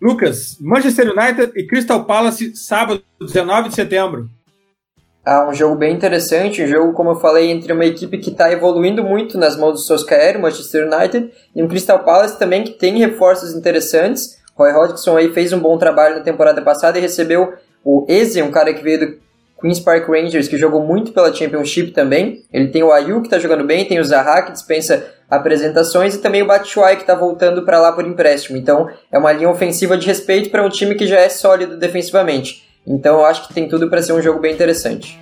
Lucas, 0.00 0.56
Manchester 0.60 1.12
United 1.12 1.52
e 1.54 1.66
Crystal 1.66 2.04
Palace, 2.04 2.56
sábado, 2.56 3.02
19 3.20 3.68
de 3.68 3.74
setembro. 3.74 4.28
Ah, 5.24 5.48
um 5.48 5.54
jogo 5.54 5.76
bem 5.76 5.94
interessante, 5.94 6.64
um 6.64 6.66
jogo, 6.66 6.92
como 6.94 7.10
eu 7.10 7.16
falei, 7.16 7.50
entre 7.50 7.72
uma 7.72 7.84
equipe 7.84 8.18
que 8.18 8.30
está 8.30 8.50
evoluindo 8.50 9.04
muito 9.04 9.38
nas 9.38 9.56
mãos 9.56 9.72
do 9.72 9.78
Solskjaer, 9.78 10.36
o 10.36 10.42
Manchester 10.42 10.88
United, 10.92 11.30
e 11.54 11.62
um 11.62 11.68
Crystal 11.68 12.00
Palace 12.00 12.36
também 12.36 12.64
que 12.64 12.72
tem 12.72 12.98
reforços 12.98 13.54
interessantes. 13.54 14.42
Roy 14.56 14.72
Hodgson 14.72 15.16
aí 15.16 15.32
fez 15.32 15.52
um 15.52 15.60
bom 15.60 15.78
trabalho 15.78 16.16
na 16.16 16.22
temporada 16.22 16.60
passada 16.60 16.98
e 16.98 17.00
recebeu 17.00 17.52
o 17.84 18.04
Eze, 18.08 18.42
um 18.42 18.50
cara 18.50 18.74
que 18.74 18.82
veio 18.82 18.98
do 18.98 19.22
Queen's 19.62 19.80
Park 19.80 20.06
Rangers, 20.08 20.48
que 20.48 20.58
jogou 20.58 20.84
muito 20.84 21.12
pela 21.12 21.32
Championship 21.32 21.92
também. 21.92 22.42
Ele 22.52 22.68
tem 22.68 22.82
o 22.82 22.92
Ayu, 22.92 23.20
que 23.20 23.28
está 23.28 23.38
jogando 23.38 23.64
bem, 23.64 23.86
tem 23.86 23.98
o 23.98 24.04
Zaha, 24.04 24.42
que 24.42 24.52
dispensa 24.52 25.06
apresentações, 25.30 26.14
e 26.14 26.18
também 26.18 26.42
o 26.42 26.46
Batshuayi, 26.46 26.96
que 26.96 27.02
está 27.04 27.14
voltando 27.14 27.62
para 27.62 27.80
lá 27.80 27.92
por 27.92 28.06
empréstimo. 28.06 28.58
Então, 28.58 28.90
é 29.10 29.18
uma 29.18 29.32
linha 29.32 29.48
ofensiva 29.48 29.96
de 29.96 30.06
respeito 30.06 30.50
para 30.50 30.62
um 30.62 30.68
time 30.68 30.94
que 30.94 31.06
já 31.06 31.18
é 31.18 31.30
sólido 31.30 31.78
defensivamente. 31.78 32.70
Então 32.86 33.20
eu 33.20 33.26
acho 33.26 33.46
que 33.46 33.54
tem 33.54 33.68
tudo 33.68 33.88
para 33.88 34.02
ser 34.02 34.12
um 34.12 34.22
jogo 34.22 34.40
bem 34.40 34.52
interessante. 34.52 35.18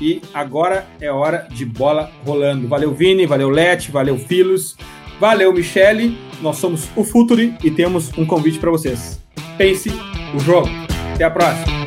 E 0.00 0.20
agora 0.32 0.86
é 1.00 1.10
hora 1.10 1.46
de 1.50 1.64
bola 1.64 2.10
rolando. 2.24 2.66
Valeu 2.68 2.92
Vini, 2.92 3.26
valeu 3.26 3.50
Let, 3.50 3.90
valeu 3.90 4.16
Filos, 4.18 4.76
valeu 5.18 5.52
Michele. 5.52 6.16
Nós 6.40 6.56
somos 6.56 6.88
o 6.96 7.04
Futuri 7.04 7.54
e 7.62 7.70
temos 7.70 8.16
um 8.16 8.24
convite 8.24 8.58
para 8.58 8.70
vocês. 8.70 9.20
Pense 9.58 9.90
o 10.34 10.38
jogo. 10.38 10.68
Até 11.14 11.24
a 11.24 11.30
próxima. 11.30 11.79